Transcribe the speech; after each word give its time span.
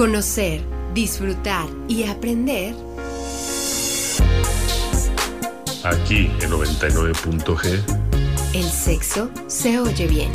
Conocer, 0.00 0.62
disfrutar 0.94 1.68
y 1.86 2.04
aprender. 2.04 2.74
Aquí 5.84 6.30
en 6.40 6.50
99.g. 6.50 7.84
El 8.54 8.64
sexo 8.64 9.30
se 9.46 9.78
oye 9.78 10.06
bien. 10.06 10.32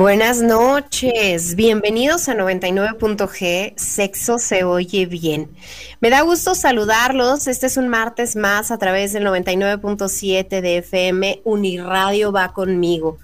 Buenas 0.00 0.40
noches, 0.40 1.54
bienvenidos 1.56 2.30
a 2.30 2.34
99.g, 2.34 3.74
Sexo 3.76 4.38
se 4.38 4.64
oye 4.64 5.04
bien. 5.04 5.50
Me 6.00 6.08
da 6.08 6.22
gusto 6.22 6.54
saludarlos, 6.54 7.46
este 7.46 7.66
es 7.66 7.76
un 7.76 7.88
martes 7.88 8.34
más 8.34 8.70
a 8.70 8.78
través 8.78 9.12
del 9.12 9.26
99.7 9.26 10.62
de 10.62 10.78
FM, 10.78 11.42
Uniradio 11.44 12.32
va 12.32 12.54
conmigo. 12.54 13.18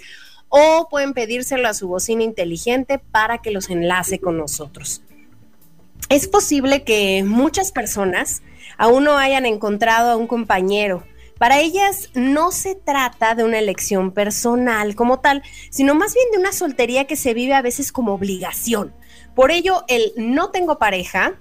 o 0.50 0.88
pueden 0.90 1.14
pedírselo 1.14 1.66
a 1.68 1.74
su 1.74 1.88
bocina 1.88 2.22
inteligente 2.22 2.98
para 2.98 3.38
que 3.38 3.50
los 3.50 3.70
enlace 3.70 4.18
con 4.18 4.36
nosotros. 4.36 5.02
Es 6.10 6.28
posible 6.28 6.82
que 6.82 7.22
muchas 7.24 7.72
personas 7.72 8.42
aún 8.76 9.04
no 9.04 9.16
hayan 9.16 9.46
encontrado 9.46 10.10
a 10.10 10.16
un 10.16 10.26
compañero. 10.26 11.04
Para 11.38 11.60
ellas 11.60 12.10
no 12.14 12.52
se 12.52 12.74
trata 12.74 13.34
de 13.34 13.44
una 13.44 13.58
elección 13.58 14.10
personal 14.12 14.94
como 14.94 15.20
tal, 15.20 15.42
sino 15.70 15.94
más 15.94 16.12
bien 16.12 16.26
de 16.32 16.38
una 16.38 16.52
soltería 16.52 17.06
que 17.06 17.16
se 17.16 17.32
vive 17.32 17.54
a 17.54 17.62
veces 17.62 17.92
como 17.92 18.12
obligación. 18.12 18.92
Por 19.34 19.50
ello, 19.50 19.84
el 19.88 20.12
no 20.16 20.50
tengo 20.50 20.78
pareja 20.78 21.40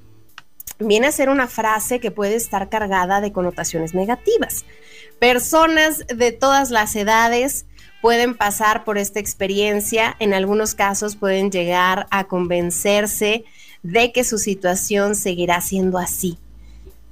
viene 0.80 1.08
a 1.08 1.12
ser 1.12 1.30
una 1.30 1.48
frase 1.48 2.00
que 2.00 2.12
puede 2.12 2.36
estar 2.36 2.70
cargada 2.70 3.22
de 3.22 3.34
connotaciones 3.34 3.94
negativas. 3.94 4.66
Personas 5.20 6.06
de 6.08 6.32
todas 6.32 6.70
las 6.70 6.96
edades 6.96 7.66
pueden 8.02 8.36
pasar 8.36 8.84
por 8.84 8.98
esta 8.98 9.20
experiencia, 9.20 10.16
en 10.20 10.34
algunos 10.34 10.76
casos 10.76 11.16
pueden 11.16 11.52
llegar 11.52 12.08
a 12.12 12.26
convencerse 12.26 13.46
de 13.84 14.12
que 14.12 14.24
su 14.24 14.38
situación 14.38 15.16
seguirá 15.16 15.62
siendo 15.62 15.98
así 15.98 16.38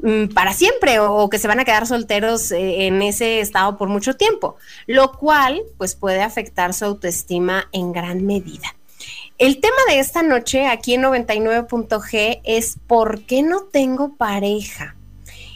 mm, 0.02 0.28
para 0.34 0.54
siempre 0.54 1.00
o, 1.00 1.30
que 1.30 1.40
se 1.40 1.48
van 1.48 1.60
a 1.60 1.66
quedar 1.66 1.88
solteros 1.88 2.52
eh, 2.52 2.88
en 2.88 3.02
ese 3.02 3.40
estado 3.40 3.78
por 3.78 3.90
mucho 3.90 4.16
tiempo, 4.16 4.58
lo 4.86 5.14
cual 5.14 5.62
pues 5.78 5.96
puede 5.96 6.22
afectar 6.22 6.74
su 6.74 6.86
autoestima 6.86 7.70
en 7.72 7.92
gran 7.92 8.26
medida. 8.26 8.76
El 9.38 9.60
tema 9.60 9.78
de 9.88 10.00
esta 10.00 10.24
noche 10.24 10.66
aquí 10.66 10.96
en 10.96 11.04
99.g 11.04 12.42
es 12.44 12.78
¿por 12.88 13.22
qué 13.22 13.44
no 13.44 13.66
tengo 13.66 14.16
pareja? 14.16 14.96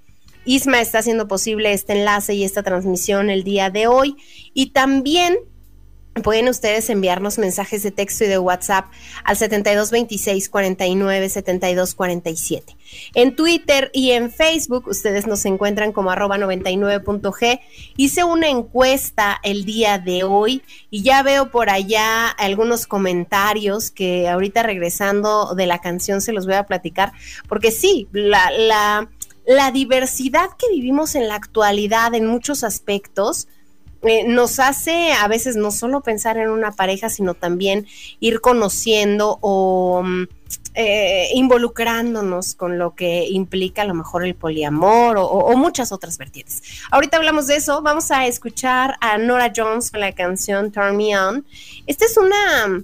Isma 0.45 0.81
está 0.81 0.99
haciendo 0.99 1.29
posible 1.29 1.71
este 1.71 1.93
enlace 1.93 2.33
y 2.33 2.43
esta 2.43 2.63
transmisión 2.63 3.29
el 3.29 3.45
día 3.45 3.69
de 3.69 3.87
hoy. 3.87 4.17
Y 4.53 4.71
también 4.71 5.37
Pueden 6.21 6.47
ustedes 6.47 6.91
enviarnos 6.91 7.39
mensajes 7.39 7.81
de 7.81 7.89
texto 7.89 8.23
y 8.23 8.27
de 8.27 8.37
WhatsApp 8.37 8.85
al 9.23 9.35
7226 9.35 10.47
49 10.47 11.27
72 11.27 11.95
47. 11.95 12.77
En 13.15 13.35
Twitter 13.35 13.89
y 13.93 14.11
en 14.11 14.31
Facebook 14.31 14.87
ustedes 14.87 15.25
nos 15.25 15.43
encuentran 15.45 15.91
como 15.91 16.11
arroba 16.11 16.37
99.g. 16.37 17.61
Hice 17.97 18.23
una 18.23 18.47
encuesta 18.47 19.39
el 19.41 19.65
día 19.65 19.97
de 19.97 20.23
hoy 20.23 20.61
y 20.91 21.01
ya 21.01 21.23
veo 21.23 21.49
por 21.49 21.71
allá 21.71 22.27
algunos 22.27 22.85
comentarios 22.85 23.89
que 23.89 24.29
ahorita 24.29 24.61
regresando 24.61 25.55
de 25.55 25.65
la 25.65 25.79
canción 25.79 26.21
se 26.21 26.31
los 26.31 26.45
voy 26.45 26.55
a 26.55 26.67
platicar, 26.67 27.11
porque 27.49 27.71
sí, 27.71 28.07
la, 28.11 28.51
la, 28.51 29.09
la 29.47 29.71
diversidad 29.71 30.49
que 30.59 30.69
vivimos 30.69 31.15
en 31.15 31.27
la 31.27 31.35
actualidad 31.35 32.13
en 32.13 32.27
muchos 32.27 32.63
aspectos 32.63 33.47
eh, 34.03 34.23
nos 34.25 34.59
hace 34.59 35.13
a 35.13 35.27
veces 35.27 35.55
no 35.55 35.71
solo 35.71 36.01
pensar 36.01 36.37
en 36.37 36.49
una 36.49 36.71
pareja, 36.71 37.09
sino 37.09 37.33
también 37.33 37.87
ir 38.19 38.41
conociendo 38.41 39.37
o 39.41 40.03
mm, 40.03 40.23
eh, 40.75 41.29
involucrándonos 41.35 42.55
con 42.55 42.77
lo 42.77 42.95
que 42.95 43.27
implica 43.29 43.83
a 43.83 43.85
lo 43.85 43.93
mejor 43.93 44.25
el 44.25 44.35
poliamor 44.35 45.17
o, 45.17 45.25
o, 45.25 45.55
muchas 45.55 45.91
otras 45.91 46.17
vertientes. 46.17 46.63
Ahorita 46.91 47.17
hablamos 47.17 47.47
de 47.47 47.57
eso, 47.57 47.81
vamos 47.81 48.09
a 48.11 48.25
escuchar 48.25 48.95
a 48.99 49.17
Nora 49.17 49.53
Jones 49.55 49.91
con 49.91 49.99
la 49.99 50.13
canción 50.13 50.71
Turn 50.71 50.97
Me 50.97 51.17
On. 51.17 51.45
Esta 51.85 52.05
es 52.05 52.17
una 52.17 52.83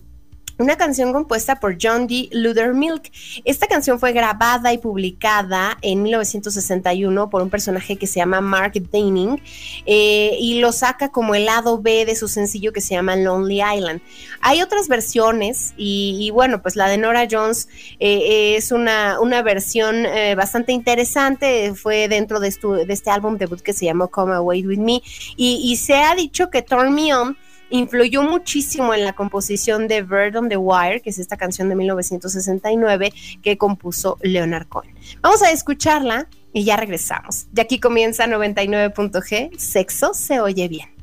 una 0.60 0.76
canción 0.76 1.14
compuesta 1.14 1.60
por 1.60 1.78
John 1.82 2.06
D. 2.06 2.30
Milk. 2.74 3.12
Esta 3.46 3.66
canción 3.66 3.98
fue 3.98 4.12
grabada 4.12 4.74
y 4.74 4.78
publicada 4.78 5.78
en 5.82 6.04
1961 6.04 7.30
por 7.30 7.42
un 7.42 7.50
personaje 7.50 7.96
que 7.96 8.08
se 8.08 8.20
llama 8.20 8.42
Mark 8.42 8.74
Daining 8.92 9.42
eh, 9.86 10.38
y 10.38 10.60
lo 10.60 10.74
saca 10.74 11.10
como 11.10 11.34
el 11.34 11.46
lado 11.46 11.82
B 11.82 12.06
de 12.06 12.16
su 12.16 12.28
sencillo 12.28 12.74
que 12.74 12.82
se 12.82 12.94
llama 12.94 13.16
Lonely 13.16 13.62
Island. 13.62 14.02
Hay 14.42 14.62
otras 14.62 14.90
versiones 14.90 15.74
y, 15.78 16.30
bueno, 16.32 16.62
pues 16.62 16.76
la 16.76 16.90
de 16.90 16.98
Nora 16.98 17.26
Jones 17.30 17.70
eh, 18.00 18.58
es 18.58 18.74
una, 18.74 19.22
una 19.22 19.42
versión 19.42 20.06
eh, 20.06 20.36
bastante 20.36 20.74
interesante, 20.74 21.74
fue 21.74 22.10
dentro 22.10 22.42
de, 22.42 22.50
de, 22.86 22.94
este 22.94 23.10
álbum 23.10 23.38
debut 23.38 23.62
que 23.62 23.72
se 23.72 23.86
llamó 23.86 24.10
Come 24.10 24.34
Away 24.34 24.68
With 24.68 24.80
Me 24.80 25.02
y, 25.38 25.62
y 25.64 25.78
se 25.78 25.96
ha 25.96 26.14
dicho 26.16 26.50
que 26.50 26.62
Turn 26.62 26.94
Me 26.94 27.16
On 27.16 27.38
influyó 27.70 28.24
muchísimo 28.24 28.94
en 28.94 29.04
la 29.04 29.14
composición 29.14 29.88
de 29.88 30.02
Bird 30.02 30.36
on 30.36 30.50
the 30.50 30.58
Wire, 30.58 31.02
que 31.02 31.10
es 31.10 31.20
esta 31.20 31.38
canción 31.38 31.70
de 31.70 31.76
1969 31.76 33.14
que 33.42 33.58
compuso 33.58 34.18
Leonard 34.22 34.68
Cohen. 34.68 34.94
Vamos 35.22 35.42
a 35.42 35.52
escucharla 35.52 36.28
y 36.54 36.64
ya 36.64 36.78
regresamos. 36.78 37.48
De 37.52 37.62
aquí 37.62 37.80
comienza 37.80 38.26
99.g, 38.26 39.58
sexo 39.58 40.14
se 40.14 40.40
oye 40.40 40.68
bien. 40.68 41.00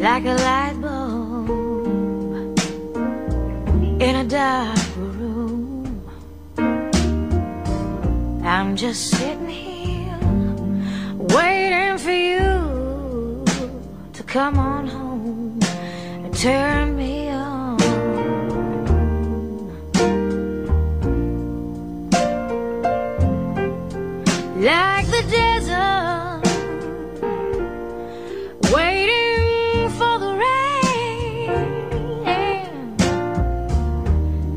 Like 0.00 0.24
a 0.24 0.34
light 0.34 0.80
bulb 0.80 1.50
in 4.00 4.16
a 4.16 4.24
dark 4.24 4.96
room. 4.96 6.02
I'm 8.42 8.76
just 8.76 9.10
sitting 9.10 9.46
here 9.46 10.18
waiting 11.36 11.98
for 11.98 12.12
you 12.12 13.44
to 14.14 14.22
come 14.22 14.58
on 14.58 14.86
home 14.86 15.60
and 16.24 16.34
turn 16.34 16.96
me 16.96 17.28
on. 17.28 17.50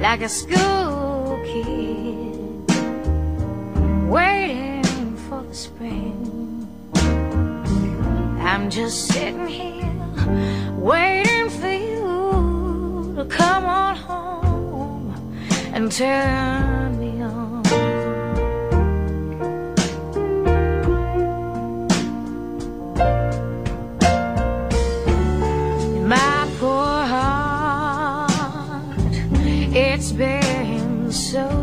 Like 0.03 0.21
a 0.21 0.27
school 0.27 1.39
kid 1.45 2.67
waiting 4.09 5.15
for 5.29 5.41
the 5.43 5.55
spring. 5.55 6.67
I'm 8.41 8.69
just 8.69 9.07
sitting 9.07 9.47
here 9.47 9.95
waiting 10.75 11.49
for 11.49 11.71
you 11.71 13.13
to 13.15 13.23
come 13.29 13.63
on 13.63 13.95
home 13.95 15.39
and 15.73 15.89
turn 15.89 16.99
me 16.99 17.12
so 31.13 31.62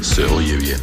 Se 0.00 0.24
oye 0.24 0.56
bien. 0.56 0.78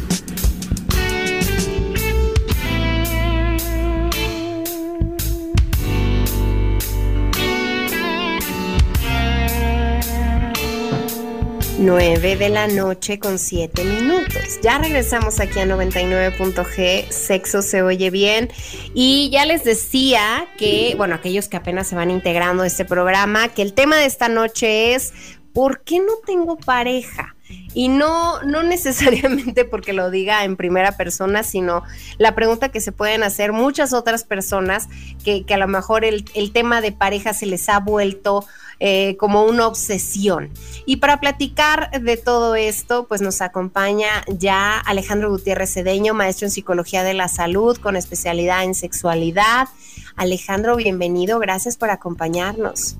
Nueve 11.78 12.36
de 12.36 12.48
la 12.48 12.68
noche 12.68 13.18
con 13.18 13.38
siete 13.38 13.84
minutos. 13.84 14.60
Ya 14.62 14.78
regresamos 14.78 15.40
aquí 15.40 15.58
a 15.58 15.66
99.g, 15.66 17.10
sexo 17.10 17.62
se 17.62 17.82
oye 17.82 18.10
bien. 18.10 18.50
Y 18.94 19.30
ya 19.30 19.46
les 19.46 19.64
decía 19.64 20.46
que, 20.58 20.94
bueno, 20.96 21.14
aquellos 21.14 21.48
que 21.48 21.56
apenas 21.56 21.86
se 21.88 21.94
van 21.94 22.10
integrando 22.10 22.62
a 22.62 22.66
este 22.66 22.84
programa, 22.84 23.48
que 23.48 23.62
el 23.62 23.72
tema 23.72 23.96
de 23.96 24.06
esta 24.06 24.28
noche 24.28 24.94
es 24.94 25.12
¿por 25.52 25.82
qué 25.82 26.00
no 26.00 26.14
tengo 26.26 26.56
pareja? 26.56 27.35
Y 27.76 27.88
no, 27.88 28.42
no 28.42 28.62
necesariamente 28.62 29.66
porque 29.66 29.92
lo 29.92 30.10
diga 30.10 30.44
en 30.44 30.56
primera 30.56 30.92
persona, 30.92 31.42
sino 31.42 31.82
la 32.16 32.34
pregunta 32.34 32.70
que 32.70 32.80
se 32.80 32.90
pueden 32.90 33.22
hacer 33.22 33.52
muchas 33.52 33.92
otras 33.92 34.24
personas 34.24 34.88
que, 35.22 35.44
que 35.44 35.52
a 35.52 35.58
lo 35.58 35.68
mejor 35.68 36.06
el, 36.06 36.24
el, 36.34 36.52
tema 36.52 36.80
de 36.80 36.92
pareja 36.92 37.34
se 37.34 37.44
les 37.44 37.68
ha 37.68 37.80
vuelto 37.80 38.46
eh, 38.80 39.18
como 39.18 39.44
una 39.44 39.66
obsesión. 39.66 40.48
Y 40.86 40.96
para 40.96 41.20
platicar 41.20 41.90
de 42.00 42.16
todo 42.16 42.54
esto, 42.54 43.06
pues 43.08 43.20
nos 43.20 43.42
acompaña 43.42 44.08
ya 44.26 44.78
Alejandro 44.78 45.28
Gutiérrez 45.28 45.74
Cedeño, 45.74 46.14
maestro 46.14 46.46
en 46.46 46.52
psicología 46.52 47.04
de 47.04 47.12
la 47.12 47.28
salud 47.28 47.76
con 47.76 47.96
especialidad 47.96 48.64
en 48.64 48.74
sexualidad. 48.74 49.68
Alejandro, 50.16 50.76
bienvenido, 50.76 51.38
gracias 51.40 51.76
por 51.76 51.90
acompañarnos. 51.90 52.96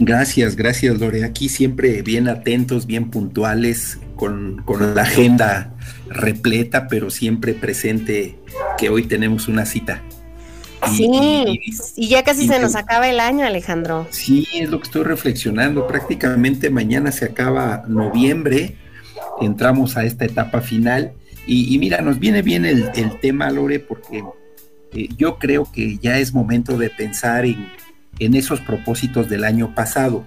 Gracias, 0.00 0.56
gracias 0.56 0.98
Lore. 0.98 1.24
Aquí 1.24 1.48
siempre 1.48 2.02
bien 2.02 2.26
atentos, 2.26 2.86
bien 2.86 3.08
puntuales, 3.08 4.00
con, 4.16 4.62
con, 4.64 4.94
la 4.94 5.02
agenda 5.02 5.74
repleta, 6.08 6.88
pero 6.88 7.10
siempre 7.10 7.54
presente 7.54 8.38
que 8.78 8.88
hoy 8.88 9.04
tenemos 9.04 9.48
una 9.48 9.66
cita. 9.66 10.02
Sí, 10.94 11.08
y, 11.10 11.60
y, 11.64 12.04
y 12.04 12.08
ya 12.08 12.22
casi 12.22 12.44
y, 12.44 12.48
se 12.48 12.58
nos 12.58 12.74
acaba 12.76 13.08
el 13.08 13.20
año, 13.20 13.46
Alejandro. 13.46 14.06
Sí, 14.10 14.46
es 14.54 14.70
lo 14.70 14.78
que 14.78 14.84
estoy 14.84 15.04
reflexionando. 15.04 15.86
Prácticamente 15.86 16.70
mañana 16.70 17.12
se 17.12 17.24
acaba 17.24 17.84
noviembre, 17.88 18.76
entramos 19.40 19.96
a 19.96 20.04
esta 20.04 20.24
etapa 20.24 20.60
final. 20.60 21.12
Y, 21.46 21.78
mira, 21.78 22.02
nos 22.02 22.18
viene 22.18 22.42
bien 22.42 22.64
el, 22.64 22.90
el 22.96 23.20
tema, 23.20 23.50
Lore, 23.50 23.78
porque 23.78 24.24
eh, 24.92 25.08
yo 25.16 25.38
creo 25.38 25.70
que 25.70 25.96
ya 25.98 26.18
es 26.18 26.34
momento 26.34 26.76
de 26.76 26.90
pensar 26.90 27.46
en 27.46 27.68
en 28.18 28.34
esos 28.34 28.60
propósitos 28.60 29.28
del 29.28 29.44
año 29.44 29.74
pasado. 29.74 30.26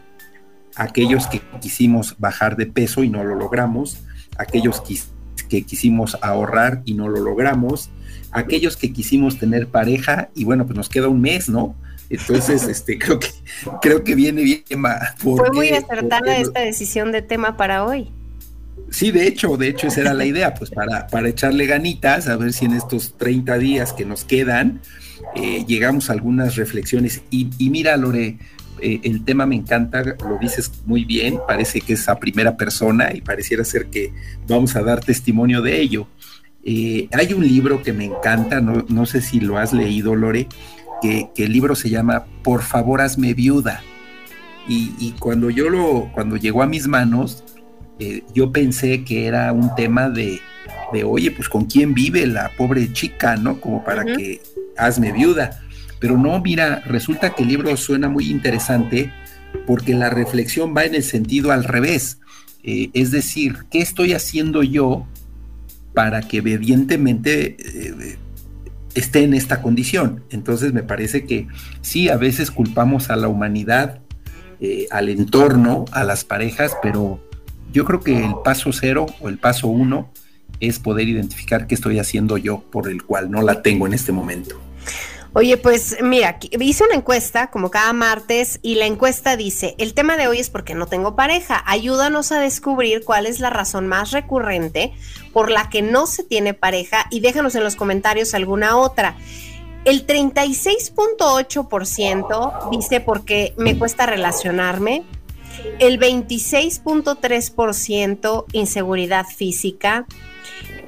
Aquellos 0.80 1.28
que 1.28 1.42
quisimos 1.62 2.16
bajar 2.18 2.56
de 2.56 2.66
peso 2.66 3.04
y 3.04 3.10
no 3.10 3.24
lo 3.24 3.36
logramos, 3.36 4.00
aquellos 4.38 4.82
que, 4.82 4.98
que 5.48 5.64
quisimos 5.64 6.18
ahorrar 6.22 6.82
y 6.86 6.94
no 6.94 7.08
lo 7.08 7.20
logramos, 7.20 7.90
aquellos 8.32 8.78
que 8.78 8.92
quisimos 8.94 9.38
tener 9.38 9.68
pareja 9.68 10.30
y 10.34 10.46
bueno, 10.46 10.66
pues 10.66 10.78
nos 10.78 10.90
queda 10.90 11.08
un 11.08 11.22
mes, 11.22 11.50
¿no? 11.50 11.76
Entonces, 12.10 12.64
este, 12.68 12.98
creo 12.98 13.20
que 13.20 13.30
creo 13.82 14.04
que 14.04 14.16
viene 14.16 14.42
bien. 14.42 14.64
Fue 15.18 15.52
muy 15.52 15.70
acertada 15.70 16.38
esta 16.38 16.62
decisión 16.62 17.12
de 17.12 17.22
tema 17.22 17.58
para 17.58 17.86
hoy. 17.86 18.12
Sí, 18.90 19.12
de 19.12 19.28
hecho, 19.28 19.56
de 19.58 19.68
hecho 19.68 19.88
esa 19.88 20.02
era 20.02 20.14
la 20.14 20.26
idea, 20.26 20.54
pues 20.56 20.72
para, 20.72 21.08
para 21.08 21.30
echarle 21.30 21.68
ganitas, 21.68 22.28
a 22.28 22.38
ver 22.38 22.54
si 22.54 22.66
en 22.66 22.74
estos 22.74 23.18
30 23.18 23.58
días 23.60 23.94
que 23.94 24.06
nos 24.06 24.24
quedan, 24.24 24.82
eh, 25.36 25.64
llegamos 25.68 26.10
a 26.10 26.14
algunas 26.14 26.56
reflexiones. 26.56 27.22
Y, 27.30 27.50
y 27.60 27.70
mira, 27.70 27.96
Lore, 27.98 28.40
eh, 28.82 29.00
el 29.04 29.24
tema 29.24 29.46
me 29.46 29.56
encanta, 29.56 30.04
lo 30.04 30.38
dices 30.40 30.72
muy 30.86 31.06
bien, 31.06 31.40
parece 31.48 31.82
que 31.82 31.94
es 31.94 32.08
a 32.10 32.20
primera 32.20 32.58
persona 32.58 33.14
y 33.14 33.22
pareciera 33.22 33.64
ser 33.64 33.88
que 33.88 34.12
vamos 34.48 34.76
a 34.76 34.84
dar 34.84 35.00
testimonio 35.00 35.62
de 35.62 35.80
ello. 35.80 36.08
Eh, 36.64 37.08
hay 37.14 37.34
un 37.34 37.48
libro 37.48 37.82
que 37.82 37.94
me 37.94 38.06
encanta, 38.06 38.62
no, 38.62 38.86
no 38.90 39.06
sé 39.06 39.22
si 39.22 39.40
lo 39.40 39.58
has 39.58 39.74
leído, 39.74 40.16
Lore, 40.16 40.48
que, 41.02 41.30
que, 41.34 41.46
el 41.46 41.54
libro 41.54 41.76
se 41.76 41.90
llama 41.90 42.26
Por 42.44 42.62
favor 42.62 43.02
hazme 43.02 43.34
viuda. 43.34 43.82
Y, 44.68 44.94
y 45.00 45.12
cuando 45.20 45.50
yo 45.50 45.70
lo, 45.70 46.12
cuando 46.14 46.38
llegó 46.38 46.62
a 46.62 46.68
mis 46.68 46.88
manos, 46.88 47.44
eh, 48.00 48.24
yo 48.34 48.52
pensé 48.52 49.04
que 49.04 49.26
era 49.26 49.52
un 49.52 49.74
tema 49.76 50.10
de, 50.10 50.40
de, 50.94 51.04
oye, 51.04 51.32
pues 51.32 51.50
con 51.50 51.66
quién 51.66 51.94
vive 51.94 52.26
la 52.28 52.52
pobre 52.58 52.92
chica, 52.94 53.36
¿no? 53.36 53.60
Como 53.60 53.84
para 53.84 54.04
uh 54.04 54.06
-huh. 54.06 54.18
que 54.18 54.42
hazme 54.78 55.12
viuda. 55.12 55.62
Pero 56.00 56.18
no, 56.18 56.40
mira, 56.42 56.82
resulta 56.86 57.36
que 57.36 57.44
el 57.44 57.50
libro 57.50 57.76
suena 57.78 58.10
muy 58.10 58.30
interesante 58.30 59.12
porque 59.66 59.94
la 59.94 60.10
reflexión 60.10 60.76
va 60.76 60.86
en 60.86 60.96
el 60.96 61.04
sentido 61.04 61.52
al 61.52 61.64
revés. 61.64 62.20
Eh, 62.64 62.90
es 62.94 63.12
decir, 63.12 63.58
¿qué 63.70 63.80
estoy 63.80 64.14
haciendo 64.14 64.64
yo 64.64 65.08
para 65.94 66.22
que 66.22 66.42
obedientemente 66.42 67.58
eh, 67.60 68.18
esté 68.96 69.24
en 69.24 69.34
esta 69.34 69.62
condición? 69.62 70.24
Entonces 70.30 70.74
me 70.74 70.84
parece 70.84 71.26
que 71.26 71.48
sí, 71.82 72.10
a 72.10 72.18
veces 72.18 72.52
culpamos 72.52 73.10
a 73.10 73.16
la 73.16 73.28
humanidad, 73.28 74.00
eh, 74.62 74.88
al 74.92 75.10
entorno, 75.10 75.86
a 75.92 76.04
las 76.04 76.24
parejas, 76.26 76.74
pero 76.82 77.20
yo 77.72 77.86
creo 77.86 78.02
que 78.02 78.26
el 78.26 78.34
paso 78.44 78.74
cero 78.74 79.06
o 79.22 79.30
el 79.30 79.38
paso 79.38 79.68
uno 79.68 80.12
es 80.60 80.80
poder 80.80 81.08
identificar 81.08 81.68
qué 81.68 81.76
estoy 81.76 82.00
haciendo 82.00 82.38
yo 82.38 82.62
por 82.72 82.90
el 82.90 83.04
cual 83.04 83.32
no 83.32 83.42
la 83.42 83.62
tengo 83.62 83.88
en 83.88 83.94
este 83.94 84.12
momento. 84.12 84.60
Oye, 85.34 85.58
pues 85.58 85.98
mira, 86.02 86.40
hice 86.60 86.84
una 86.84 86.96
encuesta 86.96 87.52
como 87.52 87.70
cada 87.70 87.94
martes 87.94 88.60
y 88.64 88.74
la 88.76 88.88
encuesta 88.88 89.38
dice, 89.38 89.76
el 89.78 89.94
tema 89.94 90.18
de 90.18 90.28
hoy 90.28 90.40
es 90.40 90.50
porque 90.50 90.74
no 90.74 90.88
tengo 90.88 91.16
pareja. 91.16 91.64
Ayúdanos 91.68 92.32
a 92.32 92.40
descubrir 92.40 93.04
cuál 93.06 93.28
es 93.28 93.40
la 93.40 93.52
razón 93.52 93.88
más 93.88 94.10
recurrente 94.10 94.92
por 95.32 95.52
la 95.52 95.70
que 95.70 95.84
no 95.84 96.08
se 96.08 96.24
tiene 96.24 96.56
pareja 96.56 97.06
y 97.12 97.20
déjanos 97.20 97.54
en 97.54 97.64
los 97.64 97.76
comentarios 97.76 98.34
alguna 98.34 98.76
otra. 98.76 99.18
El 99.86 100.08
36.8% 100.08 102.72
dice 102.72 103.00
porque 103.00 103.54
me 103.56 103.78
cuesta 103.78 104.08
relacionarme, 104.08 105.04
el 105.78 106.00
26.3% 106.00 108.46
inseguridad 108.52 109.28
física, 109.28 110.08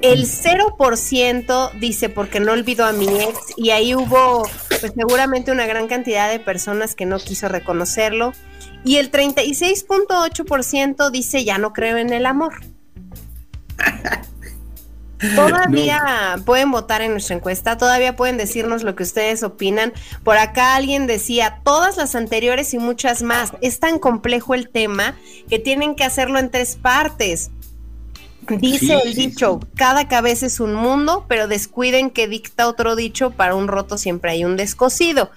el 0.01 0.25
0% 0.25 1.71
dice 1.79 2.09
porque 2.09 2.39
no 2.39 2.51
olvido 2.51 2.85
a 2.85 2.91
mi 2.91 3.07
ex 3.07 3.37
y 3.55 3.69
ahí 3.69 3.95
hubo 3.95 4.43
pues, 4.67 4.93
seguramente 4.95 5.51
una 5.51 5.65
gran 5.65 5.87
cantidad 5.87 6.29
de 6.29 6.39
personas 6.39 6.95
que 6.95 7.05
no 7.05 7.19
quiso 7.19 7.47
reconocerlo 7.47 8.33
y 8.83 8.97
el 8.97 9.11
36.8% 9.11 11.11
dice 11.11 11.43
ya 11.43 11.57
no 11.57 11.73
creo 11.73 11.97
en 11.97 12.13
el 12.13 12.25
amor. 12.25 12.53
Todavía 15.35 16.37
no. 16.37 16.45
pueden 16.45 16.71
votar 16.71 17.03
en 17.03 17.11
nuestra 17.11 17.35
encuesta, 17.35 17.77
todavía 17.77 18.15
pueden 18.15 18.37
decirnos 18.37 18.81
lo 18.81 18.95
que 18.95 19.03
ustedes 19.03 19.43
opinan. 19.43 19.93
Por 20.23 20.37
acá 20.37 20.75
alguien 20.75 21.05
decía, 21.05 21.59
todas 21.63 21.97
las 21.97 22.15
anteriores 22.15 22.73
y 22.73 22.79
muchas 22.79 23.21
más. 23.21 23.51
Es 23.61 23.79
tan 23.79 23.99
complejo 23.99 24.55
el 24.55 24.69
tema 24.69 25.15
que 25.47 25.59
tienen 25.59 25.93
que 25.93 26.05
hacerlo 26.05 26.39
en 26.39 26.49
tres 26.49 26.75
partes. 26.75 27.51
Dice 28.49 28.85
sí, 28.85 28.91
el 28.91 29.13
dicho, 29.13 29.59
sí. 29.61 29.67
cada 29.75 30.07
cabeza 30.07 30.45
es 30.45 30.59
un 30.59 30.73
mundo, 30.73 31.25
pero 31.27 31.47
descuiden 31.47 32.09
que 32.09 32.27
dicta 32.27 32.67
otro 32.67 32.95
dicho, 32.95 33.31
para 33.31 33.55
un 33.55 33.67
roto 33.67 33.97
siempre 33.97 34.31
hay 34.31 34.45
un 34.45 34.57
descosido. 34.57 35.31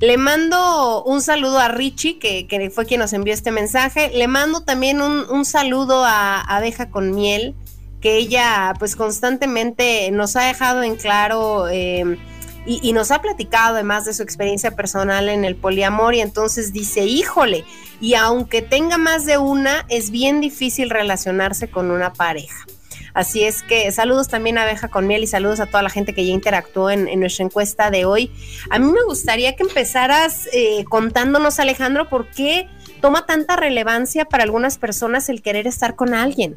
Le 0.00 0.16
mando 0.16 1.02
un 1.02 1.20
saludo 1.20 1.58
a 1.58 1.68
Richie, 1.68 2.18
que, 2.18 2.70
fue 2.72 2.86
quien 2.86 3.00
nos 3.00 3.12
envió 3.12 3.34
este 3.34 3.50
mensaje. 3.50 4.10
Le 4.14 4.28
mando 4.28 4.60
también 4.60 5.02
un, 5.02 5.44
saludo 5.44 6.04
a 6.04 6.40
Abeja 6.40 6.90
con 6.90 7.14
Miel, 7.14 7.54
que 8.00 8.16
ella 8.16 8.74
pues 8.78 8.94
constantemente 8.94 10.10
nos 10.12 10.36
ha 10.36 10.44
dejado 10.44 10.84
en 10.84 10.94
claro 10.94 11.68
eh, 11.68 12.16
y, 12.66 12.92
nos 12.92 13.10
ha 13.10 13.22
platicado 13.22 13.74
además 13.74 14.04
de 14.04 14.12
su 14.12 14.22
experiencia 14.22 14.72
personal 14.72 15.28
en 15.28 15.44
el 15.44 15.56
poliamor 15.56 16.14
y 16.14 16.20
entonces 16.20 16.72
dice, 16.72 17.04
híjole, 17.04 17.64
y 18.00 18.14
aunque 18.14 18.62
tenga 18.62 18.98
más 18.98 19.24
de 19.24 19.38
una, 19.38 19.86
es 19.88 20.10
bien 20.10 20.40
difícil 20.40 20.90
relacionarse 20.90 21.68
con 21.68 21.90
una 21.90 22.12
pareja. 22.12 22.66
Así 23.14 23.42
es 23.42 23.62
que 23.62 23.90
saludos 23.90 24.28
también 24.28 24.58
a 24.58 24.62
Abeja 24.62 24.88
con 24.88 25.06
Miel 25.06 25.24
y 25.24 25.26
saludos 25.26 25.60
a 25.60 25.66
toda 25.66 25.82
la 25.82 25.90
gente 25.90 26.12
que 26.12 26.24
ya 26.24 26.32
interactuó 26.32 26.90
en, 26.90 27.18
nuestra 27.18 27.44
encuesta 27.44 27.90
de 27.90 28.04
hoy. 28.04 28.30
A 28.70 28.78
mí 28.78 28.90
me 28.92 29.02
gustaría 29.02 29.56
que 29.56 29.62
empezaras 29.62 30.48
eh, 30.52 30.84
contándonos, 30.88 31.58
Alejandro, 31.58 32.08
por 32.08 32.28
qué 32.30 32.68
toma 33.00 33.26
tanta 33.26 33.56
relevancia 33.56 34.24
para 34.24 34.44
algunas 34.44 34.78
personas 34.78 35.28
el 35.28 35.42
querer 35.42 35.66
estar 35.66 35.96
con 35.96 36.14
alguien. 36.14 36.56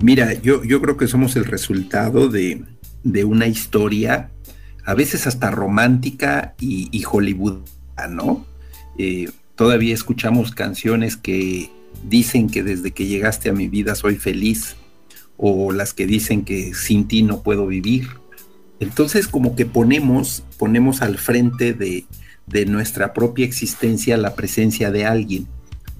Mira, 0.00 0.34
yo, 0.34 0.62
yo 0.64 0.80
creo 0.80 0.96
que 0.96 1.06
somos 1.06 1.36
el 1.36 1.44
resultado 1.44 2.28
de, 2.28 2.64
una 3.24 3.46
historia, 3.46 4.30
a 4.86 4.94
veces 4.94 5.26
hasta 5.26 5.50
romántica 5.50 6.54
y, 6.60 6.88
y 6.92 7.04
¿no? 8.08 8.46
Eh, 8.98 9.28
todavía 9.56 9.92
escuchamos 9.92 10.52
canciones 10.52 11.16
que 11.16 11.70
dicen 12.08 12.48
que 12.48 12.62
desde 12.62 12.92
que 12.92 13.06
llegaste 13.06 13.48
a 13.50 13.52
mi 13.52 13.66
vida 13.66 13.96
soy 13.96 14.14
feliz 14.16 14.76
o 15.36 15.72
las 15.72 15.92
que 15.92 16.06
dicen 16.06 16.44
que 16.44 16.72
sin 16.72 17.08
ti 17.08 17.24
no 17.24 17.42
puedo 17.42 17.66
vivir. 17.66 18.08
Entonces 18.78 19.26
como 19.26 19.56
que 19.56 19.66
ponemos, 19.66 20.44
ponemos 20.56 21.02
al 21.02 21.18
frente 21.18 21.72
de, 21.74 22.06
nuestra 22.66 23.12
propia 23.12 23.44
existencia 23.44 24.16
la 24.16 24.36
presencia 24.36 24.92
de 24.92 25.04
alguien. 25.04 25.48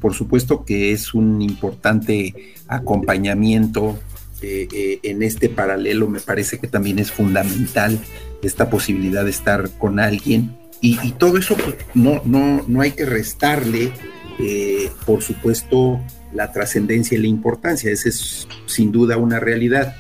Por 0.01 0.15
supuesto 0.15 0.65
que 0.65 0.93
es 0.93 1.13
un 1.13 1.43
importante 1.43 2.55
acompañamiento 2.69 3.99
eh, 4.43 4.69
eh, 4.73 5.01
en 5.03 5.25
este 5.25 5.49
paralelo, 5.49 6.09
me 6.09 6.21
parece 6.21 6.59
que 6.59 6.69
también 6.69 7.01
es 7.01 7.11
fundamental 7.11 7.99
esta 8.43 8.71
posibilidad 8.71 9.25
de 9.25 9.31
estar 9.31 9.71
con 9.79 10.01
alguien. 10.01 10.57
Y, 10.81 11.13
todo 11.13 11.39
eso 11.39 11.57
pues, 11.57 11.77
no, 11.95 12.21
no, 12.25 12.65
no 12.69 12.81
hay 12.81 12.93
que 12.93 13.07
restarle, 13.07 13.93
eh, 14.39 14.91
por 15.05 15.23
supuesto, 15.23 16.01
la 16.33 16.53
trascendencia 16.53 17.19
y 17.19 17.23
la 17.23 17.27
importancia. 17.27 17.91
Esa 17.91 18.09
es 18.09 18.47
sin 18.67 18.93
duda 18.93 19.17
una 19.17 19.41
realidad. 19.41 19.97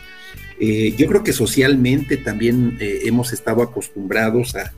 Eh, 0.59 0.95
yo 0.97 1.07
creo 1.07 1.23
que 1.23 1.33
socialmente 1.33 2.17
también 2.17 2.79
eh, 2.81 3.01
hemos 3.05 3.33
estado 3.33 3.63
acostumbrados 3.63 4.55
a, 4.55 4.73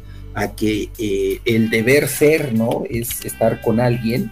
que 0.54 0.90
eh, 0.98 1.40
el 1.44 1.68
deber 1.68 2.08
ser, 2.08 2.54
¿no? 2.54 2.84
Es 2.88 3.24
estar 3.24 3.60
con 3.60 3.80
alguien 3.80 4.30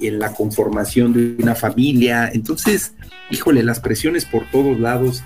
y 0.00 0.06
en 0.06 0.18
la 0.18 0.32
conformación 0.32 1.12
de 1.12 1.42
una 1.42 1.54
familia. 1.54 2.30
Entonces, 2.32 2.94
híjole, 3.30 3.62
las 3.62 3.80
presiones 3.80 4.24
por 4.24 4.50
todos 4.50 4.80
lados 4.80 5.22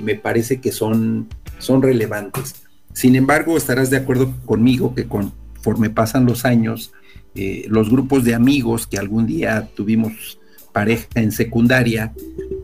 me 0.00 0.16
parece 0.16 0.60
que 0.60 0.72
son, 0.72 1.28
son 1.62 1.82
relevantes. 1.82 2.54
Sin 2.92 3.16
embargo, 3.16 3.56
estarás 3.56 3.90
de 3.90 3.96
acuerdo 3.96 4.34
conmigo 4.44 4.94
que 4.94 5.06
conforme 5.06 5.90
pasan 5.90 6.26
los 6.26 6.44
años, 6.44 6.92
eh, 7.34 7.64
los 7.68 7.88
grupos 7.90 8.24
de 8.24 8.34
amigos 8.34 8.86
que 8.86 8.98
algún 8.98 9.26
día 9.26 9.70
tuvimos 9.74 10.38
pareja 10.72 11.06
en 11.14 11.32
secundaria, 11.32 12.12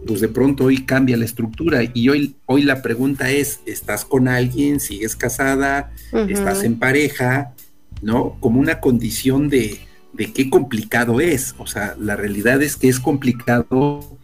pues 0.07 0.21
de 0.21 0.29
pronto 0.29 0.65
hoy 0.65 0.85
cambia 0.85 1.17
la 1.17 1.25
estructura 1.25 1.81
y 1.93 2.09
hoy, 2.09 2.37
hoy 2.47 2.63
la 2.63 2.83
pregunta 2.83 3.31
es, 3.31 3.61
¿estás 3.67 4.05
con 4.05 4.29
alguien? 4.29 4.81
¿Sigues 4.81 5.17
casada? 5.17 5.93
¿Estás 6.29 6.65
en 6.65 6.79
pareja? 6.79 7.55
¿No? 8.01 8.37
Como 8.41 8.61
una 8.61 8.81
condición 8.81 9.49
de, 9.49 9.79
de 10.13 10.33
qué 10.33 10.49
complicado 10.49 11.21
es. 11.21 11.55
O 11.59 11.67
sea, 11.67 11.95
la 11.99 12.17
realidad 12.17 12.63
es 12.63 12.77
que 12.77 12.89
es 12.89 13.01
complicado 13.01 14.19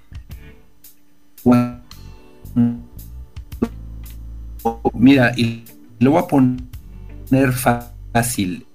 Mira, 4.94 5.32
y 5.36 5.64
lo 5.98 6.12
voy 6.12 6.22
a 6.22 6.26
poner 6.26 7.52
fácil 7.52 8.66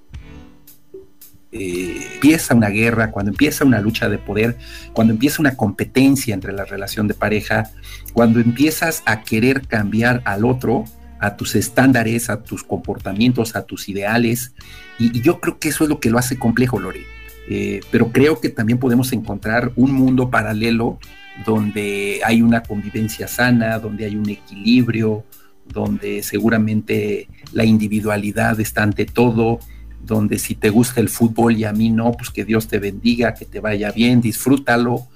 eh, 1.51 2.07
empieza 2.13 2.53
una 2.53 2.69
guerra, 2.69 3.09
cuando 3.09 3.31
empieza 3.31 3.65
una 3.65 3.81
lucha 3.81 4.07
de 4.07 4.19
poder, 4.19 4.57
cuando 4.93 5.13
empieza 5.13 5.41
una 5.41 5.55
competencia 5.55 6.35
entre 6.35 6.53
la 6.53 6.63
relación 6.63 7.07
de 7.07 7.15
pareja, 7.15 7.71
cuando 8.13 8.39
empiezas 8.39 9.01
a 9.05 9.23
querer 9.23 9.65
cambiar 9.65 10.21
al 10.25 10.45
otro, 10.45 10.85
a 11.19 11.35
tus 11.35 11.55
estándares, 11.55 12.29
a 12.29 12.43
tus 12.43 12.63
comportamientos, 12.63 13.55
a 13.55 13.63
tus 13.63 13.89
ideales. 13.89 14.53
Y, 14.99 15.21
yo 15.21 15.39
creo 15.39 15.57
que 15.57 15.69
eso 15.69 15.83
es 15.85 15.89
lo 15.89 15.99
que 15.99 16.11
lo 16.11 16.19
hace 16.19 16.37
complejo, 16.37 16.79
Lore. 16.79 17.01
Eh, 17.49 17.79
pero 17.89 18.11
creo 18.11 18.39
que 18.39 18.49
también 18.49 18.77
podemos 18.77 19.11
encontrar 19.11 19.71
un 19.75 19.91
mundo 19.91 20.29
paralelo 20.29 20.99
donde 21.47 22.21
hay 22.23 22.43
una 22.43 22.61
convivencia 22.61 23.27
sana, 23.27 23.79
donde 23.79 24.05
hay 24.05 24.15
un 24.15 24.29
equilibrio, 24.29 25.25
donde 25.73 26.23
seguramente 26.23 27.27
la 27.53 27.65
individualidad 27.65 28.59
está 28.59 28.83
ante 28.83 29.05
todo, 29.05 29.59
donde 30.05 30.39
si 30.39 30.55
te 30.55 30.69
gusta 30.69 31.01
el 31.01 31.09
fútbol 31.09 31.57
y 31.57 31.65
a 31.65 31.73
mí 31.73 31.89
no, 31.89 32.11
pues 32.13 32.29
que 32.29 32.45
Dios 32.45 32.67
te 32.67 32.79
bendiga, 32.79 33.33
que 33.33 33.45
te 33.45 33.59
vaya 33.59 33.91
bien, 33.91 34.21
disfrútalo. 34.21 35.07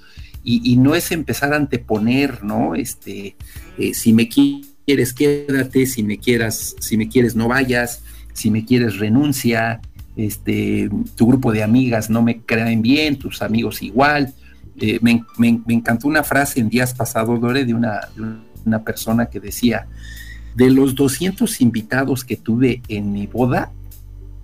Y, 0.45 0.75
no 0.75 0.93
es 0.93 1.13
empezar 1.13 1.53
a 1.53 1.55
anteponer, 1.55 2.43
¿no? 2.43 2.75
Este, 2.75 3.37
eh, 3.77 3.93
si 3.93 4.11
me 4.11 4.27
quieres, 4.27 5.13
quédate, 5.13 5.85
si 5.85 6.03
me 6.03 6.17
quieras, 6.17 6.75
si 6.81 6.97
me 6.97 7.07
quieres, 7.07 7.33
no 7.33 7.47
vayas, 7.47 8.03
si 8.33 8.51
me 8.51 8.65
quieres, 8.65 8.97
renuncia, 8.97 9.79
este, 10.17 10.89
tu 11.15 11.27
grupo 11.27 11.53
de 11.53 11.63
amigas 11.63 12.09
no 12.09 12.21
me 12.21 12.41
creen 12.41 12.81
bien, 12.81 13.17
tus 13.17 13.41
amigos 13.41 13.81
igual. 13.81 14.33
Eh, 14.81 14.99
me, 15.01 15.23
encantó 15.69 16.09
una 16.09 16.23
frase 16.23 16.59
en 16.59 16.67
días 16.67 16.93
pasados, 16.93 17.39
Lore, 17.39 17.63
de 17.63 17.73
una, 17.73 18.01
de 18.15 18.35
una 18.65 18.83
persona 18.83 19.27
que 19.27 19.39
decía, 19.39 19.87
de 20.55 20.69
los 20.69 20.95
200 20.95 21.61
invitados 21.61 22.23
que 22.23 22.37
tuve 22.37 22.81
en 22.87 23.11
mi 23.11 23.27
boda, 23.27 23.71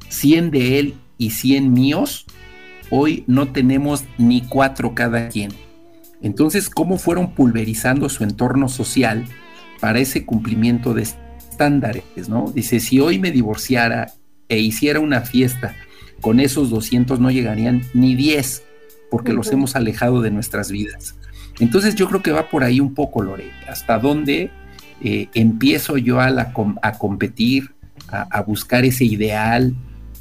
100 0.10 0.52
de 0.52 0.80
él 0.80 0.94
y 1.18 1.32
100 1.32 1.72
míos, 1.72 2.26
hoy 2.90 3.24
no 3.28 3.52
tenemos 3.52 4.06
ni 4.18 4.42
cuatro 4.42 4.96
cada 4.96 5.30
quien. 5.30 5.52
Entonces, 6.22 6.70
¿cómo 6.70 6.98
fueron 6.98 7.34
pulverizando 7.34 8.10
su 8.10 8.24
entorno 8.24 8.68
social 8.68 9.26
para 9.80 10.00
ese 10.00 10.26
cumplimiento 10.26 10.94
de 10.94 11.04
estándares? 11.04 12.28
¿no? 12.28 12.52
Dice, 12.54 12.80
si 12.80 13.00
hoy 13.00 13.20
me 13.20 13.32
divorciara 13.32 14.14
e 14.50 14.60
hiciera 14.60 15.00
una 15.00 15.22
fiesta, 15.22 15.76
con 16.22 16.40
esos 16.40 16.70
200 16.70 17.20
no 17.20 17.32
llegarían 17.32 17.82
ni 17.94 18.16
10, 18.16 18.64
porque 19.10 19.34
los 19.34 19.52
hemos 19.52 19.76
alejado 19.76 20.22
de 20.22 20.32
nuestras 20.32 20.72
vidas. 20.72 21.16
Entonces 21.60 21.96
yo 21.96 22.08
creo 22.08 22.22
que 22.22 22.32
va 22.32 22.50
por 22.50 22.64
ahí 22.64 22.80
un 22.80 22.94
poco, 22.94 23.22
Lore, 23.22 23.52
hasta 23.68 24.00
dónde 24.00 24.52
eh, 25.04 25.30
empiezo 25.34 25.98
yo 25.98 26.20
a, 26.20 26.30
la, 26.30 26.54
a 26.82 26.98
competir, 26.98 27.72
a 28.12 28.42
buscar 28.42 28.86
ese 28.86 29.06
ideal, 29.06 29.76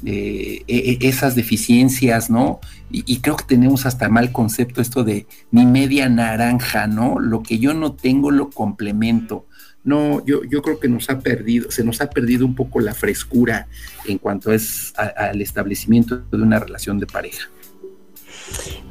eh, 0.05 0.63
e, 0.67 0.97
e, 1.01 1.09
esas 1.09 1.35
deficiencias, 1.35 2.29
¿no? 2.29 2.61
Y, 2.89 3.19
creo 3.19 3.35
que 3.35 3.43
tenemos 3.43 3.85
hasta 3.85 4.07
mal 4.07 4.31
concepto 4.31 4.79
esto 4.79 5.03
de 5.03 5.27
mi 5.51 5.65
media 5.65 6.07
naranja, 6.07 6.87
¿no? 6.87 7.19
Lo 7.19 7.43
que 7.43 7.59
yo 7.59 7.73
no 7.73 7.93
tengo 7.93 8.31
lo 8.31 8.49
complemento. 8.49 9.45
No, 9.83 10.25
yo, 10.25 10.43
yo 10.45 10.61
creo 10.61 10.79
que 10.79 10.87
nos 10.87 11.09
ha 11.09 11.19
perdido, 11.19 11.69
se 11.69 11.83
nos 11.83 11.99
ha 11.99 12.09
perdido 12.09 12.45
un 12.45 12.55
poco 12.55 12.79
la 12.79 12.93
frescura 12.93 13.67
en 14.05 14.19
cuanto 14.19 14.53
es 14.53 14.93
al 14.95 15.41
establecimiento 15.41 16.17
de 16.31 16.41
una 16.41 16.59
relación 16.59 16.97
de 16.97 17.05
pareja. 17.05 17.49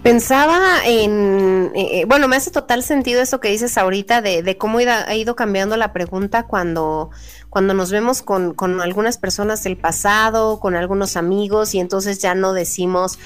Pensaba 0.09 0.87
en, 0.87 1.71
eh, 1.75 2.01
eh, 2.01 2.05
bueno, 2.07 2.29
me 2.29 2.37
hace 2.37 2.51
total 2.51 2.83
sentido 2.83 3.21
eso 3.21 3.41
que 3.41 3.51
dices 3.51 3.77
ahorita 3.77 4.23
de, 4.23 4.57
cómo 4.57 4.79
ha 4.79 5.15
ido 5.15 5.37
cambiando 5.37 5.77
la 5.77 5.93
pregunta 5.93 6.47
cuando 6.47 7.11
cuando 7.51 7.75
nos 7.75 7.91
vemos 7.91 8.23
con, 8.23 8.55
con 8.55 8.81
algunas 8.81 9.19
personas 9.19 9.63
del 9.65 9.77
pasado, 9.77 10.61
con 10.61 10.77
algunos 10.77 11.19
amigos, 11.19 11.75
y 11.75 11.81
entonces 11.81 12.21
ya 12.21 12.35
no 12.35 12.55
decimos 12.55 13.19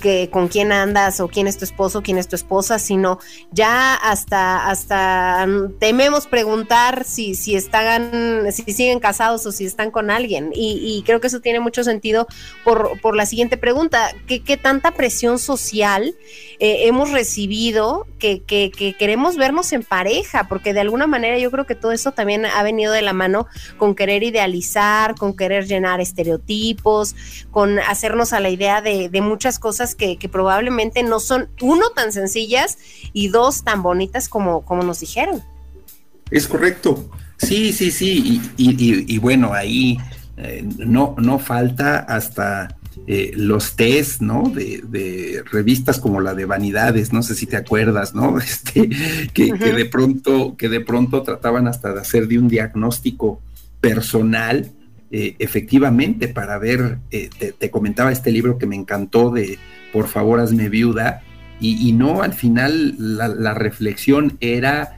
que 0.00 0.28
con 0.30 0.48
quién 0.48 0.72
andas 0.72 1.20
o 1.20 1.28
quién 1.28 1.46
es 1.46 1.58
tu 1.58 1.64
esposo, 1.64 2.02
quién 2.02 2.18
es 2.18 2.26
tu 2.26 2.34
esposa, 2.34 2.78
sino 2.78 3.18
ya 3.52 3.94
hasta, 3.94 4.68
hasta 4.68 5.46
tememos 5.78 6.26
preguntar 6.26 7.04
si, 7.04 7.34
si 7.34 7.54
están, 7.54 8.46
si 8.52 8.62
siguen 8.72 8.98
casados 8.98 9.46
o 9.46 9.52
si 9.52 9.64
están 9.66 9.90
con 9.90 10.10
alguien. 10.10 10.50
Y, 10.54 11.02
creo 11.06 11.20
que 11.20 11.28
eso 11.28 11.40
tiene 11.40 11.60
mucho 11.60 11.84
sentido 11.84 12.26
por, 12.64 13.00
por 13.00 13.16
la 13.16 13.26
siguiente 13.26 13.56
pregunta. 13.56 14.12
¿Qué, 14.26 14.42
qué 14.42 14.56
tanta 14.56 14.92
presión 14.92 15.38
social 15.38 16.14
eh, 16.58 16.86
hemos 16.86 17.10
recibido 17.10 18.06
que, 18.18 18.42
que, 18.42 18.70
que 18.70 18.94
queremos 18.94 19.36
vernos 19.36 19.72
en 19.72 19.82
pareja? 19.82 20.48
Porque 20.48 20.74
de 20.74 20.80
alguna 20.80 21.06
manera 21.06 21.38
yo 21.38 21.50
creo 21.50 21.66
que 21.66 21.74
todo 21.74 21.92
eso 21.92 22.12
también 22.12 22.46
ha 22.46 22.62
venido 22.62 22.92
de 22.92 23.02
la 23.02 23.12
mano 23.12 23.46
con 23.76 23.94
querer 23.94 24.22
idealizar, 24.22 25.14
con 25.14 25.36
querer 25.36 25.66
llenar 25.66 26.00
estereotipos, 26.00 27.14
con 27.50 27.78
hacernos 27.78 28.32
a 28.32 28.40
la 28.40 28.50
idea 28.50 28.80
de, 28.80 29.08
de 29.08 29.20
muchas 29.20 29.58
cosas 29.58 29.89
que, 29.94 30.16
probablemente 30.30 31.02
no 31.02 31.20
son, 31.20 31.48
uno, 31.60 31.90
tan 31.90 32.12
sencillas 32.12 32.78
y 33.12 33.28
dos, 33.28 33.64
tan 33.64 33.82
bonitas 33.82 34.28
como, 34.28 34.64
como 34.64 34.82
nos 34.82 35.00
dijeron. 35.00 35.42
Es 36.30 36.46
correcto. 36.46 37.10
Sí, 37.38 37.72
sí, 37.72 37.90
sí. 37.90 38.40
Y, 38.56 39.18
bueno, 39.18 39.52
ahí 39.52 39.98
eh, 40.36 40.64
no, 40.78 41.14
no 41.18 41.38
falta 41.38 41.98
hasta 41.98 42.76
eh, 43.06 43.32
los 43.34 43.76
test, 43.76 44.20
¿no? 44.20 44.52
De, 44.54 45.42
revistas 45.50 45.98
como 45.98 46.20
la 46.20 46.34
de 46.34 46.44
Vanidades, 46.44 47.12
no 47.12 47.22
sé 47.22 47.34
si 47.34 47.46
te 47.46 47.56
acuerdas, 47.56 48.14
¿no? 48.14 48.38
Este, 48.40 48.88
que, 49.32 49.52
de 49.52 49.84
pronto, 49.86 50.56
que 50.56 50.68
de 50.68 50.80
pronto 50.80 51.22
trataban 51.22 51.66
hasta 51.66 51.92
de 51.92 52.00
hacer 52.00 52.28
de 52.28 52.38
un 52.38 52.48
diagnóstico 52.48 53.40
personal, 53.80 54.70
eh, 55.10 55.34
efectivamente, 55.38 56.28
para 56.28 56.58
ver, 56.58 56.98
te, 57.10 57.70
comentaba 57.70 58.12
este 58.12 58.30
libro 58.30 58.58
que 58.58 58.66
me 58.66 58.76
encantó 58.76 59.30
de 59.30 59.58
Por 59.92 60.08
favor, 60.08 60.40
hazme 60.40 60.68
viuda, 60.68 61.22
y, 61.62 61.92
no, 61.92 62.22
al 62.22 62.32
final 62.32 62.94
la 62.96 63.52
reflexión 63.52 64.38
era, 64.40 64.96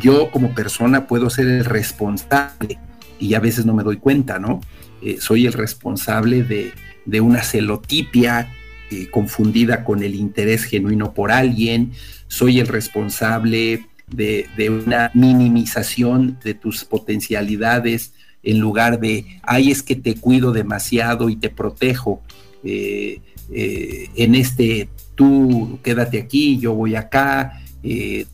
yo 0.00 0.30
como 0.30 0.54
persona 0.54 1.08
puedo 1.08 1.28
ser 1.28 1.48
el 1.48 1.64
responsable 1.64 2.78
y 3.20 3.34
a 3.34 3.40
veces 3.40 3.66
no 3.66 3.74
me 3.74 3.82
doy 3.84 3.98
cuenta, 3.98 4.38
¿no? 4.38 4.60
Eh, 5.02 5.18
soy 5.20 5.46
el 5.46 5.52
responsable 5.52 6.42
de, 6.42 6.72
una 7.20 7.42
celotipia 7.42 8.52
eh, 8.90 9.08
confundida 9.10 9.84
con 9.84 10.02
el 10.02 10.14
interés 10.14 10.64
genuino 10.64 11.12
por 11.12 11.30
alguien, 11.32 11.92
soy 12.28 12.60
el 12.60 12.66
responsable 12.66 13.86
de, 14.06 14.46
una 14.84 15.10
minimización 15.14 16.38
de 16.42 16.54
tus 16.54 16.84
potencialidades 16.84 18.12
en 18.42 18.58
lugar 18.58 19.00
de, 19.00 19.40
ay, 19.42 19.70
es 19.70 19.82
que 19.82 19.96
te 19.96 20.14
cuido 20.14 20.52
demasiado 20.52 21.28
y 21.28 21.36
te 21.36 21.50
protejo. 21.50 22.22
Eh, 22.64 23.20
en 23.52 24.34
este, 24.34 24.88
tú 25.14 25.78
quédate 25.82 26.18
aquí, 26.18 26.58
yo 26.58 26.74
voy 26.74 26.94
acá, 26.94 27.60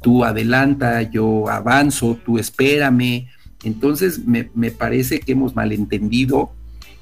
tú 0.01 0.25
adelanta, 0.25 1.03
yo 1.03 1.49
avanzo, 1.49 2.19
tú 2.25 2.39
espérame, 2.39 3.27
entonces, 3.67 4.21
me, 4.25 4.45
parece 4.71 5.19
que 5.19 5.33
hemos 5.33 5.57
malentendido 5.57 6.53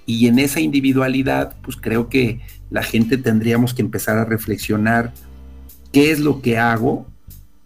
y 0.06 0.28
en 0.28 0.38
esa 0.38 0.60
individualidad, 0.60 1.56
pues 1.62 1.76
creo 1.76 2.08
que 2.08 2.40
la 2.70 2.82
gente 2.82 3.18
tendríamos 3.18 3.74
que 3.74 3.82
empezar 3.82 4.16
a 4.16 4.24
reflexionar 4.24 5.12
qué 5.92 6.10
es 6.10 6.20
lo 6.20 6.40
que 6.40 6.56
hago 6.56 7.06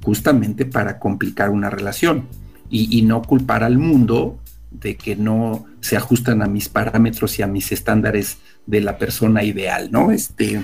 justamente 0.03 0.65
para 0.65 0.99
complicar 0.99 1.51
una 1.51 1.71
relación 1.71 2.27
y, 2.71 3.03
no 3.03 3.23
culpar 3.23 3.63
al 3.63 3.79
mundo 3.79 4.39
de 4.71 4.97
que 4.97 5.15
no 5.15 5.65
se 5.81 5.97
ajustan 5.97 6.43
a 6.43 6.47
mis 6.47 6.69
parámetros 6.69 7.39
y 7.39 7.43
a 7.43 7.47
mis 7.47 7.71
estándares 7.71 8.39
de 8.69 8.83
la 8.83 8.99
persona 8.99 9.43
ideal, 9.43 9.91
¿no? 9.91 10.13
Este, 10.13 10.61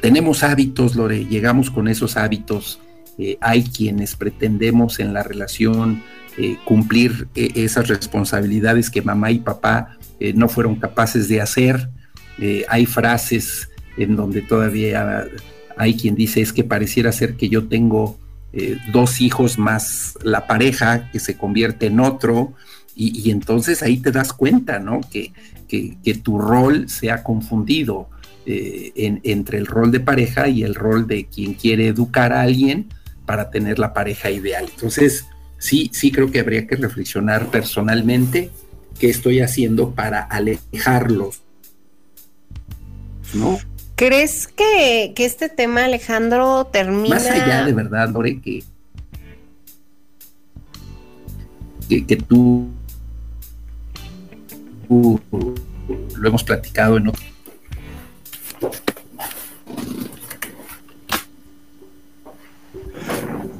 tenemos 0.00 0.44
hábitos, 0.44 0.94
Lore, 0.94 1.26
llegamos 1.26 1.70
con 1.70 1.88
esos 1.88 2.16
hábitos. 2.16 2.80
Eh, 3.18 3.36
hay 3.40 3.64
quienes 3.64 4.14
pretendemos 4.14 5.00
en 5.00 5.12
la 5.12 5.24
relación 5.24 6.02
eh, 6.38 6.56
cumplir 6.64 7.26
eh, 7.34 7.50
esas 7.56 7.88
responsabilidades 7.88 8.88
que 8.88 9.02
mamá 9.02 9.30
y 9.32 9.40
papá 9.40 9.98
no 10.34 10.50
fueron 10.50 10.76
capaces 10.76 11.28
de 11.28 11.40
hacer. 11.40 11.88
hay 12.68 12.84
frases 12.84 13.70
en 13.96 14.16
donde 14.16 14.42
todavía 14.42 15.24
hay 15.78 15.96
quien 15.96 16.14
dice 16.14 16.42
es 16.42 16.52
que 16.52 16.62
pareciera 16.62 17.10
ser 17.10 17.36
que 17.36 17.48
yo 17.48 17.68
tengo 17.68 18.18
dos 18.92 19.22
hijos 19.22 19.58
más 19.58 20.18
la 20.22 20.46
pareja 20.46 21.10
que 21.10 21.20
se 21.20 21.38
convierte 21.38 21.86
en 21.86 22.00
otro 22.00 22.52
y, 22.94 23.30
entonces 23.30 23.82
ahí 23.82 23.96
te 23.96 24.12
das 24.12 24.34
cuenta, 24.34 24.78
¿no? 24.78 25.00
Que, 25.10 25.32
que, 25.70 26.14
tu 26.14 26.38
rol 26.38 26.88
se 26.88 27.10
ha 27.10 27.22
confundido 27.22 28.08
entre 28.44 29.58
el 29.58 29.66
rol 29.66 29.92
de 29.92 30.00
pareja 30.00 30.48
y 30.48 30.64
el 30.64 30.74
rol 30.74 31.06
de 31.06 31.26
quien 31.26 31.54
quiere 31.54 31.86
educar 31.86 32.32
a 32.32 32.40
alguien 32.40 32.88
para 33.26 33.50
tener 33.50 33.78
la 33.78 33.92
pareja 33.92 34.30
ideal. 34.30 34.66
Entonces, 34.68 35.26
sí, 35.58 35.88
sí 35.92 36.10
creo 36.10 36.32
que 36.32 36.40
habría 36.40 36.66
que 36.66 36.74
reflexionar 36.74 37.46
personalmente 37.46 38.50
qué 38.98 39.08
estoy 39.08 39.40
haciendo 39.40 39.94
para 39.94 40.22
alejarlos. 40.22 41.42
¿No? 43.34 43.58
¿Crees 43.94 44.48
que, 44.48 45.12
este 45.16 45.48
tema, 45.48 45.84
Alejandro, 45.84 46.66
termina? 46.72 47.16
Más 47.16 47.26
allá 47.26 47.64
de 47.64 47.72
verdad, 47.72 48.08
Lore, 48.08 48.40
que, 48.40 48.64
que, 51.88 52.16
tú, 52.16 52.68
lo 54.90 56.28
hemos 56.28 56.44
platicado 56.44 56.96
en 56.96 57.08
otro 57.08 57.22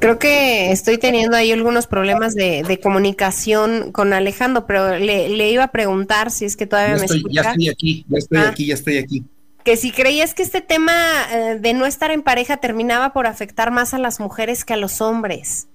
Creo 0.01 0.17
que 0.17 0.71
estoy 0.71 0.97
teniendo 0.97 1.37
ahí 1.37 1.51
algunos 1.51 1.85
problemas 1.85 2.33
de, 2.33 2.79
comunicación 2.81 3.91
con 3.91 4.13
Alejandro, 4.13 4.65
pero 4.65 4.97
le, 4.97 5.51
iba 5.51 5.65
a 5.65 5.71
preguntar 5.71 6.31
si 6.31 6.45
es 6.45 6.57
que 6.57 6.65
todavía 6.65 6.95
me 6.95 7.05
escucha. 7.05 7.43
Ya 7.43 7.51
estoy 7.51 7.69
aquí, 7.69 8.05
ya 8.09 8.17
estoy 8.17 8.37
ah. 8.39 8.49
aquí, 8.49 8.65
ya 8.65 8.73
estoy 8.73 8.97
aquí. 8.97 9.23
Que 9.63 9.77
si 9.77 9.91
creías 9.91 10.33
que 10.33 10.41
este 10.41 10.61
tema 10.61 10.93
eh, 11.31 11.59
de 11.59 11.73
no 11.75 11.85
estar 11.85 12.09
en 12.09 12.23
pareja 12.23 12.57
terminaba 12.57 13.13
por 13.13 13.27
afectar 13.27 13.69
más 13.69 13.93
a 13.93 13.99
las 13.99 14.19
mujeres 14.19 14.65
que 14.65 14.73
a 14.73 14.77
los 14.77 15.01
hombres. 15.01 15.67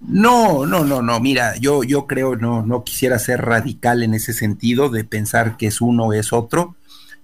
No, 0.00 0.66
no, 0.66 0.84
no, 0.84 1.02
no. 1.02 1.20
Mira, 1.20 1.56
yo, 1.56 1.84
yo 1.84 2.06
creo, 2.06 2.36
no, 2.36 2.62
no 2.62 2.84
quisiera 2.84 3.18
ser 3.18 3.42
radical 3.42 4.02
en 4.02 4.14
ese 4.14 4.32
sentido 4.32 4.88
de 4.88 5.04
pensar 5.04 5.56
que 5.56 5.66
es 5.66 5.80
uno 5.80 6.06
o 6.06 6.12
es 6.12 6.32
otro. 6.32 6.76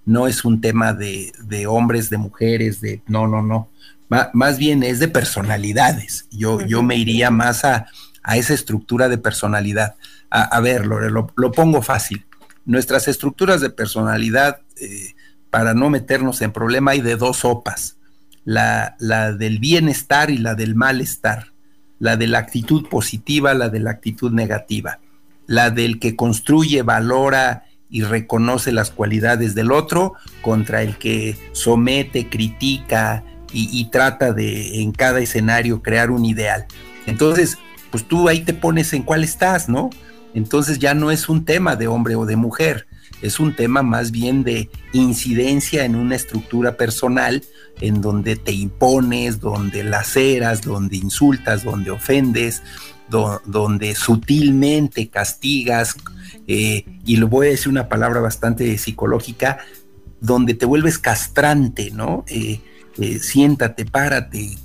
No 0.05 0.29
es 0.29 0.45
un 0.45 0.61
tema 0.61 0.93
de, 0.93 1.33
de 1.43 1.67
hombres, 1.67 2.11
de 2.11 2.19
mujeres, 2.19 2.81
de 2.81 3.03
no, 3.07 3.27
no, 3.27 3.43
no 3.43 3.69
más 4.09 4.59
bien 4.59 4.83
es 4.83 4.99
de 4.99 5.09
personalidades. 5.09 6.27
Yo, 6.31 6.61
yo 6.61 6.83
me 6.83 6.97
iría 6.97 7.31
más 7.31 7.65
a, 7.65 7.87
esa 8.35 8.55
estructura 8.55 9.09
de 9.09 9.19
personalidad. 9.19 9.95
A, 10.31 10.61
ver, 10.61 10.87
Lore, 10.87 11.11
lo, 11.11 11.53
pongo 11.53 11.83
fácil. 11.83 12.27
Nuestras 12.65 13.09
estructuras 13.09 13.61
de 13.61 13.71
personalidad, 13.71 14.61
eh, 14.81 15.15
para 15.51 15.75
no 15.75 15.89
meternos 15.91 16.43
en 16.43 16.53
problema, 16.53 16.91
hay 16.93 17.01
de 17.01 17.17
dos 17.17 17.39
sopas. 17.39 17.97
La, 18.45 18.97
la 18.99 19.33
del 19.33 19.59
bienestar 19.59 20.31
y 20.31 20.39
la 20.39 20.55
del 20.55 20.75
malestar. 20.75 21.53
La 21.99 22.17
de 22.17 22.27
la 22.27 22.39
actitud 22.39 22.89
positiva, 22.89 23.55
la 23.55 23.69
de 23.69 23.81
la 23.81 23.91
actitud 23.91 24.33
negativa. 24.33 25.01
La 25.47 25.71
del 25.71 25.99
que 25.99 26.17
construye, 26.17 26.83
valora 26.83 27.67
y 27.89 28.03
reconoce 28.03 28.73
las 28.73 28.91
cualidades 28.91 29.55
del 29.55 29.73
otro 29.73 30.15
contra 30.43 30.83
el 30.83 30.99
que 30.99 31.37
somete, 31.53 32.29
critica, 32.29 33.23
y, 33.53 33.85
trata 33.87 34.33
de 34.33 34.83
en 34.83 34.93
cada 34.93 35.21
escenario 35.21 35.83
crear 35.83 36.11
un 36.11 36.25
ideal. 36.25 36.67
Entonces, 37.07 37.59
pues 37.91 38.05
tú 38.05 38.29
ahí 38.29 38.41
te 38.41 38.53
pones 38.53 38.93
en 38.93 39.03
cuál 39.03 39.25
estás, 39.25 39.69
¿no? 39.69 39.91
Entonces 40.35 40.79
ya 40.79 40.95
no 40.95 41.11
es 41.11 41.29
un 41.29 41.45
tema 41.45 41.77
de 41.77 41.87
hombre 41.87 42.17
o 42.17 42.27
de 42.27 42.37
mujer, 42.37 42.87
es 43.23 43.41
un 43.41 43.57
tema 43.57 43.83
más 43.83 44.11
bien 44.11 44.45
de 44.45 44.69
incidencia 44.93 45.85
en 45.85 45.97
una 45.97 46.17
estructura 46.17 46.77
personal 46.77 47.43
en 47.81 48.01
donde 48.01 48.37
te 48.37 48.53
impones, 48.53 49.41
donde 49.41 49.85
laceras, 49.85 50.63
donde 50.63 50.97
insultas, 50.97 51.65
donde 51.65 51.91
ofendes, 51.91 52.63
donde 53.09 53.95
sutilmente 53.95 55.09
castigas, 55.09 55.97
eh, 56.47 56.85
y 57.05 57.17
lo 57.17 57.29
voy 57.29 57.49
a 57.49 57.51
decir 57.51 57.69
una 57.69 57.89
palabra 57.89 58.21
bastante 58.21 58.77
psicológica, 58.79 59.59
donde 60.21 60.55
te 60.55 60.67
vuelves 60.67 60.99
castrante, 60.99 61.91
¿no? 61.91 62.25
Eh, 62.29 62.61
eh, 62.99 63.19
siéntate, 63.19 63.85
párate, 63.85 64.57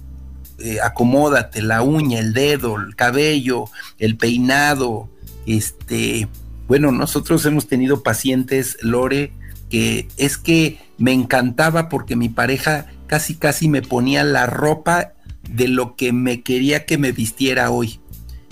acomódate, 0.83 1.61
la 1.61 1.81
uña, 1.81 2.19
el 2.19 2.33
dedo, 2.33 2.77
el 2.77 2.95
cabello, 2.95 3.65
el 3.97 4.15
peinado, 4.15 5.09
este, 5.45 6.27
bueno, 6.67 6.91
nosotros 6.91 7.45
hemos 7.45 7.67
tenido 7.67 8.03
pacientes, 8.03 8.77
Lore, 8.81 9.33
que 9.69 10.07
es 10.17 10.37
que 10.37 10.79
me 10.97 11.13
encantaba 11.13 11.89
porque 11.89 12.15
mi 12.15 12.29
pareja 12.29 12.85
casi 13.11 13.35
casi 13.35 13.67
me 13.67 13.81
ponía 13.81 14.23
la 14.23 14.45
ropa 14.45 15.11
de 15.49 15.67
lo 15.67 15.97
que 15.97 16.13
me 16.13 16.43
quería 16.43 16.85
que 16.85 16.97
me 16.97 17.11
vistiera 17.11 17.69
hoy. 17.69 17.99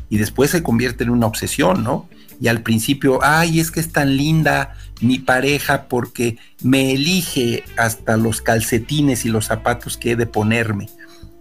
Y 0.09 0.17
después 0.17 0.51
se 0.51 0.63
convierte 0.63 1.05
en 1.05 1.11
una 1.11 1.27
obsesión, 1.27 1.81
¿no? 1.81 2.09
Y 2.41 2.49
al 2.49 2.61
principio, 2.61 3.19
ay, 3.23 3.61
es 3.61 3.71
que 3.71 3.79
es 3.79 3.93
tan 3.93 4.17
linda, 4.17 4.75
mi 4.99 5.17
pareja 5.17 5.87
porque 5.87 6.35
me 6.61 6.91
elige 6.91 7.63
hasta 7.77 8.17
los 8.17 8.41
calcetines 8.41 9.23
y 9.23 9.29
los 9.29 9.45
zapatos 9.45 9.95
que 9.95 10.11
he 10.11 10.15
de 10.17 10.27
ponerme. 10.27 10.89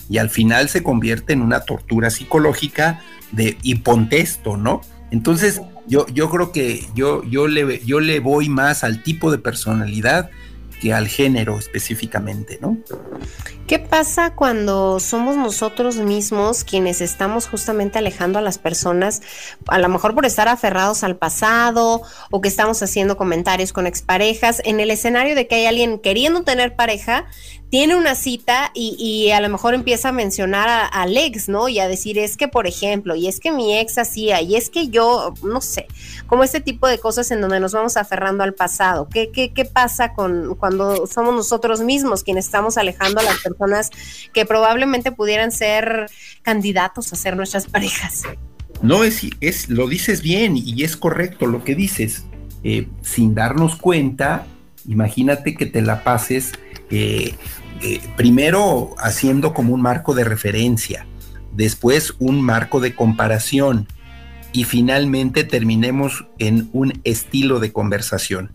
Y 0.08 0.18
al 0.18 0.30
final 0.30 0.68
se 0.68 0.84
convierte 0.84 1.32
en 1.32 1.42
una 1.42 1.62
tortura 1.62 2.10
psicológica 2.10 3.02
de 3.32 3.58
hipontesto, 3.64 4.56
¿no? 4.56 4.80
Entonces, 5.10 5.60
yo, 5.88 6.06
yo 6.06 6.30
creo 6.30 6.52
que 6.52 6.86
yo, 6.94 7.24
yo, 7.24 7.48
le, 7.48 7.84
yo 7.84 7.98
le 7.98 8.20
voy 8.20 8.48
más 8.48 8.84
al 8.84 9.02
tipo 9.02 9.32
de 9.32 9.38
personalidad 9.38 10.30
que 10.80 10.92
al 10.92 11.08
género 11.08 11.58
específicamente, 11.58 12.58
¿no? 12.60 12.78
¿Qué 13.66 13.78
pasa 13.78 14.34
cuando 14.34 14.98
somos 14.98 15.36
nosotros 15.36 15.96
mismos 15.96 16.64
quienes 16.64 17.02
estamos 17.02 17.46
justamente 17.46 17.98
alejando 17.98 18.38
a 18.38 18.42
las 18.42 18.56
personas, 18.56 19.20
a 19.66 19.78
lo 19.78 19.90
mejor 19.90 20.14
por 20.14 20.24
estar 20.24 20.48
aferrados 20.48 21.04
al 21.04 21.16
pasado 21.16 22.00
o 22.30 22.40
que 22.40 22.48
estamos 22.48 22.82
haciendo 22.82 23.18
comentarios 23.18 23.74
con 23.74 23.86
exparejas, 23.86 24.62
en 24.64 24.80
el 24.80 24.90
escenario 24.90 25.34
de 25.34 25.46
que 25.46 25.56
hay 25.56 25.66
alguien 25.66 25.98
queriendo 25.98 26.44
tener 26.44 26.76
pareja, 26.76 27.26
tiene 27.70 27.96
una 27.96 28.14
cita 28.14 28.70
y, 28.74 29.30
a 29.30 29.40
lo 29.40 29.48
mejor 29.48 29.74
empieza 29.74 30.08
a 30.08 30.12
mencionar 30.12 30.88
al 30.92 31.16
ex, 31.16 31.48
¿no? 31.48 31.68
Y 31.68 31.80
a 31.80 31.88
decir, 31.88 32.18
es 32.18 32.36
que, 32.36 32.48
por 32.48 32.66
ejemplo, 32.66 33.14
y 33.14 33.28
es 33.28 33.40
que 33.40 33.52
mi 33.52 33.78
ex 33.78 33.98
hacía, 33.98 34.40
y 34.40 34.56
es 34.56 34.70
que 34.70 34.88
yo, 34.88 35.34
no 35.42 35.60
sé, 35.60 35.86
como 36.26 36.44
este 36.44 36.60
tipo 36.60 36.86
de 36.86 36.98
cosas 36.98 37.30
en 37.30 37.40
donde 37.40 37.60
nos 37.60 37.72
vamos 37.72 37.96
aferrando 37.96 38.44
al 38.44 38.54
pasado. 38.54 39.08
¿Qué, 39.08 39.30
qué, 39.30 39.52
qué 39.52 39.64
pasa 39.64 40.14
con 40.14 40.54
cuando 40.54 41.06
somos 41.06 41.34
nosotros 41.34 41.80
mismos 41.80 42.22
quienes 42.22 42.46
estamos 42.46 42.78
alejando 42.78 43.20
a 43.20 43.24
las 43.24 43.34
personas? 43.34 43.48
personas 43.58 43.90
que 44.32 44.44
probablemente 44.44 45.12
pudieran 45.12 45.52
ser 45.52 46.06
candidatos 46.42 47.12
a 47.12 47.16
ser 47.16 47.36
nuestras 47.36 47.66
parejas. 47.66 48.22
No, 48.82 49.04
es, 49.04 49.22
es 49.40 49.68
lo 49.68 49.88
dices 49.88 50.22
bien 50.22 50.56
y 50.56 50.84
es 50.84 50.96
correcto 50.96 51.46
lo 51.46 51.64
que 51.64 51.74
dices. 51.74 52.24
Eh, 52.64 52.88
sin 53.02 53.34
darnos 53.34 53.76
cuenta, 53.76 54.46
imagínate 54.86 55.54
que 55.54 55.66
te 55.66 55.82
la 55.82 56.04
pases 56.04 56.52
eh, 56.90 57.34
eh, 57.82 58.00
primero 58.16 58.94
haciendo 58.98 59.54
como 59.54 59.74
un 59.74 59.82
marco 59.82 60.14
de 60.14 60.24
referencia, 60.24 61.06
después 61.54 62.14
un 62.18 62.40
marco 62.40 62.80
de 62.80 62.94
comparación 62.94 63.86
y 64.52 64.64
finalmente 64.64 65.44
terminemos 65.44 66.26
en 66.38 66.70
un 66.72 67.00
estilo 67.04 67.60
de 67.60 67.72
conversación 67.72 68.52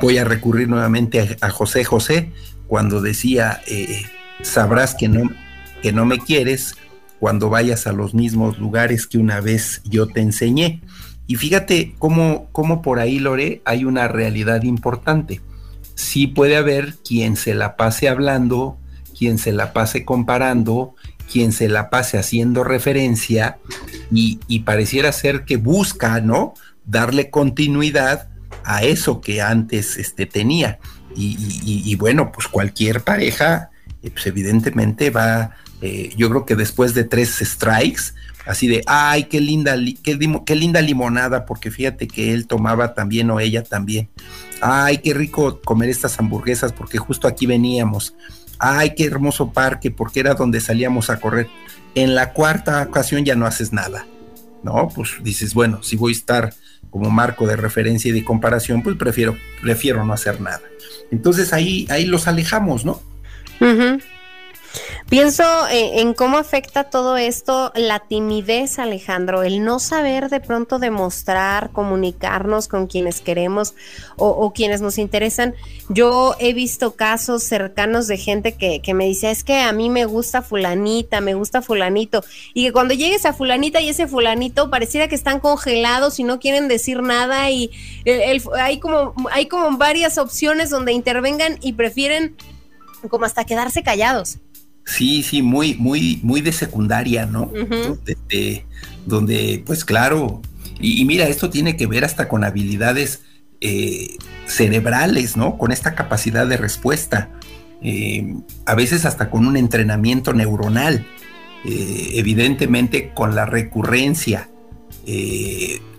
voy 0.00 0.18
a 0.18 0.24
recurrir 0.24 0.68
nuevamente 0.68 1.36
a, 1.40 1.50
José 1.50 1.84
José 1.84 2.32
cuando 2.66 3.00
decía, 3.00 3.60
eh, 3.66 4.04
sabrás 4.42 4.94
que 4.94 5.08
no, 5.08 5.30
que 5.82 5.92
no 5.92 6.04
me 6.06 6.18
quieres 6.18 6.74
cuando 7.18 7.48
vayas 7.48 7.86
a 7.86 7.92
los 7.92 8.14
mismos 8.14 8.58
lugares 8.58 9.06
que 9.06 9.18
una 9.18 9.40
vez 9.40 9.82
yo 9.84 10.06
te 10.06 10.20
enseñé. 10.20 10.82
Y 11.26 11.36
fíjate 11.36 11.94
cómo, 11.98 12.48
cómo 12.52 12.82
por 12.82 12.98
ahí, 12.98 13.18
Lore, 13.18 13.62
hay 13.64 13.84
una 13.84 14.08
realidad 14.08 14.62
importante. 14.62 15.40
Sí 15.94 16.26
puede 16.26 16.56
haber 16.56 16.94
quien 16.96 17.36
se 17.36 17.54
la 17.54 17.76
pase 17.76 18.08
hablando, 18.08 18.78
quien 19.16 19.38
se 19.38 19.52
la 19.52 19.72
pase 19.72 20.04
comparando, 20.04 20.94
quien 21.30 21.52
se 21.52 21.68
la 21.68 21.90
pase 21.90 22.18
haciendo 22.18 22.64
referencia 22.64 23.58
y, 24.10 24.60
pareciera 24.60 25.12
ser 25.12 25.44
que 25.44 25.56
busca, 25.56 26.20
¿no? 26.20 26.54
Darle 26.84 27.30
continuidad 27.30 28.28
a 28.64 28.82
eso 28.82 29.20
que 29.20 29.42
antes 29.42 29.96
este, 29.96 30.26
tenía. 30.26 30.78
Y, 31.16 31.94
bueno, 31.96 32.30
pues 32.30 32.46
cualquier 32.46 33.02
pareja, 33.02 33.70
eh, 34.02 34.10
pues 34.10 34.26
evidentemente 34.26 35.10
va, 35.10 35.56
eh, 35.80 36.12
yo 36.16 36.28
creo 36.28 36.44
que 36.44 36.56
después 36.56 36.94
de 36.94 37.04
tres 37.04 37.38
strikes, 37.42 38.12
así 38.46 38.68
de, 38.68 38.82
ay, 38.86 39.24
qué 39.24 39.40
linda, 39.40 39.76
qué, 40.02 40.54
linda 40.54 40.80
limonada, 40.80 41.44
porque 41.44 41.70
fíjate 41.70 42.06
que 42.06 42.32
él 42.32 42.46
tomaba 42.46 42.94
también 42.94 43.30
o 43.30 43.40
ella 43.40 43.62
también. 43.62 44.08
Ay, 44.60 44.98
qué 44.98 45.14
rico 45.14 45.60
comer 45.62 45.90
estas 45.90 46.18
hamburguesas, 46.18 46.72
porque 46.72 46.98
justo 46.98 47.28
aquí 47.28 47.46
veníamos. 47.46 48.14
Ay, 48.58 48.94
qué 48.96 49.04
hermoso 49.04 49.52
parque, 49.52 49.90
porque 49.90 50.20
era 50.20 50.34
donde 50.34 50.60
salíamos 50.60 51.10
a 51.10 51.20
correr. 51.20 51.48
En 51.94 52.14
la 52.14 52.32
cuarta 52.32 52.82
ocasión 52.82 53.24
ya 53.24 53.34
no 53.34 53.46
haces 53.46 53.72
nada, 53.72 54.06
¿no? 54.62 54.88
Pues 54.94 55.10
dices, 55.22 55.52
bueno, 55.52 55.82
si 55.82 55.96
voy 55.96 56.12
a 56.12 56.16
estar 56.16 56.54
como 56.90 57.10
marco 57.10 57.46
de 57.46 57.56
referencia 57.56 58.10
y 58.10 58.12
de 58.12 58.24
comparación, 58.24 58.82
pues 58.82 58.96
prefiero, 58.96 59.36
prefiero 59.60 60.04
no 60.04 60.12
hacer 60.12 60.40
nada. 60.40 60.62
Entonces 61.10 61.52
ahí, 61.52 61.86
ahí 61.90 62.06
los 62.06 62.26
alejamos, 62.26 62.84
¿no? 62.84 63.02
Pienso 65.08 65.44
en, 65.70 66.14
cómo 66.14 66.36
afecta 66.36 66.90
todo 66.90 67.16
esto 67.16 67.70
la 67.76 68.00
timidez, 68.00 68.80
Alejandro, 68.80 69.44
el 69.44 69.62
no 69.62 69.78
saber 69.78 70.28
de 70.30 70.40
pronto 70.40 70.80
demostrar, 70.80 71.70
comunicarnos 71.70 72.66
con 72.66 72.88
quienes 72.88 73.20
queremos 73.20 73.74
o, 74.16 74.52
quienes 74.52 74.80
nos 74.80 74.98
interesan. 74.98 75.54
Yo 75.88 76.34
he 76.40 76.54
visto 76.54 76.96
casos 76.96 77.44
cercanos 77.44 78.08
de 78.08 78.16
gente 78.16 78.56
que, 78.56 78.82
que, 78.82 78.94
me 78.94 79.04
dice, 79.04 79.30
es 79.30 79.44
que 79.44 79.60
a 79.60 79.70
mí 79.70 79.90
me 79.90 80.06
gusta 80.06 80.42
fulanita, 80.42 81.20
me 81.20 81.34
gusta 81.34 81.62
fulanito, 81.62 82.24
y 82.52 82.64
que 82.64 82.72
cuando 82.72 82.92
llegues 82.92 83.26
a 83.26 83.32
fulanita 83.32 83.80
y 83.80 83.90
ese 83.90 84.08
fulanito 84.08 84.70
pareciera 84.70 85.06
que 85.06 85.14
están 85.14 85.38
congelados 85.38 86.18
y 86.18 86.24
no 86.24 86.40
quieren 86.40 86.66
decir 86.66 87.00
nada 87.00 87.48
y 87.48 87.70
hay, 88.58 88.80
como, 88.80 89.14
hay 89.30 89.46
como 89.46 89.78
varias 89.78 90.18
opciones 90.18 90.68
donde 90.70 90.90
intervengan 90.90 91.58
y 91.60 91.74
prefieren 91.74 92.36
como 93.08 93.24
hasta 93.24 93.44
quedarse 93.44 93.84
callados. 93.84 94.38
Sí, 94.86 95.22
sí, 95.24 95.42
muy, 95.42 95.74
muy, 95.74 96.20
muy 96.22 96.40
de 96.40 96.52
secundaria, 96.52 97.26
¿no? 97.26 97.52
donde, 99.04 99.62
pues 99.66 99.84
claro, 99.84 100.40
y, 100.80 101.04
mira, 101.04 101.26
esto 101.28 101.50
tiene 101.50 101.76
que 101.76 101.86
ver 101.86 102.04
hasta 102.04 102.28
con 102.28 102.44
habilidades 102.44 103.22
eh, 103.60 104.16
cerebrales, 104.46 105.36
¿no? 105.36 105.58
Con 105.58 105.72
esta 105.72 105.94
capacidad 105.94 106.46
de 106.46 106.56
respuesta, 106.56 107.30
eh, 107.82 108.34
a 108.64 108.74
veces 108.74 109.04
hasta 109.04 109.30
con 109.30 109.46
un 109.46 109.56
entrenamiento 109.56 110.32
neuronal, 110.32 111.06
eh, 111.64 112.10
evidentemente 112.14 113.12
con 113.14 113.34
la 113.34 113.46
recurrencia 113.46 114.50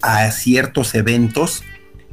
a 0.02 0.30
ciertos 0.32 0.93
eventos, 0.93 1.63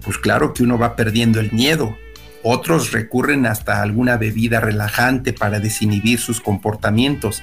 pues 0.05 0.17
claro 0.17 0.55
que 0.55 0.63
uno 0.63 0.79
va 0.79 0.95
perdiendo 0.95 1.41
el 1.41 1.51
miedo, 1.51 1.97
otros 2.45 2.93
recurren 2.93 3.47
hasta 3.47 3.83
alguna 3.83 4.19
bebida 4.19 4.61
relajante 4.61 5.33
para 5.33 5.59
desinhibir 5.59 6.21
sus 6.21 6.41
comportamientos. 6.41 7.43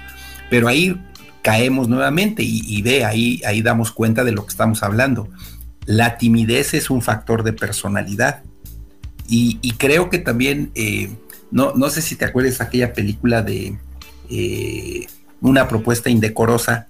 Pero 0.50 0.68
ahí 0.68 0.96
caemos 1.42 1.90
nuevamente 1.90 2.44
y, 2.46 2.82
ve, 2.84 3.04
ahí, 3.04 3.42
ahí 3.46 3.64
damos 3.64 3.92
cuenta 3.92 4.24
de 4.24 4.32
lo 4.32 4.44
que 4.44 4.52
estamos 4.52 4.84
hablando. 4.84 5.28
La 5.86 6.18
timidez 6.18 6.76
es 6.76 6.92
un 6.92 7.02
factor 7.02 7.44
de 7.44 7.54
personalidad. 7.54 8.44
Y, 9.28 9.74
creo 9.78 10.10
que 10.10 10.20
también, 10.20 10.72
eh, 10.76 11.10
no, 11.52 11.74
no 11.76 11.90
sé 11.90 12.02
si 12.02 12.16
te 12.16 12.26
acuerdas 12.26 12.62
aquella 12.62 12.94
película 12.94 13.42
de 13.42 13.78
eh, 14.30 15.08
una 15.42 15.68
propuesta 15.68 16.10
indecorosa, 16.10 16.90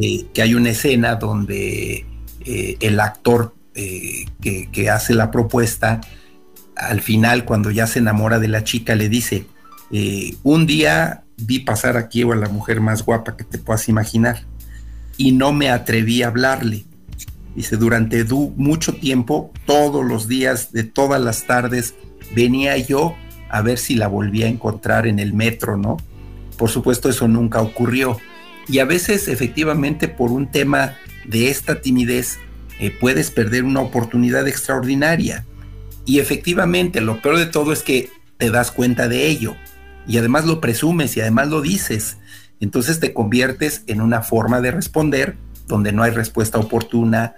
eh, 0.00 0.26
que 0.34 0.42
hay 0.42 0.54
una 0.54 0.70
escena 0.70 1.16
donde 1.16 2.04
el 2.44 3.00
actor 3.00 3.54
que, 3.74 4.68
que, 4.72 4.90
hace 4.90 5.14
la 5.14 5.30
propuesta 5.30 6.00
al 6.78 7.00
final, 7.00 7.44
cuando 7.44 7.70
ya 7.70 7.86
se 7.86 7.98
enamora 7.98 8.38
de 8.38 8.48
la 8.48 8.64
chica, 8.64 8.94
le 8.94 9.08
dice, 9.08 9.46
eh, 9.90 10.36
un 10.42 10.66
día 10.66 11.24
vi 11.36 11.60
pasar 11.60 11.96
aquí 11.96 12.22
a 12.22 12.34
la 12.34 12.48
mujer 12.48 12.80
más 12.80 13.04
guapa 13.04 13.36
que 13.36 13.44
te 13.44 13.58
puedas 13.58 13.88
imaginar 13.88 14.44
y 15.16 15.32
no 15.32 15.52
me 15.52 15.70
atreví 15.70 16.22
a 16.22 16.28
hablarle. 16.28 16.84
Dice, 17.54 17.76
durante 17.76 18.24
mucho 18.56 18.94
tiempo, 18.94 19.52
todos 19.66 20.04
los 20.04 20.28
días, 20.28 20.72
de 20.72 20.84
todas 20.84 21.20
las 21.20 21.44
tardes, 21.44 21.94
venía 22.34 22.76
yo 22.76 23.16
a 23.50 23.62
ver 23.62 23.78
si 23.78 23.96
la 23.96 24.06
volvía 24.06 24.46
a 24.46 24.50
encontrar 24.50 25.06
en 25.06 25.18
el 25.18 25.34
metro, 25.34 25.76
¿no? 25.76 25.96
Por 26.56 26.70
supuesto, 26.70 27.08
eso 27.08 27.26
nunca 27.26 27.60
ocurrió. 27.60 28.18
Y 28.68 28.78
a 28.78 28.84
veces, 28.84 29.26
efectivamente, 29.26 30.06
por 30.06 30.30
un 30.30 30.50
tema 30.50 30.94
de 31.26 31.50
esta 31.50 31.80
timidez, 31.80 32.38
eh, 32.78 32.90
puedes 32.90 33.30
perder 33.30 33.64
una 33.64 33.80
oportunidad 33.80 34.46
extraordinaria. 34.46 35.44
Y 36.08 36.20
efectivamente, 36.20 37.02
lo 37.02 37.20
peor 37.20 37.36
de 37.36 37.44
todo 37.44 37.70
es 37.70 37.82
que 37.82 38.08
te 38.38 38.50
das 38.50 38.70
cuenta 38.70 39.08
de 39.08 39.26
ello 39.26 39.56
y 40.06 40.16
además 40.16 40.46
lo 40.46 40.58
presumes 40.58 41.14
y 41.14 41.20
además 41.20 41.48
lo 41.48 41.60
dices. 41.60 42.16
Entonces 42.60 42.98
te 42.98 43.12
conviertes 43.12 43.82
en 43.88 44.00
una 44.00 44.22
forma 44.22 44.62
de 44.62 44.70
responder 44.70 45.36
donde 45.66 45.92
no 45.92 46.02
hay 46.02 46.12
respuesta 46.12 46.58
oportuna, 46.58 47.34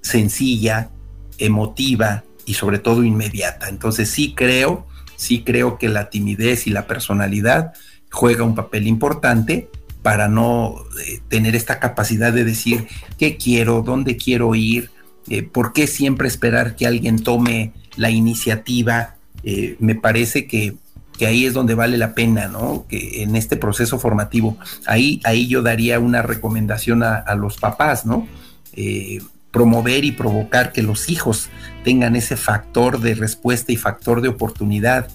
sencilla, 0.00 0.90
emotiva 1.38 2.24
y 2.46 2.54
sobre 2.54 2.80
todo 2.80 3.04
inmediata. 3.04 3.68
Entonces 3.68 4.10
sí 4.10 4.34
creo, 4.34 4.88
sí 5.14 5.44
creo 5.44 5.78
que 5.78 5.88
la 5.88 6.10
timidez 6.10 6.66
y 6.66 6.70
la 6.70 6.88
personalidad 6.88 7.74
juega 8.10 8.42
un 8.42 8.56
papel 8.56 8.88
importante 8.88 9.68
para 10.02 10.26
no 10.26 10.82
eh, 11.06 11.20
tener 11.28 11.54
esta 11.54 11.78
capacidad 11.78 12.32
de 12.32 12.42
decir 12.42 12.88
qué 13.18 13.36
quiero, 13.36 13.82
dónde 13.82 14.16
quiero 14.16 14.56
ir, 14.56 14.90
eh, 15.28 15.44
por 15.44 15.72
qué 15.72 15.86
siempre 15.86 16.26
esperar 16.26 16.74
que 16.74 16.88
alguien 16.88 17.22
tome 17.22 17.72
la 17.96 18.10
iniciativa, 18.10 19.16
eh, 19.42 19.76
me 19.78 19.94
parece 19.94 20.46
que, 20.46 20.74
ahí 21.20 21.44
es 21.44 21.52
donde 21.52 21.74
vale 21.74 21.98
la 21.98 22.14
pena, 22.14 22.48
¿no? 22.48 22.86
Que 22.88 23.22
en 23.22 23.36
este 23.36 23.56
proceso 23.56 23.98
formativo, 23.98 24.56
ahí, 24.86 25.20
ahí 25.24 25.48
yo 25.48 25.60
daría 25.60 26.00
una 26.00 26.22
recomendación 26.22 27.02
a, 27.02 27.34
los 27.34 27.58
papás, 27.58 28.06
¿no? 28.06 28.26
Eh, 28.72 29.20
promover 29.50 30.06
y 30.06 30.12
provocar 30.12 30.72
que 30.72 30.82
los 30.82 31.10
hijos 31.10 31.50
tengan 31.84 32.16
ese 32.16 32.38
factor 32.38 33.00
de 33.00 33.14
respuesta 33.14 33.70
y 33.70 33.76
factor 33.76 34.22
de 34.22 34.28
oportunidad. 34.28 35.08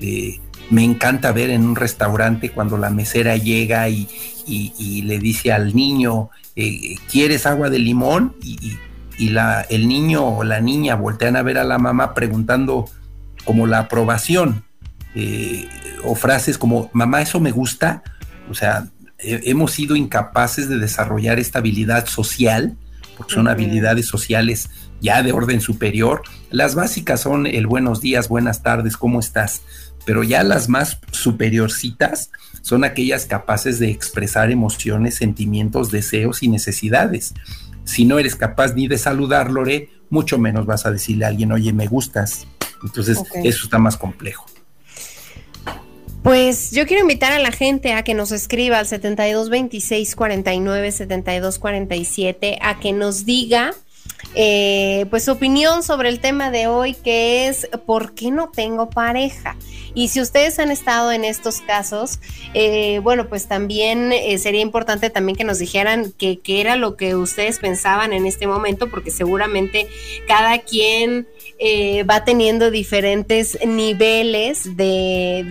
Eh, 0.00 0.38
me 0.70 0.84
encanta 0.84 1.32
ver 1.32 1.50
en 1.50 1.64
un 1.64 1.74
restaurante 1.74 2.50
cuando 2.50 2.78
la 2.78 2.90
mesera 2.90 3.36
llega 3.36 3.88
y, 3.88 4.06
le 4.46 5.18
dice 5.18 5.50
al 5.50 5.74
niño, 5.74 6.30
¿quieres 7.10 7.46
agua 7.46 7.68
de 7.68 7.80
limón? 7.80 8.34
y 8.42 8.78
y 9.18 9.30
la, 9.30 9.62
el 9.62 9.88
niño 9.88 10.24
o 10.24 10.44
la 10.44 10.60
niña 10.60 10.94
voltean 10.94 11.36
a 11.36 11.42
ver 11.42 11.58
a 11.58 11.64
la 11.64 11.78
mamá 11.78 12.14
preguntando 12.14 12.86
como 13.44 13.66
la 13.66 13.80
aprobación 13.80 14.64
eh, 15.14 15.68
o 16.04 16.14
frases 16.14 16.58
como, 16.58 16.90
mamá, 16.92 17.20
eso 17.22 17.40
me 17.40 17.50
gusta, 17.50 18.02
o 18.48 18.54
sea, 18.54 18.88
hemos 19.18 19.72
sido 19.72 19.96
incapaces 19.96 20.68
de 20.68 20.78
desarrollar 20.78 21.38
esta 21.38 21.58
habilidad 21.58 22.06
social, 22.06 22.76
porque 23.16 23.34
son 23.34 23.48
habilidades 23.48 24.06
sociales 24.06 24.70
ya 25.00 25.22
de 25.22 25.32
orden 25.32 25.60
superior. 25.60 26.22
Las 26.50 26.74
básicas 26.74 27.20
son 27.20 27.46
el 27.46 27.66
buenos 27.66 28.00
días, 28.00 28.28
buenas 28.28 28.62
tardes, 28.62 28.96
¿cómo 28.96 29.18
estás? 29.18 29.62
Pero 30.04 30.22
ya 30.22 30.42
las 30.44 30.68
más 30.68 31.00
superiorcitas 31.10 32.30
son 32.62 32.84
aquellas 32.84 33.26
capaces 33.26 33.78
de 33.78 33.90
expresar 33.90 34.50
emociones, 34.50 35.16
sentimientos, 35.16 35.90
deseos 35.90 36.42
y 36.42 36.48
necesidades. 36.48 37.34
Si 37.88 38.04
no 38.04 38.18
eres 38.18 38.36
capaz 38.36 38.74
ni 38.74 38.86
de 38.86 38.98
saludar, 38.98 39.50
Lore, 39.50 39.88
mucho 40.10 40.36
menos 40.36 40.66
vas 40.66 40.84
a 40.84 40.90
decirle 40.90 41.24
a 41.24 41.28
alguien, 41.28 41.52
oye, 41.52 41.72
me 41.72 41.86
gustas. 41.86 42.46
Entonces, 42.82 43.18
eso 43.42 43.64
está 43.64 43.78
más 43.78 43.96
complejo. 43.96 44.44
Pues 46.22 46.70
yo 46.70 46.86
quiero 46.86 47.00
invitar 47.00 47.32
a 47.32 47.38
la 47.38 47.50
gente 47.50 47.94
a 47.94 48.04
que 48.04 48.12
nos 48.12 48.30
escriba 48.30 48.78
al 48.78 48.86
72 48.86 49.48
26 49.48 50.16
49 50.16 50.92
72 50.92 51.58
47 51.58 52.58
a 52.60 52.78
que 52.78 52.92
nos 52.92 53.24
diga 53.24 53.72
eh, 54.34 55.06
pues 55.10 55.24
su 55.24 55.32
opinión 55.32 55.82
sobre 55.82 56.10
el 56.10 56.20
tema 56.20 56.50
de 56.50 56.66
hoy 56.66 56.94
que 56.94 57.48
es 57.48 57.68
¿por 57.86 58.14
qué 58.14 58.30
no 58.30 58.50
tengo 58.50 58.90
pareja? 58.90 59.56
Y 59.94 60.08
si 60.08 60.20
ustedes 60.20 60.58
han 60.58 60.70
estado 60.70 61.10
en 61.12 61.24
estos 61.24 61.60
casos, 61.60 62.20
eh, 62.54 63.00
bueno, 63.02 63.28
pues 63.28 63.48
también 63.48 64.12
eh, 64.12 64.38
sería 64.38 64.60
importante 64.60 65.10
también 65.10 65.34
que 65.34 65.44
nos 65.44 65.58
dijeran 65.58 66.12
qué 66.16 66.38
era 66.46 66.76
lo 66.76 66.96
que 66.96 67.16
ustedes 67.16 67.58
pensaban 67.58 68.12
en 68.12 68.26
este 68.26 68.46
momento, 68.46 68.90
porque 68.90 69.10
seguramente 69.10 69.88
cada 70.28 70.58
quien 70.58 71.26
va 72.08 72.24
teniendo 72.24 72.70
diferentes 72.70 73.58
niveles 73.66 74.76
de, 74.76 75.44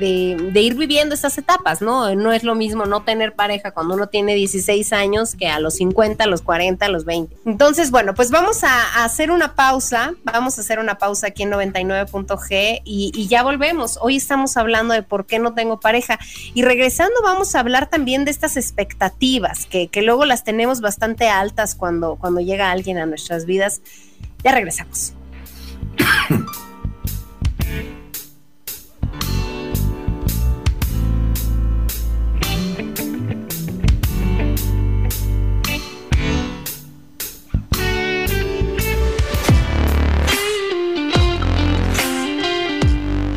de, 0.54 0.62
ir 0.62 0.76
viviendo 0.76 1.13
estas 1.13 1.38
etapas, 1.38 1.82
¿no? 1.82 2.15
No 2.15 2.32
es 2.32 2.43
lo 2.46 2.56
mismo 2.56 2.86
no 2.86 3.04
tener 3.04 3.34
pareja 3.34 3.72
cuando 3.72 3.96
uno 3.96 4.08
tiene 4.08 4.34
16 4.34 4.93
años 4.93 5.36
que 5.36 5.50
a 5.50 5.60
los 5.60 5.74
50, 5.76 6.24
a 6.24 6.28
los 6.28 6.41
40, 6.41 6.86
a 6.86 6.89
los 6.89 7.04
20. 7.04 7.36
Entonces, 7.46 7.91
bueno, 7.91 8.13
pues 8.15 8.32
vamos 8.32 8.46
a, 8.63 9.03
hacer 9.03 9.29
una 9.29 9.55
pausa, 9.55 10.13
vamos 10.23 10.57
a 10.57 10.62
hacer 10.62 10.79
una 10.79 10.97
pausa 10.97 11.27
aquí 11.27 11.43
en 11.43 11.51
99.g 11.51 12.81
y, 12.86 13.12
y 13.13 13.27
ya 13.27 13.43
volvemos. 13.43 13.99
Hoy 14.01 14.15
estamos 14.15 14.55
hablando 14.55 14.93
de 14.93 15.03
por 15.03 15.25
qué 15.25 15.38
no 15.38 15.53
tengo 15.53 15.79
pareja 15.79 16.17
y 16.53 16.62
regresando 16.62 17.15
vamos 17.23 17.55
a 17.55 17.60
hablar 17.60 17.89
también 17.89 18.23
de 18.25 18.31
estas 18.31 18.55
expectativas 18.55 19.65
que, 19.65 19.89
que 19.89 20.01
luego 20.01 20.25
las 20.25 20.43
tenemos 20.43 20.79
bastante 20.79 21.27
altas 21.27 21.75
cuando, 21.75 22.15
cuando 22.15 22.39
llega 22.39 22.71
alguien 22.71 22.97
a 22.97 23.05
nuestras 23.05 23.45
vidas. 23.45 23.81
Ya 24.43 24.53
regresamos. 24.53 25.13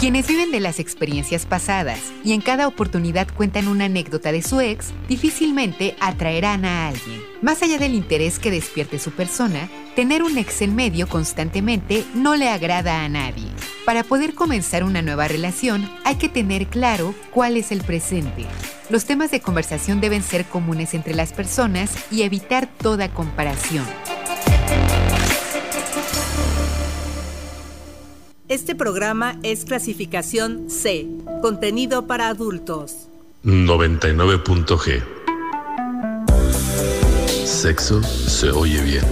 Quienes 0.00 0.26
viven 0.28 0.50
de 0.50 0.60
las 0.60 0.78
experiencias 0.78 1.44
pasadas 1.44 2.00
y 2.24 2.32
en 2.32 2.40
cada 2.40 2.66
oportunidad 2.66 3.28
cuentan 3.36 3.68
una 3.68 3.84
anécdota 3.84 4.32
de 4.32 4.40
su 4.40 4.58
ex, 4.58 4.94
difícilmente 5.10 5.94
atraerán 6.00 6.64
a 6.64 6.88
alguien. 6.88 7.20
Más 7.42 7.62
allá 7.62 7.76
del 7.76 7.92
interés 7.92 8.38
que 8.38 8.50
despierte 8.50 8.98
su 8.98 9.10
persona, 9.10 9.68
tener 9.94 10.22
un 10.22 10.38
ex 10.38 10.62
en 10.62 10.74
medio 10.74 11.06
constantemente 11.06 12.06
no 12.14 12.34
le 12.34 12.48
agrada 12.48 13.04
a 13.04 13.10
nadie. 13.10 13.50
Para 13.84 14.02
poder 14.02 14.32
comenzar 14.32 14.84
una 14.84 15.02
nueva 15.02 15.28
relación 15.28 15.86
hay 16.02 16.14
que 16.14 16.30
tener 16.30 16.68
claro 16.68 17.14
cuál 17.30 17.58
es 17.58 17.70
el 17.70 17.82
presente. 17.82 18.46
Los 18.88 19.04
temas 19.04 19.30
de 19.30 19.42
conversación 19.42 20.00
deben 20.00 20.22
ser 20.22 20.46
comunes 20.46 20.94
entre 20.94 21.14
las 21.14 21.34
personas 21.34 21.92
y 22.10 22.22
evitar 22.22 22.70
toda 22.78 23.12
comparación. 23.12 23.84
Este 28.50 28.74
programa 28.74 29.38
es 29.44 29.64
clasificación 29.64 30.68
C, 30.68 31.06
contenido 31.40 32.08
para 32.08 32.26
adultos. 32.26 33.06
99.g. 33.44 35.04
Sexo 37.46 38.02
se 38.02 38.50
oye 38.50 38.82
bien. 38.82 39.04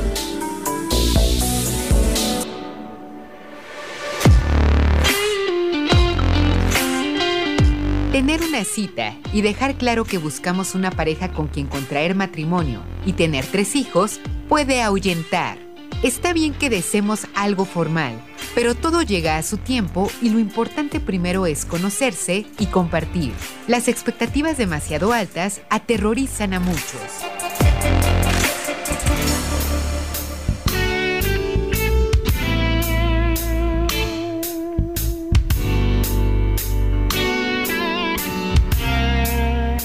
Tener 8.10 8.42
una 8.42 8.64
cita 8.64 9.14
y 9.32 9.42
dejar 9.42 9.76
claro 9.76 10.04
que 10.04 10.18
buscamos 10.18 10.74
una 10.74 10.90
pareja 10.90 11.30
con 11.30 11.46
quien 11.46 11.68
contraer 11.68 12.16
matrimonio 12.16 12.80
y 13.06 13.12
tener 13.12 13.46
tres 13.46 13.76
hijos 13.76 14.18
puede 14.48 14.82
ahuyentar. 14.82 15.67
Está 16.02 16.32
bien 16.32 16.54
que 16.54 16.70
deseemos 16.70 17.26
algo 17.34 17.64
formal, 17.64 18.12
pero 18.54 18.76
todo 18.76 19.02
llega 19.02 19.36
a 19.36 19.42
su 19.42 19.56
tiempo 19.56 20.08
y 20.22 20.30
lo 20.30 20.38
importante 20.38 21.00
primero 21.00 21.44
es 21.44 21.64
conocerse 21.64 22.46
y 22.60 22.66
compartir. 22.66 23.32
Las 23.66 23.88
expectativas 23.88 24.56
demasiado 24.56 25.12
altas 25.12 25.60
aterrorizan 25.70 26.54
a 26.54 26.60
muchos. 26.60 27.67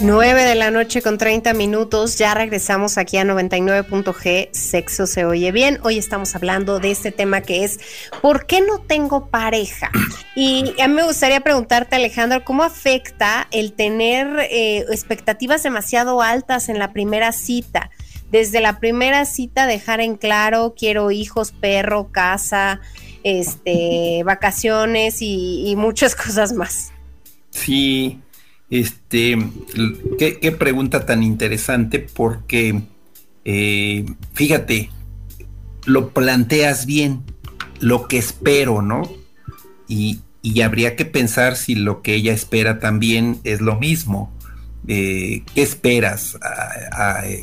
9 0.04 0.44
de 0.44 0.56
la 0.56 0.70
noche 0.70 1.02
con 1.02 1.18
30 1.18 1.54
minutos, 1.54 2.18
ya 2.18 2.34
regresamos 2.34 2.98
aquí 2.98 3.16
a 3.16 3.24
99.g, 3.24 4.50
sexo 4.52 5.08
se 5.08 5.24
oye 5.24 5.54
bien. 5.54 5.80
Hoy 5.82 5.98
estamos 5.98 6.36
hablando 6.36 6.80
de 6.82 6.92
este 6.92 7.14
tema 7.14 7.40
que 7.40 7.64
es 7.64 7.80
¿por 8.22 8.46
qué 8.46 8.60
no 8.60 8.80
tengo 8.80 9.30
pareja? 9.30 9.90
Y 10.36 10.74
a 10.82 10.90
mí 10.90 10.94
me 10.94 11.06
gustaría 11.06 11.40
preguntarte, 11.40 11.96
Alejandro, 11.96 12.44
¿cómo 12.44 12.64
afecta 12.64 13.48
el 13.52 13.72
tener 13.72 14.28
eh, 14.52 14.80
expectativas 14.92 15.64
demasiado 15.64 16.22
altas 16.22 16.68
en 16.68 16.80
la 16.80 16.92
primera 16.92 17.32
cita? 17.32 17.90
Desde 18.30 18.60
la 18.60 18.80
primera 18.82 19.24
cita 19.24 19.68
dejar 19.68 20.02
en 20.02 20.18
claro, 20.18 20.76
quiero 20.78 21.12
hijos, 21.12 21.54
perro, 21.54 22.12
casa, 22.12 22.82
este, 23.24 24.24
vacaciones 24.26 25.22
y, 25.22 25.64
y 25.66 25.78
muchas 25.78 26.14
cosas 26.18 26.52
más. 26.52 26.92
Sí, 27.52 28.23
este, 28.74 29.38
qué, 30.18 30.52
pregunta 30.52 31.06
tan 31.06 31.22
interesante 31.22 32.00
porque, 32.00 32.82
eh, 33.46 34.04
fíjate, 34.34 34.90
lo 35.86 36.10
planteas 36.10 36.88
bien, 36.88 37.22
lo 37.80 38.08
que 38.08 38.18
espero, 38.18 38.82
¿no? 38.82 39.04
Y, 39.88 40.22
habría 40.64 40.96
que 40.96 41.06
pensar 41.06 41.56
si 41.56 41.76
lo 41.76 42.02
que 42.02 42.16
ella 42.16 42.34
espera 42.34 42.80
también 42.80 43.40
es 43.44 43.62
lo 43.62 43.78
mismo. 43.78 44.34
Eh, 44.88 45.44
¿Qué 45.54 45.62
esperas? 45.62 46.40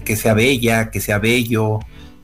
que 0.04 0.16
sea 0.16 0.34
bella, 0.34 0.90
que 0.90 1.00
sea 1.00 1.18
bello, 1.18 1.78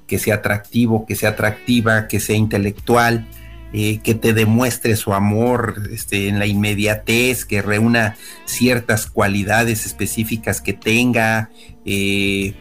que 0.09 0.19
sea 0.19 0.37
atractivo, 0.37 1.07
que 1.07 1.15
sea 1.15 1.31
atractiva, 1.31 2.09
que 2.09 2.19
sea 2.19 2.37
intelectual. 2.37 3.29
Eh, 3.73 3.99
que 3.99 4.15
te 4.15 4.33
demuestre 4.33 4.95
su 4.95 5.13
amor 5.13 5.89
este, 5.91 6.29
en 6.29 6.39
la 6.39 6.47
inmediatez, 6.47 7.45
que 7.45 7.63
reúna 7.63 8.17
ciertas 8.45 9.07
cualidades 9.07 9.87
específicas 9.87 10.61
que 10.61 10.73
tenga, 10.73 11.51
eh, 11.85 12.55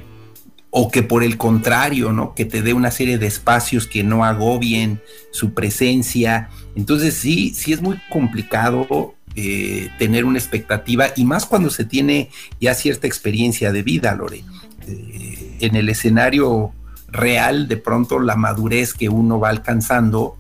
o 0.72 0.90
que 0.90 1.04
por 1.04 1.24
el 1.24 1.38
contrario, 1.38 2.12
¿no? 2.12 2.34
Que 2.34 2.44
te 2.44 2.62
dé 2.64 2.74
una 2.74 2.90
serie 2.90 3.20
de 3.20 3.28
espacios 3.28 3.88
que 3.88 4.04
no 4.04 4.26
agobien 4.26 5.00
su 5.32 5.54
presencia. 5.54 6.50
Entonces 6.76 7.14
sí, 7.14 7.54
sí 7.54 7.72
es 7.72 7.82
muy 7.82 7.98
complicado 8.10 9.14
eh, 9.36 9.90
tener 10.00 10.26
una 10.26 10.40
expectativa, 10.40 11.10
y 11.16 11.24
más 11.24 11.46
cuando 11.46 11.70
se 11.70 11.86
tiene 11.86 12.30
ya 12.60 12.74
cierta 12.74 13.06
experiencia 13.06 13.72
de 13.72 13.84
vida, 13.84 14.16
Lore. 14.16 14.44
en 14.88 15.76
el 15.76 15.88
escenario 15.88 16.74
real, 17.08 17.68
de 17.68 17.78
pronto 17.78 18.20
la 18.20 18.36
madurez 18.36 18.94
que 18.94 19.08
uno 19.08 19.40
va 19.40 19.50
alcanzando, 19.50 20.38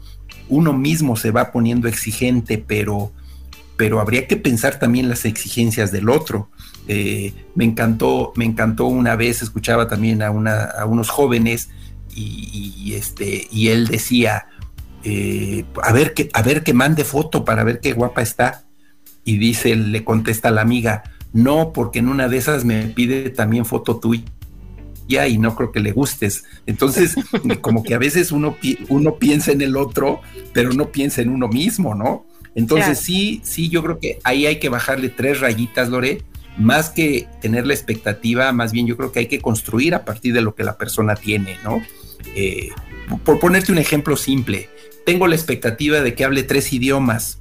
uno 0.49 0.73
mismo 0.73 1.15
se 1.15 1.31
va 1.31 1.51
poniendo 1.51 1.88
exigente, 1.88 2.58
pero, 2.58 3.12
pero 3.77 3.99
habría 3.99 4.27
que 4.27 4.38
pensar 4.38 4.79
también 4.79 5.10
las 5.10 5.25
exigencias 5.25 5.91
del 5.91 6.10
otro. 6.10 6.49
Eh, 6.88 7.34
me 7.55 7.65
encantó, 7.65 8.31
me 8.36 8.45
encantó 8.45 8.86
una 8.86 9.15
vez, 9.15 9.41
escuchaba 9.41 9.88
también 9.88 10.21
a, 10.21 10.31
una, 10.31 10.63
a 10.65 10.86
unos 10.86 11.10
jóvenes 11.10 11.69
y, 12.15 12.93
este, 12.93 13.47
y 13.51 13.69
él 13.69 13.88
decía, 13.88 14.47
eh, 15.03 15.65
a, 15.84 15.91
ver 15.91 16.13
que, 16.13 16.29
a 16.34 16.41
ver 16.41 16.63
que 16.63 16.73
mande 16.73 17.03
foto 17.03 17.43
para 17.43 17.63
ver 17.63 17.79
qué 17.81 17.93
guapa 17.93 18.21
está. 18.21 18.63
Y 19.23 19.38
dice, 19.38 19.75
le 19.75 20.03
contesta 20.03 20.51
la 20.51 20.62
amiga, 20.62 21.03
no, 21.34 21.73
porque 21.73 21.99
en 21.99 22.10
una 22.10 22.29
de 22.29 22.38
esas 22.38 22.63
me 22.63 22.84
pide 22.84 23.31
también 23.31 23.65
foto 23.65 23.97
tuya. 23.97 24.23
Tía 25.08 25.28
y 25.28 25.38
no 25.38 25.56
creo 25.56 25.72
que 25.72 25.80
le 25.80 25.91
gustes. 25.91 26.46
Entonces, 26.65 27.15
como 27.62 27.84
que 27.84 27.94
a 27.94 27.98
veces 28.00 28.32
uno, 28.32 28.58
uno 28.89 29.15
piensa 29.15 29.52
en 29.52 29.62
el 29.62 29.78
otro, 29.78 30.22
pero 30.54 30.74
no 30.74 30.91
piensa 30.91 31.22
en 31.22 31.30
uno 31.30 31.48
mismo, 31.48 31.96
¿no? 31.96 32.26
Entonces 32.56 33.00
sí, 33.00 33.41
sí, 33.44 33.70
yo 33.70 33.84
creo 33.84 34.00
que 34.00 34.20
ahí 34.24 34.46
hay 34.46 34.60
que 34.60 34.70
bajarle 34.70 35.10
tres 35.10 35.41
rayitas, 35.41 35.89
Lore, 35.89 36.24
más 36.58 36.89
que 36.89 37.28
tener 37.41 37.68
la 37.68 37.74
expectativa, 37.74 38.52
más 38.54 38.72
bien 38.72 38.88
yo 38.88 38.96
creo 38.96 39.12
que 39.12 39.20
hay 39.20 39.28
que 39.28 39.41
construir 39.41 39.94
a 39.94 40.06
partir 40.06 40.34
de 40.34 40.41
lo 40.41 40.56
que 40.56 40.63
la 40.63 40.78
persona 40.78 41.15
tiene, 41.15 41.58
¿no? 41.65 41.82
Eh, 42.34 42.70
por 43.26 43.39
ponerte 43.39 43.74
un 43.74 43.78
ejemplo 43.78 44.15
simple, 44.15 44.70
tengo 45.06 45.28
la 45.28 45.36
expectativa 45.36 46.00
de 46.00 46.15
que 46.15 46.24
hable 46.24 46.44
tres 46.44 46.72
idiomas, 46.72 47.39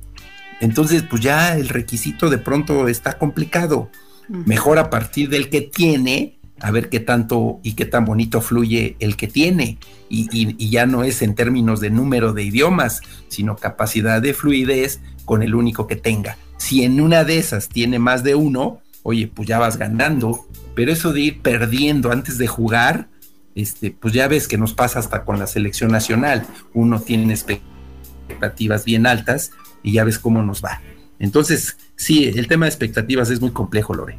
entonces 0.61 1.05
pues 1.09 1.23
ya 1.23 1.57
el 1.57 1.69
requisito 1.69 2.29
de 2.29 2.39
pronto 2.39 2.89
está 2.89 3.19
complicado. 3.19 3.91
Mejor 4.29 4.79
a 4.79 4.89
partir 4.89 5.29
del 5.29 5.51
que 5.51 5.61
tiene, 5.61 6.39
a 6.65 6.71
ver 6.71 6.89
qué 6.89 6.99
tanto 6.99 7.61
y 7.63 7.75
qué 7.75 7.85
tan 7.85 8.07
bonito 8.07 8.41
fluye 8.41 8.97
el 8.99 9.17
que 9.17 9.29
tiene. 9.29 9.77
Y, 10.09 10.71
ya 10.71 10.87
no 10.87 11.05
es 11.05 11.21
en 11.21 11.35
términos 11.35 11.79
de 11.79 11.91
número 11.91 12.33
de 12.33 12.43
idiomas, 12.43 13.03
sino 13.29 13.55
capacidad 13.57 14.23
de 14.23 14.33
fluidez 14.33 15.01
con 15.27 15.43
el 15.43 15.55
único 15.55 15.87
que 15.87 15.97
tenga. 15.97 16.39
Si 16.57 16.83
en 16.83 17.03
una 17.03 17.25
de 17.25 17.37
esas 17.37 17.69
tiene 17.69 17.99
más 17.99 18.25
de 18.25 18.35
uno, 18.35 18.81
oye, 19.03 19.27
pues 19.27 19.47
ya 19.47 19.59
vas 19.59 19.77
ganando. 19.77 20.47
Pero 20.75 20.91
eso 20.91 21.13
de 21.13 21.21
ir 21.21 21.43
perdiendo 21.43 22.11
antes 22.11 22.39
de 22.39 22.47
jugar, 22.47 23.09
este, 23.55 23.91
pues 23.91 24.15
ya 24.15 24.27
ves 24.27 24.49
que 24.49 24.57
nos 24.57 24.73
pasa 24.73 25.01
hasta 25.01 25.27
con 25.27 25.39
la 25.39 25.47
selección 25.47 25.93
nacional. 25.93 26.47
Uno 26.73 26.99
tiene 26.99 27.35
expectativas 27.35 28.87
bien 28.87 29.07
altas 29.07 29.51
y 29.83 29.93
ya 29.93 30.05
ves 30.05 30.19
cómo 30.19 30.43
nos 30.43 30.65
va. 30.65 30.81
Entonces, 31.19 31.77
sí, 31.95 32.25
el 32.25 32.49
tema 32.49 32.65
de 32.65 32.71
expectativas 32.71 33.29
es 33.29 33.43
muy 33.43 33.51
complejo, 33.51 33.93
Lore. 33.93 34.19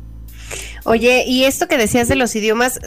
Oye, 0.86 1.26
y 1.28 1.46
esto 1.46 1.68
que 1.68 1.80
decías 1.80 2.08
de 2.08 2.16
los 2.16 2.36
idiomas, 2.36 2.80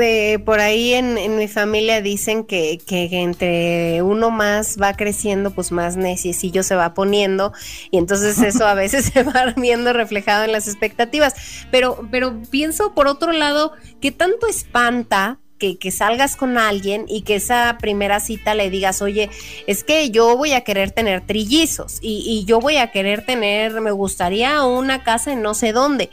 eh, 0.00 0.38
por 0.38 0.60
ahí 0.60 0.94
en, 0.94 1.36
mi 1.36 1.48
familia 1.48 2.00
dicen 2.00 2.44
que, 2.44 2.80
que, 2.86 3.08
entre 3.12 4.00
uno 4.00 4.30
más 4.30 4.78
va 4.80 4.94
creciendo, 4.94 5.50
pues 5.50 5.70
más 5.70 5.98
neciesillo 5.98 6.62
se 6.62 6.76
va 6.76 6.94
poniendo, 6.94 7.52
y 7.90 7.98
entonces 7.98 8.38
eso 8.42 8.66
a 8.66 8.72
veces 8.72 9.10
se 9.12 9.22
va 9.22 9.52
viendo 9.54 9.92
reflejado 9.92 10.44
en 10.44 10.52
las 10.52 10.66
expectativas. 10.66 11.34
Pero, 11.70 12.08
pero 12.10 12.40
pienso 12.50 12.94
por 12.94 13.06
otro 13.06 13.32
lado, 13.32 13.72
que 14.00 14.12
tanto 14.12 14.46
espanta 14.46 15.38
que, 15.58 15.90
salgas 15.92 16.34
con 16.34 16.58
alguien 16.58 17.04
y 17.06 17.22
que 17.22 17.36
esa 17.36 17.76
primera 17.80 18.18
cita 18.18 18.54
le 18.54 18.68
digas, 18.68 19.00
oye, 19.00 19.30
es 19.66 19.84
que 19.84 20.10
yo 20.10 20.36
voy 20.36 20.54
a 20.54 20.62
querer 20.62 20.90
tener 20.90 21.24
trillizos 21.24 21.98
y, 22.00 22.24
y 22.26 22.44
yo 22.46 22.58
voy 22.58 22.78
a 22.78 22.90
querer 22.90 23.24
tener, 23.24 23.80
me 23.80 23.92
gustaría 23.92 24.64
una 24.64 25.04
casa 25.04 25.32
en 25.32 25.42
no 25.42 25.54
sé 25.54 25.72
dónde. 25.72 26.10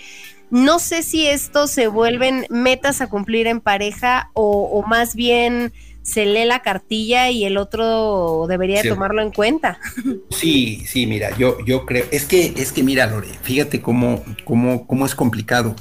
No 0.52 0.80
sé 0.80 1.04
si 1.04 1.28
esto 1.28 1.68
se 1.68 1.88
vuelven 1.88 2.46
metas 2.50 3.02
a 3.02 3.08
cumplir 3.08 3.48
en 3.48 3.62
pareja 3.62 4.32
o, 4.34 4.84
más 4.88 5.16
bien 5.16 5.74
se 6.02 6.26
lee 6.26 6.46
la 6.46 6.62
cartilla 6.62 7.30
y 7.30 7.46
el 7.46 7.58
otro 7.58 8.46
debería 8.48 8.82
tomarlo 8.82 9.22
en 9.22 9.32
cuenta. 9.32 9.80
Sí, 10.32 10.84
sí, 10.88 11.06
mira, 11.06 11.38
yo, 11.38 11.58
yo 11.66 11.86
creo, 11.86 12.06
es 12.12 12.26
que, 12.26 12.54
es 12.58 12.72
que 12.72 12.82
mira, 12.82 13.06
Lore, 13.06 13.28
fíjate 13.44 13.82
cómo, 13.82 14.24
cómo, 14.46 14.88
cómo 14.88 15.06
es 15.06 15.14
complicado 15.14 15.76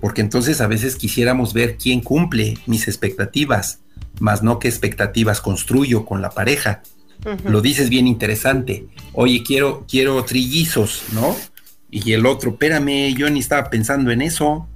porque 0.00 0.20
entonces 0.20 0.60
a 0.60 0.66
veces 0.66 0.96
quisiéramos 0.96 1.52
ver 1.52 1.76
quién 1.76 2.00
cumple 2.00 2.58
mis 2.66 2.88
expectativas, 2.88 3.80
más 4.20 4.42
no 4.42 4.58
qué 4.58 4.68
expectativas 4.68 5.40
construyo 5.40 6.04
con 6.04 6.22
la 6.22 6.30
pareja. 6.30 6.82
Lo 7.44 7.60
dices 7.60 7.88
bien 7.88 8.06
interesante. 8.06 8.86
Oye, 9.12 9.42
quiero, 9.42 9.84
quiero 9.88 10.22
trillizos, 10.24 11.02
¿no? 11.12 11.34
Y 11.90 12.12
el 12.12 12.26
otro, 12.26 12.50
espérame, 12.52 13.14
yo 13.14 13.30
ni 13.30 13.40
estaba 13.40 13.70
pensando 13.70 14.10
en 14.10 14.22
eso. 14.22 14.68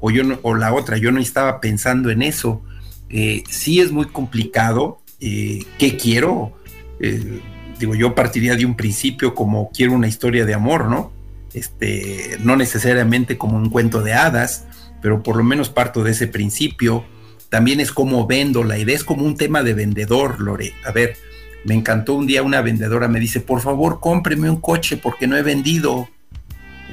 O 0.00 0.10
yo 0.10 0.22
o 0.42 0.54
la 0.54 0.72
otra, 0.74 0.96
yo 0.96 1.10
no 1.10 1.20
estaba 1.20 1.60
pensando 1.60 2.10
en 2.10 2.22
eso. 2.22 2.62
Eh, 3.08 3.42
sí 3.48 3.80
es 3.80 3.90
muy 3.90 4.06
complicado. 4.06 5.00
Eh, 5.20 5.64
¿Qué 5.78 5.96
quiero? 5.96 6.52
Eh, 7.00 7.40
digo, 7.78 7.94
yo 7.94 8.14
partiría 8.14 8.54
de 8.54 8.66
un 8.66 8.76
principio 8.76 9.34
como 9.34 9.70
quiero 9.70 9.92
una 9.92 10.08
historia 10.08 10.44
de 10.44 10.54
amor, 10.54 10.86
¿no? 10.86 11.12
Este, 11.54 12.36
no 12.40 12.56
necesariamente 12.56 13.38
como 13.38 13.56
un 13.56 13.70
cuento 13.70 14.02
de 14.02 14.12
hadas, 14.12 14.66
pero 15.00 15.22
por 15.22 15.36
lo 15.36 15.44
menos 15.44 15.70
parto 15.70 16.04
de 16.04 16.12
ese 16.12 16.26
principio. 16.26 17.04
También 17.48 17.80
es 17.80 17.92
como 17.92 18.26
vendo, 18.26 18.62
la 18.62 18.78
idea 18.78 18.94
es 18.94 19.04
como 19.04 19.24
un 19.24 19.36
tema 19.36 19.62
de 19.62 19.74
vendedor, 19.74 20.40
Lore. 20.40 20.74
A 20.84 20.92
ver, 20.92 21.16
me 21.64 21.74
encantó 21.74 22.14
un 22.14 22.26
día 22.26 22.42
una 22.42 22.60
vendedora 22.60 23.08
me 23.08 23.20
dice, 23.20 23.40
por 23.40 23.60
favor, 23.60 24.00
cómpreme 24.00 24.50
un 24.50 24.60
coche 24.60 24.96
porque 24.96 25.26
no 25.26 25.36
he 25.36 25.42
vendido. 25.42 26.08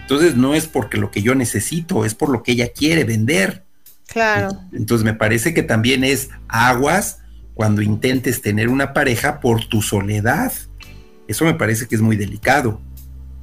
Entonces 0.06 0.36
no 0.36 0.54
es 0.54 0.68
porque 0.68 0.98
lo 0.98 1.10
que 1.10 1.24
yo 1.24 1.34
necesito, 1.34 2.06
es 2.06 2.14
por 2.14 2.30
lo 2.30 2.44
que 2.44 2.52
ella 2.52 2.70
quiere 2.70 3.06
vender. 3.06 3.64
Claro. 4.08 4.50
Entonces 4.72 5.04
me 5.04 5.16
parece 5.16 5.56
que 5.56 5.64
también 5.64 6.04
es 6.04 6.30
aguas 6.48 7.20
cuando 7.56 7.82
intentes 7.82 8.42
tener 8.42 8.70
una 8.70 8.94
pareja 8.94 9.40
por 9.40 9.66
tu 9.66 9.82
soledad. 9.82 10.54
Eso 11.28 11.44
me 11.46 11.56
parece 11.56 11.88
que 11.88 11.96
es 11.96 12.02
muy 12.02 12.18
delicado 12.18 12.80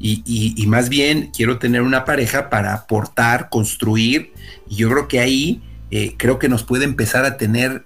y, 0.03 0.65
más 0.67 0.89
bien 0.89 1.31
quiero 1.35 1.59
tener 1.59 1.83
una 1.83 2.05
pareja 2.05 2.51
para 2.51 2.75
aportar, 2.75 3.49
construir, 3.49 4.33
y 4.69 4.77
yo 4.77 4.91
creo 4.91 5.09
que 5.09 5.21
ahí 5.21 5.63
eh, 5.91 6.15
creo 6.17 6.39
que 6.39 6.49
nos 6.49 6.65
puede 6.65 6.85
empezar 6.85 7.25
a 7.25 7.37
tener 7.37 7.85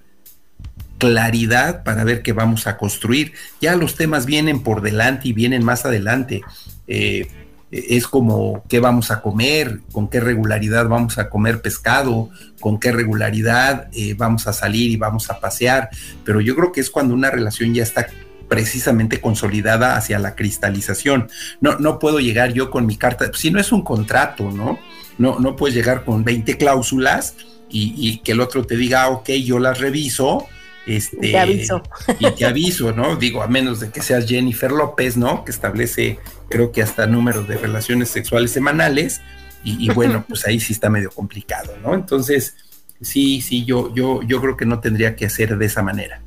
claridad 0.97 1.83
para 1.83 2.03
ver 2.03 2.23
qué 2.23 2.33
vamos 2.33 2.65
a 2.65 2.77
construir. 2.77 3.33
Ya 3.61 3.75
los 3.75 3.95
temas 3.95 4.25
vienen 4.25 4.61
por 4.61 4.81
delante 4.81 5.27
y 5.27 5.33
vienen 5.33 5.63
más 5.63 5.85
adelante. 5.85 6.41
Eh, 6.87 7.27
es 7.71 8.07
como 8.07 8.63
qué 8.69 8.79
vamos 8.79 9.11
a 9.11 9.21
comer, 9.21 9.81
con 9.91 10.09
qué 10.09 10.19
regularidad 10.19 10.87
vamos 10.87 11.17
a 11.17 11.29
comer 11.29 11.61
pescado, 11.61 12.29
con 12.59 12.79
qué 12.79 12.91
regularidad 12.91 13.89
eh, 13.93 14.13
vamos 14.17 14.47
a 14.47 14.53
salir 14.53 14.91
y 14.91 14.97
vamos 14.97 15.29
a 15.29 15.39
pasear, 15.39 15.89
pero 16.23 16.39
yo 16.39 16.55
creo 16.55 16.71
que 16.71 16.81
es 16.81 16.89
cuando 16.89 17.13
una 17.13 17.29
relación 17.29 17.73
ya 17.73 17.83
está 17.83 18.07
precisamente 18.47 19.19
consolidada 19.19 19.97
hacia 19.97 20.19
la 20.19 20.35
cristalización. 20.35 21.29
No, 21.59 21.77
no 21.79 21.99
puedo 21.99 22.19
llegar 22.19 22.53
yo 22.53 22.71
con 22.71 22.85
mi 22.85 22.95
carta, 22.95 23.29
si 23.33 23.51
no 23.51 23.59
es 23.59 23.71
un 23.71 23.83
contrato, 23.83 24.51
¿no? 24.51 24.79
No, 25.17 25.39
no 25.39 25.55
puedes 25.55 25.75
llegar 25.75 26.05
con 26.05 26.23
20 26.23 26.57
cláusulas 26.57 27.35
y, 27.69 28.19
que 28.19 28.31
el 28.31 28.39
otro 28.39 28.65
te 28.65 28.77
diga, 28.77 29.03
ah, 29.03 29.09
ok, 29.09 29.29
yo 29.43 29.59
las 29.59 29.79
reviso. 29.79 30.47
Este, 30.87 31.17
te 31.17 31.37
aviso. 31.37 31.83
Y 32.17 32.31
te 32.31 32.45
aviso, 32.45 32.93
¿no? 32.93 33.17
Digo, 33.17 33.43
a 33.43 33.47
menos 33.47 33.81
de 33.81 33.91
que 33.91 34.01
seas 34.01 34.25
Jennifer 34.25 34.71
López, 34.71 35.17
¿no? 35.17 35.43
Que 35.43 35.51
establece, 35.51 36.17
creo 36.49 36.71
que 36.71 36.81
hasta 36.81 37.05
números 37.05 37.47
de 37.47 37.57
relaciones 37.57 38.09
sexuales 38.09 38.51
semanales. 38.51 39.21
Y, 39.63 39.85
y 39.85 39.93
bueno, 39.93 40.23
pues 40.27 40.47
ahí 40.47 40.59
sí 40.59 40.71
está 40.71 40.89
medio 40.89 41.11
complicado, 41.11 41.75
¿no? 41.83 41.93
Entonces, 41.93 42.55
sí, 43.01 43.41
sí, 43.41 43.65
yo, 43.65 43.93
yo, 43.93 44.21
yo 44.23 44.39
creo 44.39 44.55
que 44.55 44.65
no 44.65 44.79
tendría 44.79 45.15
que 45.15 45.25
hacer 45.25 45.57
de 45.57 45.65
esa 45.65 45.81
manera. 45.81 46.21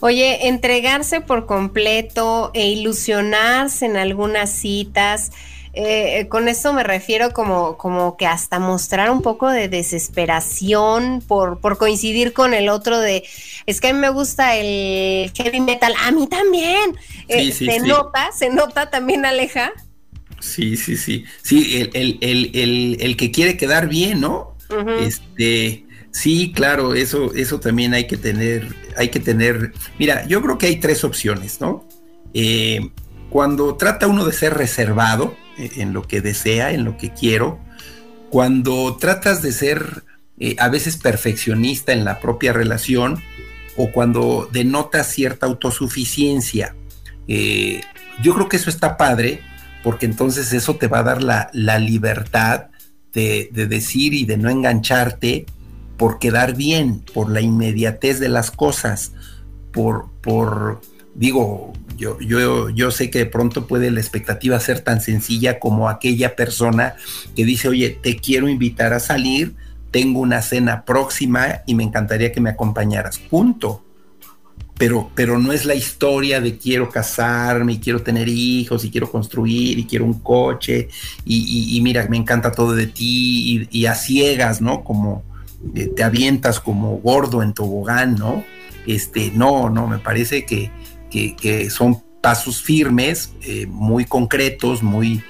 Oye, 0.00 0.48
entregarse 0.48 1.20
por 1.20 1.46
completo 1.46 2.50
e 2.54 2.68
ilusionarse 2.68 3.86
en 3.86 3.96
algunas 3.96 4.50
citas. 4.50 5.30
Eh, 5.74 6.20
eh, 6.20 6.28
con 6.28 6.48
esto 6.48 6.72
me 6.74 6.82
refiero 6.82 7.32
como, 7.32 7.78
como 7.78 8.16
que 8.18 8.26
hasta 8.26 8.58
mostrar 8.58 9.10
un 9.10 9.22
poco 9.22 9.48
de 9.48 9.68
desesperación 9.68 11.22
por, 11.26 11.60
por 11.60 11.78
coincidir 11.78 12.34
con 12.34 12.52
el 12.52 12.68
otro 12.68 12.98
de, 12.98 13.24
es 13.64 13.80
que 13.80 13.88
a 13.88 13.92
mí 13.94 13.98
me 13.98 14.10
gusta 14.10 14.54
el 14.56 15.32
heavy 15.34 15.60
metal, 15.60 15.94
a 15.98 16.10
mí 16.10 16.26
también. 16.26 16.96
Eh, 17.28 17.52
se 17.52 17.80
nota, 17.80 18.30
se 18.32 18.50
nota 18.50 18.90
también, 18.90 19.24
Aleja. 19.24 19.72
Sí, 20.40 20.76
sí, 20.76 20.96
sí. 20.96 21.24
Sí, 21.42 21.88
el, 21.94 22.98
el, 23.00 23.16
que 23.16 23.30
quiere 23.30 23.56
quedar 23.56 23.88
bien, 23.88 24.20
¿no? 24.20 24.56
Este, 25.00 25.86
Sí, 26.12 26.52
claro, 26.54 26.94
eso, 26.94 27.32
eso 27.34 27.58
también 27.58 27.94
hay 27.94 28.06
que 28.06 28.18
tener, 28.18 28.68
hay 28.96 29.08
que 29.08 29.18
tener. 29.18 29.72
Mira, 29.98 30.26
yo 30.26 30.42
creo 30.42 30.58
que 30.58 30.66
hay 30.66 30.76
tres 30.76 31.04
opciones, 31.04 31.60
¿no? 31.60 31.88
Eh, 32.34 32.90
cuando 33.32 33.76
trata 33.76 34.06
uno 34.06 34.26
de 34.26 34.32
ser 34.34 34.52
reservado 34.54 35.34
eh, 35.56 35.70
en 35.76 35.94
lo 35.94 36.02
que 36.02 36.20
desea, 36.20 36.72
en 36.72 36.84
lo 36.84 36.98
que 36.98 37.14
quiero, 37.14 37.58
cuando 38.28 38.96
tratas 38.98 39.40
de 39.40 39.52
ser 39.52 40.04
eh, 40.38 40.54
a 40.58 40.68
veces 40.68 40.98
perfeccionista 40.98 41.92
en 41.92 42.04
la 42.04 42.20
propia 42.20 42.52
relación, 42.52 43.22
o 43.78 43.90
cuando 43.90 44.50
denota 44.52 45.02
cierta 45.02 45.46
autosuficiencia, 45.46 46.76
yo 47.26 48.34
creo 48.34 48.48
que 48.50 48.58
eso 48.58 48.68
está 48.68 48.98
padre, 48.98 49.40
porque 49.82 50.04
entonces 50.04 50.52
eso 50.52 50.76
te 50.76 50.88
va 50.88 50.98
a 50.98 51.02
dar 51.02 51.22
la, 51.22 51.78
libertad 51.78 52.66
de, 53.14 53.48
de 53.50 53.66
decir 53.66 54.12
y 54.12 54.26
de 54.26 54.36
no 54.36 54.50
engancharte 54.50 55.46
por 55.96 56.18
quedar 56.18 56.54
bien, 56.54 57.02
por 57.14 57.30
la 57.30 57.40
inmediatez 57.40 58.20
de 58.20 58.28
las 58.28 58.50
cosas, 58.50 59.12
por, 59.72 60.10
por 60.20 60.82
digo, 61.14 61.72
yo, 61.96 62.18
yo, 62.20 62.70
yo 62.70 62.90
sé 62.90 63.10
que 63.10 63.20
de 63.20 63.26
pronto 63.26 63.66
puede 63.66 63.90
la 63.90 64.00
expectativa 64.00 64.58
ser 64.60 64.80
tan 64.80 65.00
sencilla 65.00 65.58
como 65.58 65.88
aquella 65.88 66.36
persona 66.36 66.94
que 67.36 67.44
dice, 67.44 67.68
oye, 67.68 67.90
te 67.90 68.16
quiero 68.16 68.48
invitar 68.48 68.92
a 68.92 69.00
salir, 69.00 69.54
tengo 69.90 70.20
una 70.20 70.42
cena 70.42 70.84
próxima 70.84 71.62
y 71.66 71.74
me 71.74 71.84
encantaría 71.84 72.32
que 72.32 72.40
me 72.40 72.50
acompañaras, 72.50 73.18
punto. 73.18 73.84
Pero, 74.78 75.10
pero 75.14 75.38
no 75.38 75.52
es 75.52 75.64
la 75.64 75.74
historia 75.74 76.40
de 76.40 76.56
quiero 76.56 76.88
casarme 76.88 77.74
y 77.74 77.78
quiero 77.78 78.02
tener 78.02 78.28
hijos 78.28 78.84
y 78.84 78.90
quiero 78.90 79.10
construir 79.12 79.78
y 79.78 79.84
quiero 79.84 80.04
un 80.06 80.20
coche 80.20 80.88
y, 81.24 81.78
mira, 81.82 82.06
me 82.08 82.16
encanta 82.16 82.50
todo 82.50 82.74
de 82.74 82.86
ti 82.86 83.68
y, 83.70 83.86
a 83.86 83.94
ciegas, 83.94 84.60
¿no? 84.60 84.82
Como, 84.82 85.22
eh, 85.74 85.92
te 85.94 86.02
avientas 86.02 86.58
como 86.58 86.96
gordo 86.96 87.42
en 87.42 87.52
tobogán, 87.52 88.16
¿no? 88.16 88.44
Este, 88.86 89.30
no, 89.32 89.70
no, 89.70 89.86
me 89.86 89.98
parece 89.98 90.44
que, 90.46 90.72
que, 91.12 91.70
son 91.70 92.02
pasos 92.20 92.62
firmes, 92.62 93.34
eh, 93.42 93.66
muy 93.66 94.04
concretos, 94.04 94.82
muy, 94.82 95.22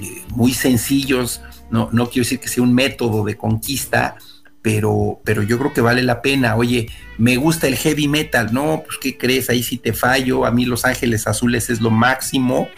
eh, 0.00 0.22
muy 0.28 0.54
sencillos. 0.54 1.42
No, 1.70 1.88
no 1.92 2.08
quiero 2.08 2.24
decir 2.24 2.38
que 2.38 2.48
sea 2.48 2.62
un 2.62 2.74
método 2.74 3.24
de 3.24 3.36
conquista, 3.36 4.16
pero, 4.62 5.20
pero 5.24 5.42
yo 5.42 5.58
creo 5.58 5.72
que 5.72 5.80
vale 5.80 6.02
la 6.02 6.22
pena. 6.22 6.56
Oye, 6.56 6.88
me 7.18 7.36
gusta 7.36 7.66
el 7.66 7.76
heavy 7.76 8.08
metal, 8.08 8.52
¿no? 8.52 8.82
Pues, 8.84 8.98
¿qué 8.98 9.16
crees? 9.16 9.50
Ahí 9.50 9.62
sí 9.62 9.78
te 9.78 9.92
fallo. 9.92 10.44
A 10.44 10.50
mí 10.50 10.64
Los 10.64 10.84
Ángeles 10.84 11.26
Azules 11.26 11.70
es 11.70 11.80
lo 11.80 11.90
máximo, 11.90 12.68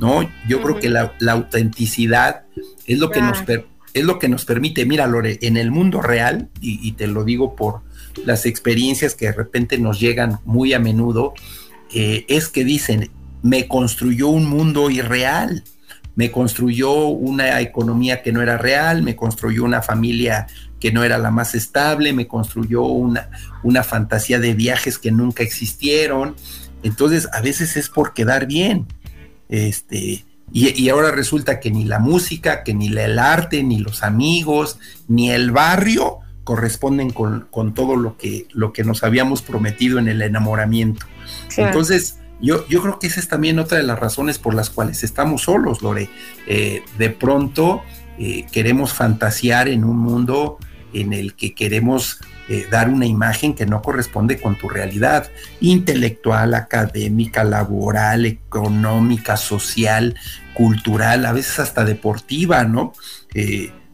¿no? 0.00 0.28
Yo 0.46 0.60
creo 0.62 0.78
que 0.78 0.90
la, 0.90 1.14
autenticidad 1.30 2.42
es 2.86 2.98
lo 2.98 3.10
que 3.10 3.20
nos 3.20 3.42
es 3.94 4.04
lo 4.04 4.18
que 4.18 4.28
nos 4.28 4.44
permite, 4.44 4.84
mira 4.84 5.06
Lore, 5.06 5.38
en 5.42 5.56
el 5.56 5.70
mundo 5.70 6.00
real, 6.00 6.48
y, 6.60 6.92
te 6.92 7.06
lo 7.06 7.24
digo 7.24 7.56
por 7.56 7.80
las 8.24 8.46
experiencias 8.46 9.14
que 9.14 9.26
de 9.26 9.32
repente 9.32 9.78
nos 9.78 10.00
llegan 10.00 10.40
muy 10.44 10.72
a 10.72 10.78
menudo, 10.78 11.34
es 11.90 12.48
que 12.48 12.64
dicen, 12.64 13.10
me 13.42 13.68
construyó 13.68 14.28
un 14.28 14.46
mundo 14.46 14.90
irreal, 14.90 15.64
me 16.16 16.30
construyó 16.30 17.06
una 17.06 17.60
economía 17.60 18.22
que 18.22 18.32
no 18.32 18.42
era 18.42 18.58
real, 18.58 19.02
me 19.02 19.14
construyó 19.14 19.64
una 19.64 19.82
familia 19.82 20.48
que 20.80 20.92
no 20.92 21.04
era 21.04 21.18
la 21.18 21.30
más 21.30 21.54
estable, 21.54 22.12
me 22.12 22.26
construyó 22.26 22.82
una, 22.82 23.30
una 23.62 23.82
fantasía 23.82 24.38
de 24.38 24.54
viajes 24.54 24.98
que 24.98 25.12
nunca 25.12 25.42
existieron. 25.42 26.34
Entonces, 26.82 27.28
a 27.32 27.40
veces 27.40 27.76
es 27.76 27.88
por 27.88 28.14
quedar 28.14 28.46
bien. 28.46 28.86
Este, 29.48 30.24
y, 30.52 30.88
ahora 30.88 31.10
resulta 31.10 31.60
que 31.60 31.70
ni 31.70 31.84
la 31.84 31.98
música, 31.98 32.62
que 32.64 32.74
ni 32.74 32.88
el 32.88 33.18
arte, 33.18 33.62
ni 33.62 33.78
los 33.78 34.02
amigos, 34.02 34.78
ni 35.06 35.30
el 35.30 35.50
barrio 35.50 36.18
corresponden 36.44 37.10
con, 37.10 37.46
todo 37.74 37.96
lo 37.96 38.16
que, 38.16 38.46
lo 38.52 38.72
que 38.72 38.82
nos 38.82 39.02
habíamos 39.02 39.42
prometido 39.42 39.98
en 39.98 40.08
el 40.08 40.22
enamoramiento. 40.22 41.06
Entonces, 41.56 42.18
yo, 42.40 42.66
yo 42.68 42.82
creo 42.82 42.98
que 42.98 43.08
esa 43.08 43.20
es 43.20 43.28
también 43.28 43.58
otra 43.58 43.78
de 43.78 43.84
las 43.84 43.98
razones 43.98 44.38
por 44.38 44.54
las 44.54 44.70
cuales 44.70 45.02
estamos 45.02 45.42
solos, 45.42 45.82
Lore. 45.82 46.08
Eh, 46.46 46.82
de 46.96 47.10
pronto 47.10 47.82
eh, 48.18 48.46
queremos 48.52 48.92
fantasear 48.92 49.68
en 49.68 49.84
un 49.84 49.98
mundo 49.98 50.58
en 50.92 51.12
el 51.12 51.34
que 51.34 51.54
queremos 51.54 52.20
eh, 52.48 52.66
dar 52.70 52.88
una 52.88 53.06
imagen 53.06 53.54
que 53.54 53.66
no 53.66 53.82
corresponde 53.82 54.40
con 54.40 54.56
tu 54.56 54.68
realidad 54.68 55.30
intelectual, 55.60 56.54
académica, 56.54 57.44
laboral, 57.44 58.24
económica, 58.24 59.36
social, 59.36 60.16
cultural, 60.54 61.26
a 61.26 61.32
veces 61.32 61.58
hasta 61.58 61.84
deportiva, 61.84 62.64
¿no? 62.64 62.94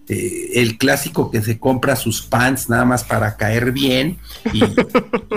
Eh, 0.07 0.61
el 0.61 0.76
clásico 0.76 1.30
que 1.30 1.40
se 1.40 1.59
compra 1.59 1.96
sus 1.96 2.20
pants 2.20 2.68
nada 2.68 2.84
más 2.84 3.05
para 3.05 3.38
caer 3.38 3.72
bien 3.72 4.18
y, 4.52 4.61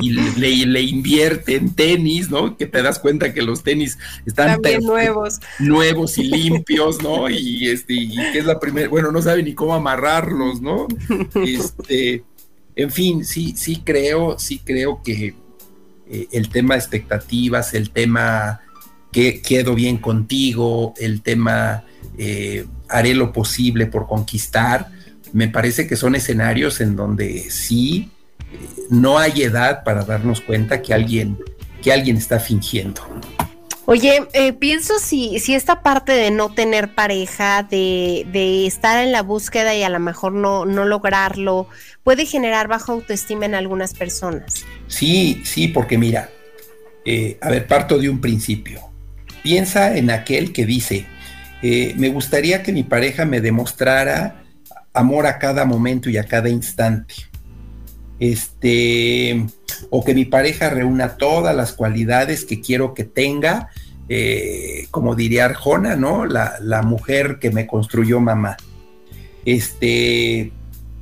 le, 0.66 0.82
invierte 0.82 1.56
en 1.56 1.74
tenis, 1.74 2.30
¿no? 2.30 2.58
Que 2.58 2.66
te 2.66 2.82
das 2.82 3.00
cuenta 3.00 3.34
que 3.34 3.42
los 3.42 3.64
tenis 3.64 3.98
están 4.26 4.60
nuevos. 4.82 5.40
Nuevos 5.60 6.18
y 6.18 6.24
limpios, 6.24 7.02
¿no? 7.02 7.30
Y 7.38 7.70
este, 7.70 7.94
y 7.94 8.16
que 8.34 8.40
es 8.40 8.46
la 8.46 8.60
primera, 8.60 8.90
bueno, 8.90 9.12
no 9.12 9.22
sabe 9.22 9.42
ni 9.42 9.54
cómo 9.54 9.74
amarrarlos, 9.74 10.62
¿no? 10.62 10.88
Este, 11.36 12.24
en 12.76 12.92
fin, 12.92 13.24
sí, 13.24 13.54
sí 13.56 13.82
creo, 13.86 14.38
sí 14.38 14.60
creo 14.64 15.02
que 15.02 15.34
eh, 16.10 16.28
el 16.32 16.50
tema 16.50 16.74
de 16.74 16.82
expectativas, 16.82 17.74
el 17.74 17.92
tema 17.92 18.62
que 19.12 19.42
quedo 19.42 19.76
bien 19.76 19.98
contigo, 19.98 20.94
el 20.98 21.22
tema 21.22 21.86
eh, 22.18 22.66
haré 22.90 23.14
lo 23.14 23.34
posible 23.34 23.86
por 23.86 24.08
conquistar, 24.08 24.90
me 25.34 25.48
parece 25.48 25.88
que 25.88 25.96
son 25.96 26.16
escenarios 26.16 26.82
en 26.82 26.96
donde 26.96 27.50
sí 27.50 28.12
eh, 28.40 28.58
no 28.90 29.18
hay 29.18 29.42
edad 29.44 29.84
para 29.84 30.04
darnos 30.04 30.42
cuenta 30.42 30.82
que 30.82 30.94
alguien, 30.94 31.38
que 31.82 31.92
alguien 31.92 32.18
está 32.18 32.40
fingiendo. 32.40 33.02
Oye, 33.90 34.28
eh, 34.34 34.52
pienso 34.52 35.00
si, 35.00 35.40
si 35.40 35.56
esta 35.56 35.82
parte 35.82 36.12
de 36.12 36.30
no 36.30 36.54
tener 36.54 36.94
pareja, 36.94 37.64
de, 37.64 38.28
de, 38.34 38.68
estar 38.68 39.02
en 39.02 39.14
la 39.14 39.22
búsqueda 39.22 39.74
y 39.76 39.84
a 39.84 39.88
lo 39.88 40.02
mejor 40.02 40.34
no, 40.34 40.66
no 40.66 40.84
lograrlo, 40.84 41.70
puede 42.04 42.26
generar 42.26 42.68
baja 42.68 42.92
autoestima 42.92 43.46
en 43.46 43.56
algunas 43.56 43.94
personas. 43.94 44.66
Sí, 44.88 45.42
sí, 45.46 45.70
porque 45.70 45.98
mira, 45.98 46.30
eh, 47.06 47.38
a 47.40 47.50
ver, 47.50 47.66
parto 47.66 47.98
de 47.98 48.10
un 48.10 48.20
principio. 48.20 48.82
Piensa 49.42 49.96
en 49.96 50.10
aquel 50.10 50.52
que 50.52 50.66
dice, 50.66 51.06
eh, 51.62 51.96
me 51.98 52.10
gustaría 52.10 52.62
que 52.62 52.72
mi 52.72 52.84
pareja 52.84 53.26
me 53.26 53.42
demostrara 53.42 54.44
amor 54.94 55.26
a 55.26 55.40
cada 55.40 55.66
momento 55.66 56.10
y 56.10 56.18
a 56.18 56.24
cada 56.24 56.50
instante. 56.50 57.16
Este, 58.20 59.46
o 59.90 60.04
que 60.04 60.14
mi 60.14 60.26
pareja 60.26 60.70
reúna 60.70 61.18
todas 61.18 61.56
las 61.56 61.74
cualidades 61.74 62.46
que 62.46 62.62
quiero 62.62 62.94
que 62.94 63.04
tenga, 63.04 63.70
eh, 64.10 64.88
como 64.92 65.16
diría 65.16 65.46
Arjona, 65.46 65.96
¿no? 65.96 66.26
La, 66.26 66.82
mujer 66.84 67.38
que 67.40 67.52
me 67.52 67.68
construyó 67.68 68.20
mamá. 68.20 68.58
Este, 69.46 70.52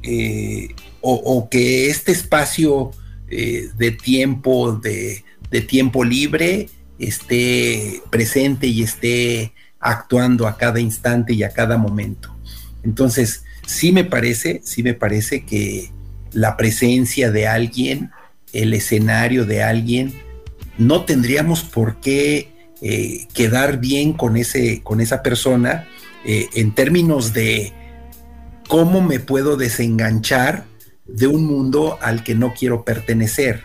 eh, 0.03 0.76
o, 1.01 1.47
que 1.49 1.89
este 1.89 2.12
espacio 2.12 2.91
de 3.28 3.91
tiempo, 3.91 4.74
de, 4.74 5.24
de, 5.51 5.62
tiempo 5.62 6.03
libre, 6.03 6.70
esté 6.97 8.01
presente 8.10 8.68
y 8.68 8.84
esté 8.84 9.53
actuando 9.86 10.48
a 10.48 10.58
cada 10.58 10.80
instante 10.80 11.34
y 11.34 11.44
a 11.44 11.50
cada 11.50 11.78
momento. 11.78 12.36
Entonces, 12.84 13.44
sí 13.68 13.92
me 13.92 14.04
parece, 14.04 14.62
sí 14.64 14.82
me 14.82 14.96
parece 14.96 15.46
que 15.46 15.92
la 16.34 16.58
presencia 16.58 17.32
de 17.32 17.48
alguien, 17.48 18.12
el 18.52 18.74
escenario 18.74 19.46
de 19.46 19.64
alguien, 19.64 20.14
no 20.78 21.06
tendríamos 21.06 21.64
por 21.64 22.00
qué 22.00 22.52
eh, 22.82 23.28
quedar 23.34 23.80
bien 23.80 24.14
con, 24.14 24.38
ese, 24.38 24.82
con 24.82 25.02
esa 25.02 25.22
persona 25.24 25.88
eh, 26.26 26.48
en 26.56 26.74
términos 26.74 27.34
de 27.34 27.72
cómo 28.68 29.02
me 29.02 29.20
puedo 29.20 29.56
desenganchar 29.56 30.66
de 31.06 31.28
un 31.28 31.46
mundo 31.46 32.00
al 32.02 32.24
que 32.24 32.34
no 32.34 32.54
quiero 32.54 32.84
pertenecer. 32.84 33.62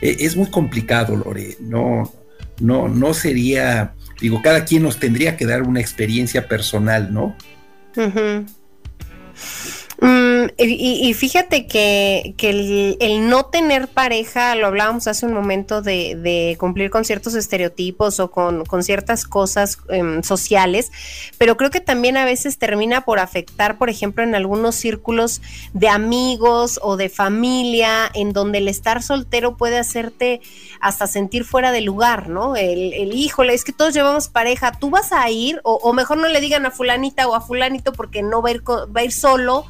E, 0.00 0.18
es 0.20 0.36
muy 0.36 0.50
complicado, 0.50 1.16
Lore. 1.16 1.56
No, 1.60 2.12
no, 2.60 2.88
no 2.88 3.12
sería, 3.12 3.94
digo, 4.20 4.42
cada 4.42 4.64
quien 4.64 4.82
nos 4.82 4.98
tendría 4.98 5.36
que 5.36 5.46
dar 5.46 5.62
una 5.62 5.80
experiencia 5.80 6.48
personal, 6.48 7.12
¿no? 7.12 7.36
Mm, 10.00 10.46
y, 10.58 11.14
fíjate 11.14 11.66
que, 11.66 12.34
el, 13.00 13.28
no 13.28 13.46
tener 13.46 13.88
pareja, 13.88 14.54
lo 14.56 14.66
hablábamos 14.66 15.06
hace 15.06 15.24
un 15.24 15.32
momento 15.32 15.82
de, 15.82 16.56
cumplir 16.58 16.90
con 16.90 17.04
ciertos 17.04 17.34
estereotipos 17.34 18.18
o 18.20 18.30
con, 18.30 18.82
ciertas 18.82 19.24
cosas 19.24 19.78
em, 19.88 20.22
sociales, 20.22 20.90
pero 21.38 21.56
creo 21.56 21.70
que 21.70 21.80
también 21.80 22.16
a 22.16 22.24
veces 22.24 22.58
termina 22.58 23.04
por 23.04 23.18
afectar, 23.18 23.78
por 23.78 23.88
ejemplo, 23.88 24.24
en 24.24 24.34
algunos 24.34 24.74
círculos 24.74 25.40
de 25.72 25.88
amigos 25.88 26.80
o 26.82 26.96
de 26.96 27.08
familia, 27.08 28.10
en 28.14 28.32
donde 28.32 28.58
el 28.58 28.68
estar 28.68 29.02
soltero 29.02 29.56
puede 29.56 29.78
hacerte 29.78 30.40
hasta 30.84 31.06
sentir 31.06 31.44
fuera 31.44 31.72
de 31.72 31.80
lugar, 31.80 32.28
¿no? 32.28 32.56
El, 32.56 32.92
el 32.92 33.14
híjole, 33.14 33.54
es 33.54 33.64
que 33.64 33.72
todos 33.72 33.94
llevamos 33.94 34.28
pareja, 34.28 34.70
tú 34.78 34.90
vas 34.90 35.14
a 35.14 35.30
ir, 35.30 35.58
o, 35.64 35.94
mejor 35.94 36.18
no 36.18 36.28
le 36.28 36.42
digan 36.42 36.66
a 36.66 36.70
fulanita 36.70 37.26
o 37.26 37.34
a 37.34 37.40
fulanito 37.40 37.94
porque 37.94 38.22
no 38.22 38.42
va 38.42 38.50
a 38.50 38.52
ir, 38.52 38.62
va 38.68 39.00
a 39.00 39.04
ir 39.04 39.12
solo 39.12 39.64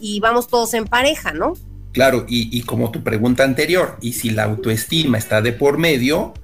y 0.00 0.20
vamos 0.20 0.46
todos 0.46 0.72
en 0.74 0.84
pareja, 0.84 1.32
¿no? 1.32 1.54
Claro, 1.90 2.24
y, 2.28 2.62
como 2.62 2.92
tu 2.92 3.02
pregunta 3.02 3.42
anterior, 3.42 3.98
y 4.00 4.12
si 4.12 4.30
la 4.30 4.44
autoestima 4.44 5.18
está 5.18 5.42
de 5.42 5.52
por 5.52 5.76
medio, 5.76 6.34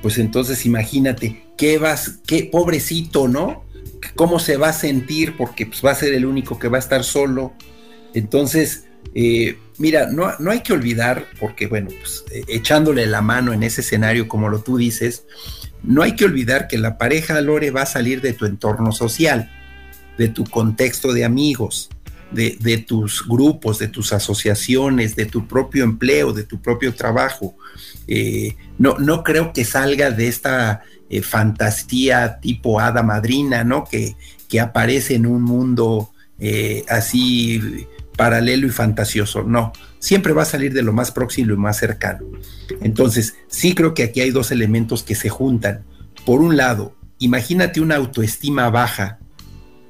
pues 0.00 0.16
entonces 0.16 0.64
imagínate, 0.64 1.44
qué 1.58 1.76
vas, 1.76 2.20
qué 2.26 2.48
pobrecito, 2.50 3.28
¿no? 3.28 3.66
¿Cómo 4.14 4.38
se 4.38 4.56
va 4.56 4.70
a 4.70 4.72
sentir? 4.72 5.36
Porque 5.36 5.66
pues, 5.66 5.84
va 5.84 5.90
a 5.90 5.96
ser 5.96 6.14
el 6.14 6.24
único 6.24 6.58
que 6.58 6.68
va 6.68 6.78
a 6.78 6.80
estar 6.80 7.04
solo. 7.04 7.52
Entonces, 8.14 8.86
eh, 9.14 9.58
mira, 9.78 10.08
no, 10.10 10.32
no, 10.38 10.50
hay 10.50 10.60
que 10.60 10.72
olvidar, 10.72 11.26
porque 11.38 11.66
bueno, 11.66 11.88
pues 11.98 12.24
eh, 12.32 12.44
echándole 12.48 13.06
la 13.06 13.22
mano 13.22 13.52
en 13.52 13.62
ese 13.62 13.80
escenario, 13.80 14.28
como 14.28 14.48
lo 14.48 14.60
tú 14.60 14.76
dices, 14.76 15.24
no 15.82 16.02
hay 16.02 16.16
que 16.16 16.24
olvidar 16.24 16.68
que 16.68 16.78
la 16.78 16.98
pareja 16.98 17.40
Lore 17.40 17.70
va 17.70 17.82
a 17.82 17.86
salir 17.86 18.20
de 18.20 18.32
tu 18.32 18.46
entorno 18.46 18.92
social, 18.92 19.50
de 20.18 20.28
tu 20.28 20.44
contexto 20.44 21.12
de 21.12 21.24
amigos, 21.24 21.90
de, 22.32 22.84
tus 22.86 23.26
grupos, 23.26 23.78
de 23.78 23.88
tus 23.88 24.12
asociaciones, 24.12 25.16
de 25.16 25.26
tu 25.26 25.46
propio 25.46 25.84
empleo, 25.84 26.32
de 26.32 26.42
tu 26.42 26.60
propio 26.60 26.94
trabajo. 26.94 27.56
Eh, 28.08 28.56
no, 28.78 28.98
no 28.98 29.22
creo 29.22 29.52
que 29.52 29.64
salga 29.64 30.10
de 30.10 30.28
esta 30.28 30.82
eh, 31.08 31.22
fantasía 31.22 32.40
tipo 32.40 32.80
hada 32.80 33.02
madrina, 33.02 33.64
¿no? 33.64 33.84
Que, 33.84 34.16
que 34.48 34.60
aparece 34.60 35.14
en 35.14 35.26
un 35.26 35.42
mundo 35.42 36.10
así 36.88 37.86
paralelo 38.16 38.66
y 38.66 38.70
fantasioso. 38.70 39.42
No, 39.42 39.72
siempre 39.98 40.32
va 40.32 40.42
a 40.42 40.46
salir 40.46 40.72
de 40.72 40.82
lo 40.82 40.92
más 40.92 41.10
próximo 41.10 41.52
y 41.52 41.56
más 41.56 41.78
cercano. 41.78 42.26
Entonces, 42.80 43.36
sí 43.48 43.74
creo 43.74 43.94
que 43.94 44.04
aquí 44.04 44.20
hay 44.20 44.30
dos 44.30 44.50
elementos 44.50 45.02
que 45.02 45.14
se 45.14 45.28
juntan. 45.28 45.84
Por 46.24 46.40
un 46.40 46.56
lado, 46.56 46.96
imagínate 47.18 47.80
una 47.80 47.96
autoestima 47.96 48.68
baja 48.70 49.18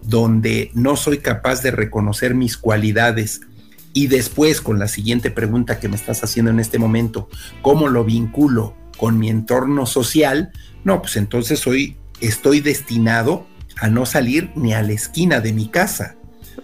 donde 0.02 0.70
no 0.74 0.96
soy 0.96 1.18
capaz 1.18 1.62
de 1.62 1.70
reconocer 1.70 2.34
mis 2.34 2.56
cualidades 2.56 3.40
y 3.92 4.08
después 4.08 4.60
con 4.60 4.78
la 4.78 4.88
siguiente 4.88 5.30
pregunta 5.30 5.80
que 5.80 5.88
me 5.88 5.96
estás 5.96 6.22
haciendo 6.22 6.50
en 6.50 6.60
este 6.60 6.78
momento, 6.78 7.28
¿cómo 7.62 7.88
lo 7.88 8.04
vinculo 8.04 8.76
con 8.98 9.18
mi 9.18 9.30
entorno 9.30 9.86
social? 9.86 10.52
No, 10.84 11.00
pues 11.00 11.16
entonces 11.16 11.66
hoy 11.66 11.96
estoy 12.20 12.60
destinado 12.60 13.46
a 13.78 13.88
no 13.88 14.06
salir 14.06 14.50
ni 14.54 14.74
a 14.74 14.82
la 14.82 14.92
esquina 14.92 15.40
de 15.40 15.52
mi 15.52 15.68
casa. 15.68 16.15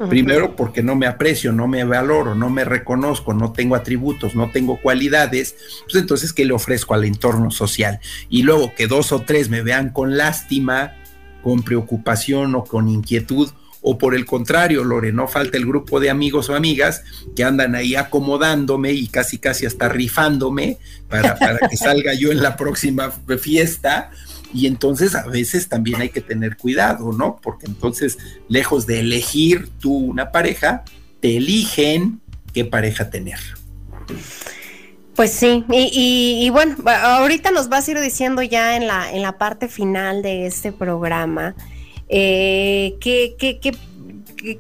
Primero 0.09 0.57
porque 0.57 0.83
no 0.83 0.97
me 0.97 1.07
aprecio, 1.07 1.53
no 1.53 1.69
me 1.69 1.85
valoro, 1.85 2.35
no 2.35 2.51
me 2.51 2.65
reconozco, 2.65 3.35
no 3.35 3.53
tengo 3.53 3.75
atributos, 3.75 4.35
no 4.35 4.51
tengo 4.51 4.81
cualidades, 4.81 5.57
pues 5.85 5.97
entonces 5.97 6.33
¿qué 6.33 6.45
le 6.45 6.53
ofrezco 6.53 6.95
al 6.95 7.05
entorno 7.05 7.51
social? 7.51 8.01
Y 8.29 8.43
luego 8.43 8.75
que 8.75 8.87
dos 8.87 9.13
o 9.13 9.21
tres 9.21 9.49
me 9.49 9.63
vean 9.63 9.91
con 9.91 10.17
lástima, 10.17 10.95
con 11.43 11.63
preocupación 11.63 12.55
o 12.55 12.65
con 12.65 12.89
inquietud, 12.89 13.51
o 13.83 13.99
por 13.99 14.15
el 14.15 14.25
contrario, 14.25 14.85
Lore, 14.85 15.13
no 15.13 15.27
falta 15.27 15.59
el 15.59 15.67
grupo 15.67 15.99
de 15.99 16.09
amigos 16.09 16.49
o 16.49 16.55
amigas 16.55 17.03
que 17.35 17.43
andan 17.43 17.75
ahí 17.75 17.97
acomodándome 17.97 18.93
y 18.93 19.09
casi 19.09 19.39
casi 19.39 19.67
hasta 19.67 19.89
rifándome 19.89 20.79
para, 21.09 21.37
para 21.37 21.69
que 21.69 21.77
salga 21.77 22.15
yo 22.15 22.31
en 22.31 22.43
la 22.43 22.57
próxima 22.57 23.11
fiesta. 23.41 24.13
Y 24.53 24.67
entonces 24.67 25.15
a 25.15 25.27
veces 25.27 25.69
también 25.69 26.01
hay 26.01 26.11
que 26.11 26.21
tener 26.21 26.57
cuidado, 26.57 27.13
¿no? 27.13 27.39
Porque 27.43 27.67
entonces, 27.67 28.19
lejos 28.49 28.87
de 28.87 29.01
elegir 29.01 29.71
tú 29.81 29.95
una 29.95 30.31
pareja, 30.31 30.85
te 31.21 31.37
eligen 31.37 32.21
qué 32.53 32.65
pareja 32.65 33.11
tener. 33.11 33.39
Pues 35.15 35.31
sí, 35.33 35.65
y, 35.71 36.49
bueno, 36.51 36.77
ahorita 36.87 37.51
nos 37.51 37.69
vas 37.69 37.87
a 37.87 37.91
ir 37.91 38.01
diciendo 38.01 38.43
ya 38.43 38.77
en 38.77 38.87
la, 38.87 39.13
en 39.13 39.23
la 39.23 39.37
parte 39.37 39.69
final 39.69 40.23
de 40.23 40.47
este 40.47 40.73
programa 40.73 41.55
eh, 42.15 42.97
qué, 43.01 43.37
qué, 43.39 43.59
qué 43.59 43.73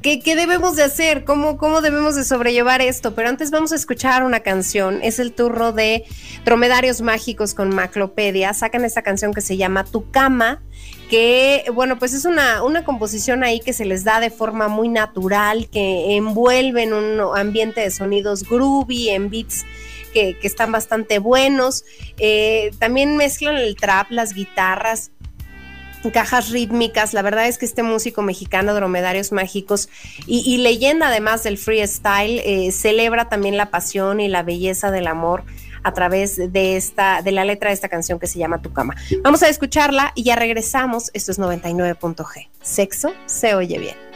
¿Qué, 0.00 0.22
debemos 0.36 0.76
de 0.76 0.84
hacer? 0.84 1.24
¿Cómo, 1.24 1.56
¿Cómo 1.56 1.80
debemos 1.80 2.14
de 2.14 2.22
sobrellevar 2.22 2.80
esto? 2.80 3.16
Pero 3.16 3.28
antes 3.28 3.50
vamos 3.50 3.72
a 3.72 3.74
escuchar 3.74 4.22
una 4.22 4.38
canción. 4.40 5.00
Es 5.02 5.18
el 5.18 5.32
turno 5.32 5.72
de 5.72 6.04
Dromedarios 6.44 7.00
Mágicos 7.00 7.52
con 7.52 7.74
Maclopedia. 7.74 8.54
Sacan 8.54 8.84
esta 8.84 9.02
canción 9.02 9.34
que 9.34 9.40
se 9.40 9.56
llama 9.56 9.82
Tu 9.82 10.08
Cama, 10.12 10.62
que, 11.10 11.64
bueno, 11.74 11.98
pues 11.98 12.14
es 12.14 12.24
una, 12.24 12.62
una 12.62 12.84
composición 12.84 13.42
ahí 13.42 13.58
que 13.58 13.72
se 13.72 13.84
les 13.84 14.04
da 14.04 14.20
de 14.20 14.30
forma 14.30 14.68
muy 14.68 14.88
natural, 14.88 15.68
que 15.68 16.14
envuelve 16.14 16.84
en 16.84 16.92
un 16.92 17.36
ambiente 17.36 17.80
de 17.80 17.90
sonidos 17.90 18.48
groovy, 18.48 19.08
en 19.08 19.30
beats 19.30 19.64
que, 20.12 20.36
están 20.42 20.70
bastante 20.70 21.18
buenos. 21.18 21.84
Eh, 22.18 22.70
también 22.78 23.16
mezclan 23.16 23.56
el 23.56 23.74
trap, 23.74 24.12
las 24.12 24.32
guitarras 24.32 25.10
cajas 26.11 26.50
rítmicas. 26.50 27.14
La 27.14 27.22
verdad 27.22 27.46
es 27.46 27.59
que 27.59 27.66
este 27.66 27.82
músico 27.82 28.22
mexicano, 28.22 28.74
Dromedarios 28.74 29.32
Mágicos, 29.32 29.88
y, 30.26 30.57
leyenda 30.59 31.09
además 31.09 31.42
del 31.42 31.59
freestyle, 31.59 32.40
eh, 32.40 32.72
celebra 32.72 33.28
también 33.28 33.57
la 33.57 33.70
pasión 33.70 34.20
y 34.20 34.28
la 34.28 34.42
belleza 34.42 34.90
del 34.90 35.07
amor 35.07 35.44
a 35.84 35.92
través 35.92 36.36
de 36.36 36.76
esta, 36.76 37.22
de 37.22 37.32
la 37.32 37.44
letra 37.44 37.70
de 37.70 37.74
esta 37.74 37.88
canción 37.88 38.18
que 38.18 38.26
se 38.26 38.38
llama 38.38 38.62
Tu 38.62 38.72
cama. 38.72 38.96
Vamos 39.22 39.42
a 39.42 39.48
escucharla 39.48 40.12
y 40.14 40.24
ya 40.24 40.36
regresamos. 40.36 41.11
Esto 41.14 41.32
es 41.32 41.38
99.g. 41.38 42.48
Sexo 42.62 43.14
se 43.26 43.55
oye 43.55 43.78
bien. 43.78 44.11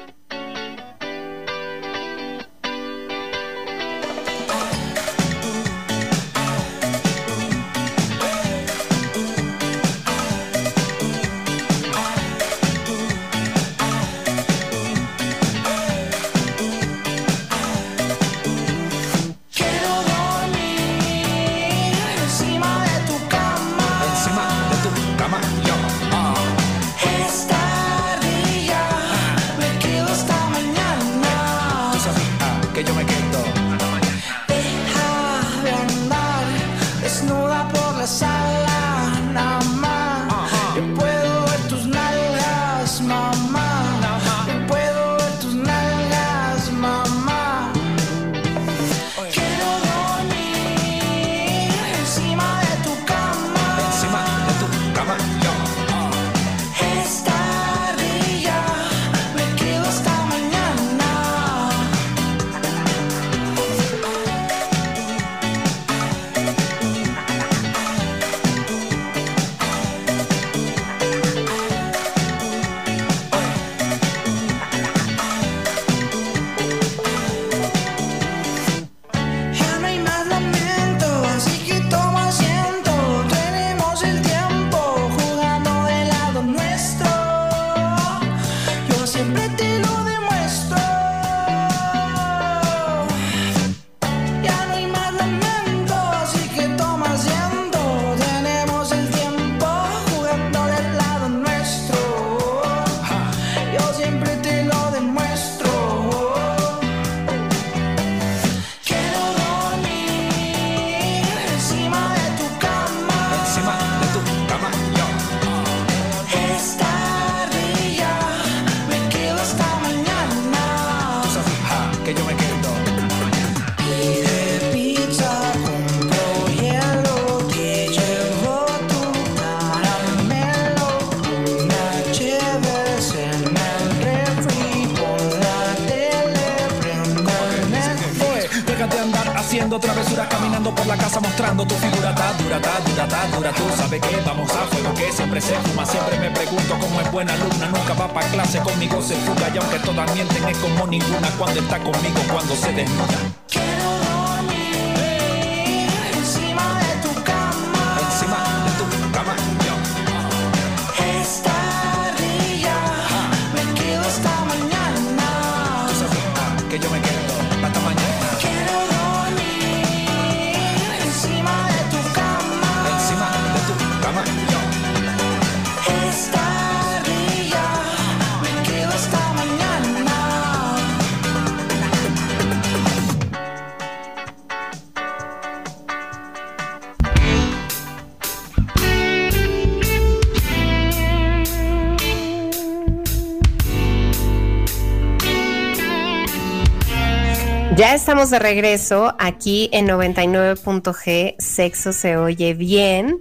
Ya 197.76 197.94
estamos 197.94 198.30
de 198.30 198.38
regreso 198.38 199.14
aquí 199.18 199.68
en 199.70 199.86
99.g, 199.86 201.34
Sexo 201.38 201.92
se 201.92 202.16
oye 202.16 202.54
bien. 202.54 203.20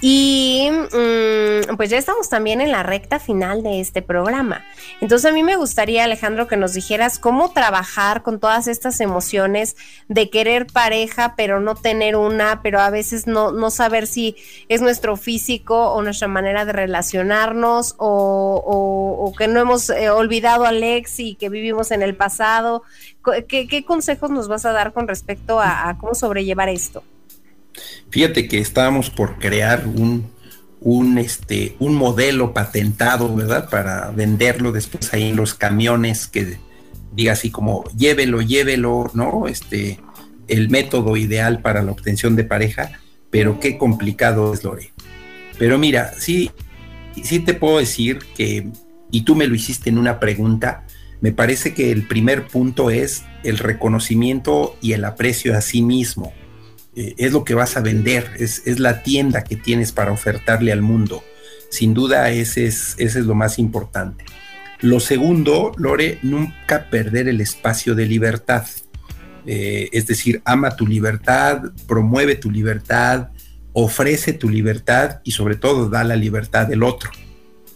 Y 0.00 0.68
mm, 0.70 1.76
pues 1.76 1.88
ya 1.88 1.96
estamos 1.96 2.28
también 2.28 2.60
en 2.60 2.70
la 2.70 2.82
recta 2.82 3.18
final 3.18 3.62
de 3.62 3.80
este 3.80 4.02
programa. 4.02 4.62
Entonces 5.00 5.30
a 5.30 5.32
mí 5.32 5.42
me 5.42 5.56
gustaría, 5.56 6.04
Alejandro, 6.04 6.46
que 6.46 6.56
nos 6.58 6.74
dijeras 6.74 7.18
cómo 7.18 7.52
trabajar 7.52 8.22
con 8.22 8.38
todas 8.38 8.68
estas 8.68 9.00
emociones 9.00 9.76
de 10.08 10.28
querer 10.28 10.66
pareja, 10.66 11.34
pero 11.36 11.60
no 11.60 11.74
tener 11.74 12.16
una, 12.16 12.60
pero 12.62 12.80
a 12.80 12.90
veces 12.90 13.26
no, 13.26 13.52
no 13.52 13.70
saber 13.70 14.06
si 14.06 14.36
es 14.68 14.82
nuestro 14.82 15.16
físico 15.16 15.92
o 15.92 16.02
nuestra 16.02 16.28
manera 16.28 16.66
de 16.66 16.72
relacionarnos 16.72 17.94
o, 17.98 19.32
que 19.38 19.48
no 19.48 19.60
hemos 19.60 19.90
eh, 19.90 20.08
olvidado 20.10 20.64
a 20.64 20.68
Alex 20.68 21.20
y 21.20 21.34
que 21.34 21.48
vivimos 21.48 21.90
en 21.90 22.02
el 22.02 22.14
pasado. 22.16 22.82
¿Qué, 23.48 23.84
consejos 23.84 24.30
nos 24.30 24.46
vas 24.48 24.64
a 24.66 24.72
dar 24.72 24.92
con 24.92 25.08
respecto 25.08 25.60
a 25.60 25.96
cómo 25.98 26.14
sobrellevar 26.14 26.68
esto? 26.68 27.02
Fíjate 28.10 28.48
que 28.48 28.58
estábamos 28.58 29.10
por 29.10 29.38
crear 29.38 29.86
un, 29.86 30.30
un, 30.80 31.18
este, 31.18 31.76
un 31.78 31.94
modelo 31.94 32.54
patentado, 32.54 33.34
¿verdad? 33.34 33.68
Para 33.68 34.10
venderlo 34.10 34.72
después 34.72 35.12
ahí 35.12 35.30
en 35.30 35.36
los 35.36 35.54
camiones 35.54 36.26
que 36.26 36.58
diga 37.12 37.32
así 37.32 37.50
como 37.50 37.84
llévelo, 37.96 38.42
llévelo, 38.42 39.10
¿no? 39.14 39.48
Este, 39.48 39.98
el 40.48 40.70
método 40.70 41.16
ideal 41.16 41.60
para 41.60 41.82
la 41.82 41.92
obtención 41.92 42.36
de 42.36 42.44
pareja, 42.44 43.00
pero 43.30 43.58
qué 43.58 43.78
complicado 43.78 44.52
es, 44.54 44.62
Lore. 44.62 44.92
Pero 45.58 45.78
mira, 45.78 46.12
sí, 46.18 46.50
sí 47.22 47.40
te 47.40 47.54
puedo 47.54 47.78
decir 47.78 48.18
que, 48.36 48.68
y 49.10 49.22
tú 49.22 49.34
me 49.34 49.46
lo 49.46 49.54
hiciste 49.54 49.90
en 49.90 49.98
una 49.98 50.20
pregunta, 50.20 50.86
me 51.20 51.32
parece 51.32 51.72
que 51.74 51.90
el 51.90 52.06
primer 52.06 52.46
punto 52.46 52.90
es 52.90 53.24
el 53.42 53.58
reconocimiento 53.58 54.76
y 54.82 54.92
el 54.92 55.04
aprecio 55.04 55.56
a 55.56 55.62
sí 55.62 55.82
mismo. 55.82 56.32
Eh, 56.96 57.14
es 57.18 57.32
lo 57.32 57.44
que 57.44 57.54
vas 57.54 57.76
a 57.76 57.80
vender, 57.80 58.30
es, 58.38 58.62
la 58.80 59.02
tienda 59.02 59.44
que 59.44 59.54
tienes 59.54 59.92
para 59.92 60.12
ofertarle 60.12 60.72
al 60.72 60.82
mundo. 60.82 61.22
Sin 61.70 61.92
duda 61.92 62.30
ese 62.30 62.66
es, 62.66 62.94
ese 62.98 63.20
es 63.20 63.26
lo 63.26 63.34
más 63.34 63.58
importante. 63.58 64.24
Lo 64.80 64.98
segundo, 64.98 65.72
Lore, 65.76 66.18
nunca 66.22 66.88
perder 66.90 67.28
el 67.28 67.40
espacio 67.40 67.94
de 67.94 68.06
libertad. 68.06 68.66
Eh, 69.46 69.90
es 69.92 70.06
decir, 70.06 70.42
ama 70.44 70.74
tu 70.74 70.86
libertad, 70.86 71.62
promueve 71.86 72.34
tu 72.34 72.50
libertad, 72.50 73.28
ofrece 73.72 74.32
tu 74.32 74.48
libertad 74.48 75.20
y 75.22 75.32
sobre 75.32 75.56
todo 75.56 75.88
da 75.90 76.02
la 76.02 76.16
libertad 76.16 76.66
del 76.66 76.82
otro. 76.82 77.10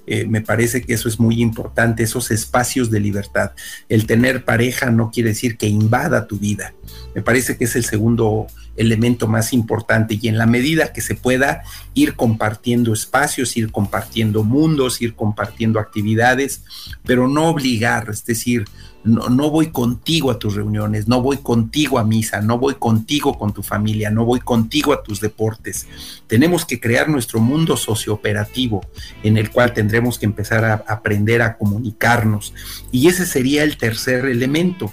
Eh, 0.07 0.27
me 0.27 0.41
parece 0.41 0.83
que 0.83 0.95
eso 0.95 1.09
es 1.09 1.21
muy 1.21 1.41
importante, 1.41 2.03
esos 2.03 2.31
espacios 2.31 2.91
de 2.91 3.01
libertad. 3.01 3.53
El 3.89 4.07
tener 4.07 4.45
pareja 4.45 4.91
no 4.91 5.11
quiere 5.11 5.29
decir 5.29 5.57
que 5.57 5.69
invada 5.69 6.27
tu 6.27 6.39
vida. 6.39 6.75
Me 7.15 7.23
parece 7.23 7.57
que 7.57 7.65
es 7.65 7.77
el 7.77 7.85
segundo 7.85 8.47
elemento 8.81 9.29
más 9.29 9.53
importante 9.53 10.19
y 10.21 10.29
en 10.29 10.39
la 10.39 10.47
medida 10.47 10.93
que 10.93 11.03
se 11.03 11.15
pueda 11.15 11.63
ir 11.95 12.17
compartiendo 12.17 12.93
espacios, 12.93 13.57
ir 13.57 13.71
compartiendo 13.71 14.43
mundos, 14.43 15.03
ir 15.03 15.15
compartiendo 15.15 15.79
actividades, 15.79 16.63
pero 17.05 17.29
no 17.29 17.49
obligar, 17.49 18.09
es 18.11 18.25
decir, 18.25 18.65
no, 19.03 19.51
voy 19.51 19.69
contigo 19.69 20.31
a 20.31 20.39
tus 20.39 20.55
reuniones, 20.55 21.09
no 21.09 21.23
voy 21.23 21.39
contigo 21.39 21.99
a 21.99 22.05
misa, 22.05 22.43
no 22.43 22.59
voy 22.59 22.75
contigo 22.75 23.39
con 23.39 23.53
tu 23.53 23.63
familia, 23.63 24.11
no 24.11 24.27
voy 24.27 24.41
contigo 24.41 24.93
a 24.93 25.03
tus 25.03 25.21
deportes. 25.21 25.87
Tenemos 26.27 26.67
que 26.67 26.81
crear 26.81 27.09
nuestro 27.09 27.41
mundo 27.41 27.79
sociooperativo 27.79 28.83
en 29.23 29.39
el 29.39 29.51
cual 29.51 29.73
tendremos 29.73 30.19
que 30.19 30.27
empezar 30.27 30.67
a 30.67 30.85
aprender 30.87 31.41
a 31.41 31.57
comunicarnos. 31.57 32.53
Y 32.93 33.09
ese 33.09 33.25
sería 33.25 33.63
el 33.63 33.79
tercer 33.79 34.27
elemento, 34.27 34.93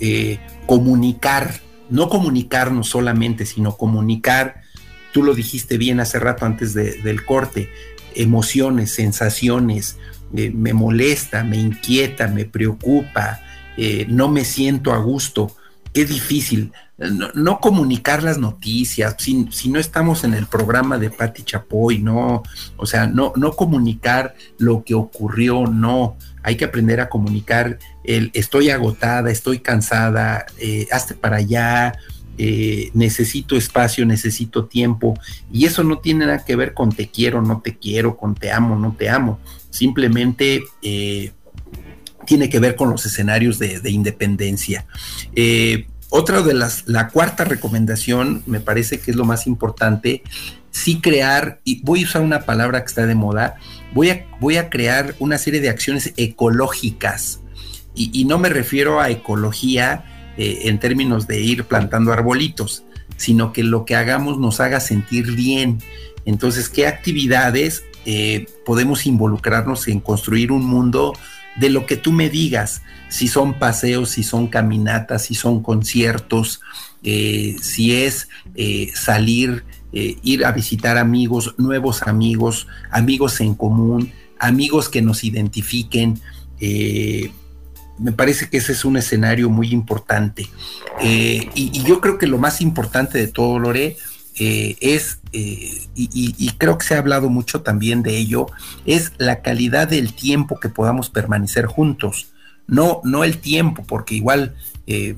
eh, 0.00 0.40
comunicar 0.66 1.63
no 1.90 2.08
comunicarnos 2.08 2.88
solamente, 2.88 3.46
sino 3.46 3.76
comunicar, 3.76 4.62
tú 5.12 5.22
lo 5.22 5.34
dijiste 5.34 5.78
bien 5.78 6.00
hace 6.00 6.18
rato 6.18 6.46
antes 6.46 6.74
del 6.74 7.24
corte, 7.24 7.70
emociones, 8.14 8.92
sensaciones, 8.92 9.98
eh, 10.36 10.50
me 10.50 10.72
molesta, 10.72 11.44
me 11.44 11.56
inquieta, 11.56 12.28
me 12.28 12.44
preocupa, 12.44 13.40
eh, 13.76 14.06
no 14.08 14.28
me 14.28 14.44
siento 14.44 14.92
a 14.92 14.98
gusto. 14.98 15.54
Es 15.92 16.08
difícil 16.08 16.72
no, 16.98 17.60
comunicar 17.60 18.22
las 18.22 18.38
noticias, 18.38 19.16
si, 19.18 19.48
si, 19.50 19.68
no 19.68 19.80
estamos 19.80 20.22
en 20.22 20.34
el 20.34 20.46
programa 20.46 20.96
de 20.98 21.10
Patti 21.10 21.42
Chapoy, 21.42 21.98
no, 21.98 22.42
o 22.76 22.86
sea, 22.86 23.06
no, 23.06 23.32
no 23.36 23.52
comunicar 23.52 24.34
lo 24.58 24.84
que 24.84 24.94
ocurrió, 24.94 25.66
no, 25.66 26.16
hay 26.44 26.56
que 26.56 26.66
aprender 26.66 27.00
a 27.00 27.08
comunicar 27.08 27.78
el 28.04 28.30
estoy 28.34 28.70
agotada, 28.70 29.30
estoy 29.30 29.58
cansada, 29.58 30.46
eh, 30.58 30.86
hazte 30.92 31.14
para 31.14 31.38
allá, 31.38 31.94
eh, 32.38 32.90
necesito 32.94 33.56
espacio, 33.56 34.04
necesito 34.04 34.66
tiempo, 34.66 35.18
y 35.50 35.64
eso 35.64 35.82
no 35.82 35.98
tiene 35.98 36.26
nada 36.26 36.44
que 36.44 36.54
ver 36.54 36.74
con 36.74 36.92
te 36.92 37.08
quiero, 37.08 37.42
no 37.42 37.60
te 37.62 37.76
quiero, 37.78 38.16
con 38.16 38.34
te 38.34 38.52
amo, 38.52 38.76
no 38.76 38.94
te 38.94 39.08
amo, 39.08 39.40
simplemente 39.70 40.62
eh, 40.82 41.32
tiene 42.26 42.48
que 42.48 42.60
ver 42.60 42.76
con 42.76 42.90
los 42.90 43.06
escenarios 43.06 43.58
de, 43.58 43.80
de 43.80 43.90
independencia. 43.90 44.86
Otra 46.10 46.42
de 46.42 46.54
las, 46.54 46.86
la 46.86 47.08
cuarta 47.08 47.44
recomendación, 47.44 48.44
me 48.46 48.60
parece 48.60 49.00
que 49.00 49.10
es 49.10 49.16
lo 49.16 49.24
más 49.24 49.48
importante, 49.48 50.22
sí 50.74 51.00
crear, 51.00 51.60
y 51.62 51.80
voy 51.82 52.02
a 52.02 52.04
usar 52.04 52.22
una 52.22 52.40
palabra 52.40 52.80
que 52.80 52.88
está 52.88 53.06
de 53.06 53.14
moda, 53.14 53.54
voy 53.94 54.10
a, 54.10 54.26
voy 54.40 54.56
a 54.56 54.70
crear 54.70 55.14
una 55.20 55.38
serie 55.38 55.60
de 55.60 55.68
acciones 55.68 56.12
ecológicas. 56.16 57.40
Y, 57.94 58.24
no 58.24 58.38
me 58.40 58.48
refiero 58.48 59.00
a 59.00 59.08
ecología 59.08 60.32
eh, 60.36 60.62
en 60.64 60.80
términos 60.80 61.28
de 61.28 61.40
ir 61.40 61.62
plantando 61.62 62.12
arbolitos, 62.12 62.82
sino 63.16 63.52
que 63.52 63.62
lo 63.62 63.84
que 63.84 63.94
hagamos 63.94 64.38
nos 64.38 64.58
haga 64.58 64.80
sentir 64.80 65.30
bien. 65.36 65.78
Entonces, 66.24 66.68
¿qué 66.68 66.88
actividades 66.88 67.84
eh, 68.04 68.46
podemos 68.66 69.06
involucrarnos 69.06 69.86
en 69.86 70.00
construir 70.00 70.50
un 70.50 70.66
mundo 70.66 71.12
de 71.54 71.70
lo 71.70 71.86
que 71.86 71.96
tú 71.96 72.10
me 72.10 72.28
digas? 72.28 72.82
si 73.10 73.28
son 73.28 73.60
paseos, 73.60 74.10
si 74.10 74.24
son 74.24 74.48
caminatas, 74.48 75.26
si 75.26 75.36
son 75.36 75.62
conciertos, 75.62 76.60
eh, 77.04 77.54
si 77.62 77.94
es 77.94 78.28
salir, 78.92 79.62
eh, 79.94 80.18
ir 80.22 80.44
a 80.44 80.52
visitar 80.52 80.98
amigos, 80.98 81.54
nuevos 81.56 82.02
amigos, 82.02 82.66
amigos 82.90 83.40
en 83.40 83.54
común, 83.54 84.12
amigos 84.38 84.88
que 84.88 85.00
nos 85.00 85.24
identifiquen. 85.24 86.20
me 87.98 88.12
parece 88.12 88.50
que 88.50 88.56
ese 88.56 88.72
es 88.72 88.84
un 88.84 88.96
escenario 88.96 89.48
muy 89.48 89.70
importante. 89.70 90.48
Y, 91.00 91.82
yo 91.84 92.00
creo 92.00 92.18
que 92.18 92.26
lo 92.26 92.38
más 92.38 92.60
importante 92.60 93.18
de 93.18 93.28
todo, 93.28 93.58
Lore, 93.58 93.96
es, 94.36 95.20
y, 95.32 95.88
y, 95.94 96.50
creo 96.58 96.76
que 96.76 96.86
se 96.86 96.94
ha 96.94 96.98
hablado 96.98 97.30
mucho 97.30 97.62
también 97.62 98.02
de 98.02 98.16
ello, 98.16 98.46
es 98.84 99.12
la 99.18 99.42
calidad 99.42 99.88
del 99.88 100.12
tiempo 100.12 100.58
que 100.58 100.68
podamos 100.68 101.08
permanecer 101.08 101.66
juntos 101.66 102.34
no, 102.66 103.00
no 103.04 103.24
el 103.24 103.38
tiempo, 103.38 103.84
porque 103.86 104.14
igual, 104.14 104.54
eh, 104.86 105.16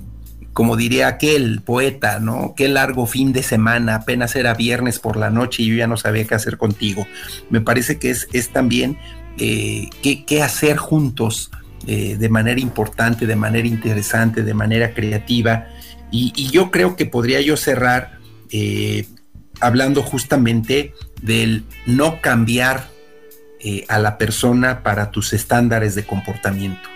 como 0.56 0.78
diría 0.78 1.08
aquel 1.08 1.60
poeta, 1.60 2.18
¿no? 2.18 2.54
Qué 2.56 2.68
largo 2.68 3.04
fin 3.04 3.34
de 3.34 3.42
semana, 3.42 3.96
apenas 3.96 4.34
era 4.36 4.54
viernes 4.54 4.98
por 4.98 5.18
la 5.18 5.28
noche 5.28 5.62
y 5.62 5.66
yo 5.66 5.74
ya 5.74 5.86
no 5.86 5.98
sabía 5.98 6.24
qué 6.24 6.34
hacer 6.34 6.56
contigo. 6.56 7.06
Me 7.50 7.60
parece 7.60 7.98
que 7.98 8.08
es, 8.08 8.48
también 8.54 8.96
eh, 9.36 9.90
qué, 10.02 10.42
hacer 10.42 10.78
juntos 10.78 11.50
eh, 11.86 12.16
de 12.18 12.28
manera 12.30 12.58
importante, 12.58 13.26
de 13.26 13.36
manera 13.36 13.68
interesante, 13.68 14.42
de 14.42 14.54
manera 14.54 14.94
creativa. 14.94 15.66
Y, 16.10 16.32
yo 16.50 16.70
creo 16.70 16.96
que 16.96 17.04
podría 17.04 17.42
yo 17.42 17.58
cerrar 17.58 18.18
hablando 19.60 20.02
justamente 20.02 20.94
del 21.20 21.64
no 21.84 22.22
cambiar 22.22 22.88
a 23.88 23.98
la 23.98 24.16
persona 24.16 24.82
para 24.82 25.10
tus 25.10 25.34
estándares 25.34 25.94
de 25.94 26.06
comportamiento. 26.06 26.88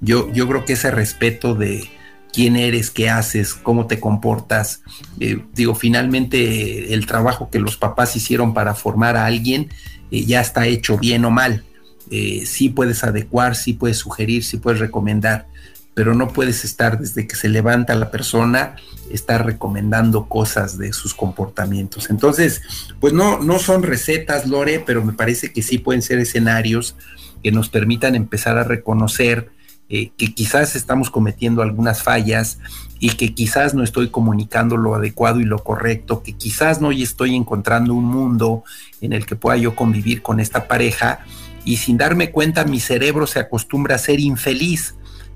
Yo, 0.00 0.32
yo 0.32 0.46
creo 0.46 0.64
que 0.64 0.74
ese 0.74 0.92
respeto 0.92 1.56
de 1.56 1.97
quién 2.32 2.56
eres, 2.56 2.90
qué 2.90 3.08
haces, 3.08 3.54
cómo 3.54 3.86
te 3.86 4.00
comportas, 4.00 4.82
eh, 5.20 5.44
digo, 5.54 5.74
finalmente 5.74 6.94
el 6.94 7.06
trabajo 7.06 7.50
que 7.50 7.58
los 7.58 7.76
papás 7.76 8.16
hicieron 8.16 8.54
para 8.54 8.74
formar 8.74 9.16
a 9.16 9.26
alguien 9.26 9.70
eh, 10.10 10.24
ya 10.24 10.40
está 10.40 10.66
hecho 10.66 10.98
bien 10.98 11.24
o 11.24 11.30
mal. 11.30 11.64
Eh, 12.10 12.44
sí 12.46 12.68
puedes 12.68 13.04
adecuar, 13.04 13.56
sí 13.56 13.74
puedes 13.74 13.98
sugerir, 13.98 14.44
sí 14.44 14.56
puedes 14.56 14.80
recomendar, 14.80 15.46
pero 15.94 16.14
no 16.14 16.28
puedes 16.28 16.64
estar 16.64 16.98
desde 16.98 17.26
que 17.26 17.36
se 17.36 17.48
levanta 17.48 17.94
la 17.94 18.10
persona, 18.10 18.76
estar 19.10 19.44
recomendando 19.44 20.28
cosas 20.28 20.78
de 20.78 20.92
sus 20.92 21.14
comportamientos. 21.14 22.08
Entonces, 22.08 22.62
pues 23.00 23.12
no, 23.12 23.40
no 23.40 23.58
son 23.58 23.82
recetas, 23.82 24.46
Lore, 24.46 24.82
pero 24.84 25.04
me 25.04 25.12
parece 25.12 25.52
que 25.52 25.62
sí 25.62 25.78
pueden 25.78 26.02
ser 26.02 26.18
escenarios 26.18 26.94
que 27.42 27.52
nos 27.52 27.68
permitan 27.68 28.14
empezar 28.14 28.58
a 28.58 28.64
reconocer 28.64 29.50
eh, 29.90 30.10
que 30.16 30.34
quizás 30.34 30.76
estamos 30.76 31.10
cometiendo 31.10 31.62
algunas 31.62 32.02
fallas 32.02 32.58
y 32.98 33.10
que 33.10 33.34
quizás 33.34 33.74
no 33.74 33.82
estoy 33.82 34.10
comunicando 34.10 34.76
lo 34.76 34.94
adecuado 34.94 35.40
y 35.40 35.44
lo 35.44 35.58
correcto, 35.58 36.22
que 36.22 36.34
quizás 36.34 36.80
no 36.80 36.90
estoy 36.90 37.34
encontrando 37.34 37.94
un 37.94 38.04
mundo 38.04 38.64
en 39.00 39.12
el 39.12 39.24
que 39.24 39.36
pueda 39.36 39.56
yo 39.56 39.74
convivir 39.74 40.22
con 40.22 40.40
esta 40.40 40.68
pareja 40.68 41.20
y 41.64 41.78
sin 41.78 41.96
darme 41.96 42.30
cuenta 42.30 42.64
mi 42.64 42.80
cerebro 42.80 43.26
se 43.26 43.38
acostumbra 43.38 43.94
a 43.94 43.98
ser 43.98 44.20
infeliz. 44.20 44.94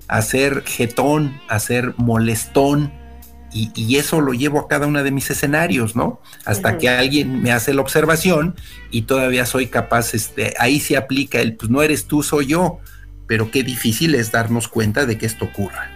a 0.09 0.21
ser 0.21 0.63
jetón, 0.65 1.39
a 1.47 1.59
ser 1.59 1.93
molestón, 1.97 2.91
y, 3.53 3.97
eso 3.97 4.19
lo 4.19 4.33
llevo 4.33 4.59
a 4.59 4.67
cada 4.67 4.87
uno 4.87 5.03
de 5.03 5.11
mis 5.11 5.29
escenarios, 5.29 5.95
¿no? 5.95 6.19
Hasta 6.45 6.77
que 6.77 6.89
alguien 6.89 7.41
me 7.41 7.51
hace 7.51 7.73
la 7.73 7.81
observación 7.81 8.55
y 8.89 9.03
todavía 9.03 9.45
soy 9.45 9.67
capaz, 9.67 10.13
este, 10.13 10.53
ahí 10.59 10.79
se 10.79 10.97
aplica 10.97 11.39
el, 11.39 11.55
pues 11.55 11.69
no 11.69 11.83
eres 11.83 12.05
tú, 12.05 12.23
soy 12.23 12.47
yo, 12.47 12.79
pero 13.27 13.51
qué 13.51 13.63
difícil 13.63 14.15
es 14.15 14.31
darnos 14.31 14.67
cuenta 14.67 15.05
de 15.05 15.17
que 15.17 15.25
esto 15.25 15.45
ocurra. 15.45 15.89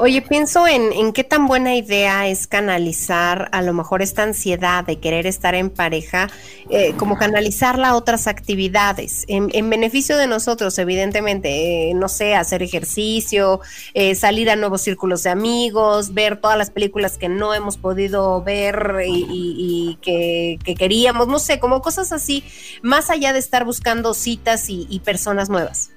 Oye, 0.00 0.22
pienso 0.22 0.68
en, 0.68 1.12
qué 1.12 1.24
tan 1.24 1.48
buena 1.48 1.74
idea 1.74 2.28
es 2.28 2.46
canalizar 2.46 3.48
a 3.50 3.62
lo 3.62 3.72
mejor 3.74 4.00
esta 4.00 4.22
ansiedad 4.22 4.84
de 4.84 5.00
querer 5.00 5.26
estar 5.26 5.56
en 5.56 5.70
pareja, 5.70 6.30
eh, 6.70 6.94
como 6.96 7.18
canalizarla 7.18 7.88
a 7.88 7.96
otras 7.96 8.28
actividades, 8.28 9.24
en, 9.26 9.70
beneficio 9.70 10.16
de 10.16 10.28
nosotros, 10.28 10.78
evidentemente, 10.78 11.90
eh, 11.90 11.94
no 11.94 12.08
sé, 12.08 12.36
hacer 12.36 12.62
ejercicio, 12.62 13.60
eh, 13.92 14.14
salir 14.14 14.50
a 14.50 14.56
nuevos 14.56 14.82
círculos 14.82 15.24
de 15.24 15.30
amigos, 15.30 16.14
ver 16.14 16.40
todas 16.40 16.56
las 16.56 16.70
películas 16.70 17.18
que 17.18 17.28
no 17.28 17.52
hemos 17.52 17.76
podido 17.76 18.40
ver 18.44 19.00
y, 19.04 19.98
que, 20.00 20.58
queríamos, 20.78 21.26
no 21.26 21.40
sé, 21.40 21.58
como 21.58 21.82
cosas 21.82 22.12
así, 22.12 22.44
más 22.82 23.10
allá 23.10 23.32
de 23.32 23.40
estar 23.40 23.64
buscando 23.64 24.14
citas 24.14 24.66
y 24.68 25.00
personas 25.04 25.50
nuevas. 25.50 25.90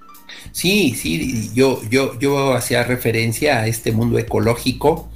Sí, 0.52 0.96
sí, 0.96 1.50
yo, 1.54 1.82
yo, 1.90 2.20
yo 2.20 2.54
hacía 2.54 2.84
referencia 2.84 3.60
a 3.60 3.68
este 3.68 3.92
mundo 3.92 4.20
ecológico. 4.20 5.10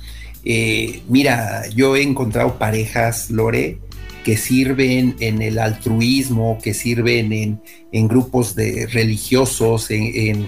Eh, 0.44 1.02
mira, 1.10 1.68
yo 1.70 1.96
he 1.96 2.04
encontrado 2.04 2.58
parejas, 2.58 3.32
Lore, 3.32 3.80
que 4.24 4.38
sirven 4.38 5.16
en 5.20 5.42
el 5.42 5.60
altruismo, 5.60 6.60
que 6.62 6.74
sirven 6.74 7.60
en, 7.92 8.08
grupos 8.08 8.56
de 8.56 8.88
religiosos, 8.88 9.92
en, 9.92 10.48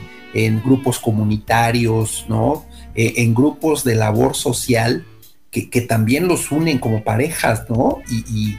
grupos 0.63 0.99
comunitarios, 0.99 2.25
¿no? 2.29 2.65
Eh, 2.95 3.13
en 3.17 3.33
grupos 3.33 3.83
de 3.83 3.95
labor 3.95 4.35
social 4.35 5.05
que, 5.51 5.81
también 5.81 6.27
los 6.27 6.51
unen 6.51 6.77
como 6.77 7.03
parejas, 7.03 7.69
¿no? 7.69 8.01
y, 8.09 8.57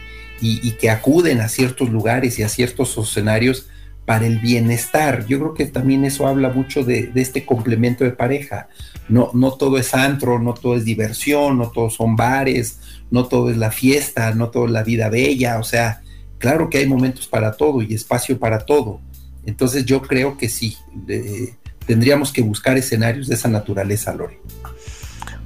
que 0.80 0.90
acuden 0.90 1.40
a 1.40 1.48
ciertos 1.48 1.90
lugares 1.90 2.38
y 2.38 2.44
a 2.44 2.48
ciertos 2.48 2.96
escenarios 2.96 3.68
para 4.08 4.24
el 4.24 4.38
bienestar. 4.38 5.26
Yo 5.26 5.38
creo 5.38 5.52
que 5.52 5.66
también 5.66 6.06
eso 6.06 6.26
habla 6.26 6.48
mucho 6.48 6.82
de, 6.82 7.12
este 7.14 7.44
complemento 7.44 8.04
de 8.04 8.10
pareja. 8.12 8.70
No, 9.06 9.30
no 9.34 9.52
todo 9.52 9.76
es 9.76 9.92
antro, 9.92 10.38
no 10.38 10.54
todo 10.54 10.76
es 10.76 10.86
diversión, 10.86 11.58
no 11.58 11.68
todos 11.68 11.96
son 11.96 12.16
bares, 12.16 12.80
no 13.10 13.26
todo 13.26 13.50
es 13.50 13.58
la 13.58 13.70
fiesta, 13.70 14.32
no 14.34 14.48
todo 14.48 14.64
es 14.64 14.70
la 14.70 14.82
vida 14.82 15.10
bella. 15.10 15.58
O 15.58 15.62
sea, 15.62 16.00
claro 16.38 16.70
que 16.70 16.78
hay 16.78 16.86
momentos 16.86 17.26
para 17.26 17.52
todo 17.52 17.82
y 17.82 17.92
espacio 17.92 18.38
para 18.38 18.60
todo. 18.60 19.02
Entonces 19.44 19.84
yo 19.84 20.00
creo 20.00 20.38
que 20.38 20.48
sí, 20.48 20.78
tendríamos 21.84 22.32
que 22.32 22.40
buscar 22.40 22.78
escenarios 22.78 23.28
de 23.28 23.34
esa 23.34 23.48
naturaleza, 23.48 24.14
Lore. 24.14 24.40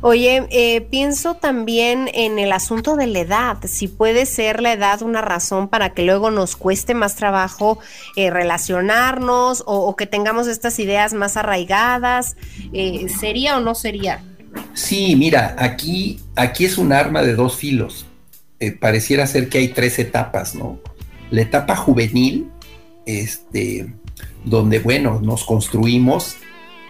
Oye, 0.05 0.49
eh, 0.51 0.81
pienso 0.81 1.35
también 1.35 2.11
en 2.13 2.41
el 2.41 2.51
asunto 2.51 2.97
de 2.97 3.07
la 3.07 3.21
edad, 3.21 3.59
si 3.67 3.87
puede 3.87 4.27
ser 4.27 4.61
la 4.61 4.73
edad 4.73 5.01
una 5.01 5.23
razón 5.23 5.69
para 5.69 5.95
que 5.95 6.03
luego 6.03 6.33
nos 6.33 6.57
cueste 6.57 6.93
más 6.93 7.15
trabajo 7.15 7.79
eh, 8.17 8.29
relacionarnos 8.29 9.63
o, 9.65 9.95
que 9.95 10.07
tengamos 10.07 10.49
estas 10.49 10.81
ideas 10.81 11.15
más 11.15 11.37
arraigadas, 11.37 12.37
eh, 12.73 13.07
¿sería 13.21 13.57
o 13.57 13.61
no 13.61 13.77
sería? 13.77 14.25
Sí, 14.75 15.15
mira, 15.15 15.55
aquí, 15.57 16.19
aquí 16.35 16.65
es 16.65 16.79
un 16.79 16.93
arma 16.93 17.23
de 17.23 17.37
dos 17.37 17.55
filos. 17.55 18.05
pareciera 18.81 19.25
ser 19.29 19.49
que 19.49 19.59
hay 19.59 19.69
tres 19.69 20.01
etapas, 20.01 20.57
¿no? 20.57 20.81
La 21.31 21.43
etapa 21.43 21.77
juvenil, 21.77 22.49
este, 23.07 23.95
donde, 24.45 24.81
bueno, 24.81 25.21
nos 25.23 25.45
construimos 25.45 26.39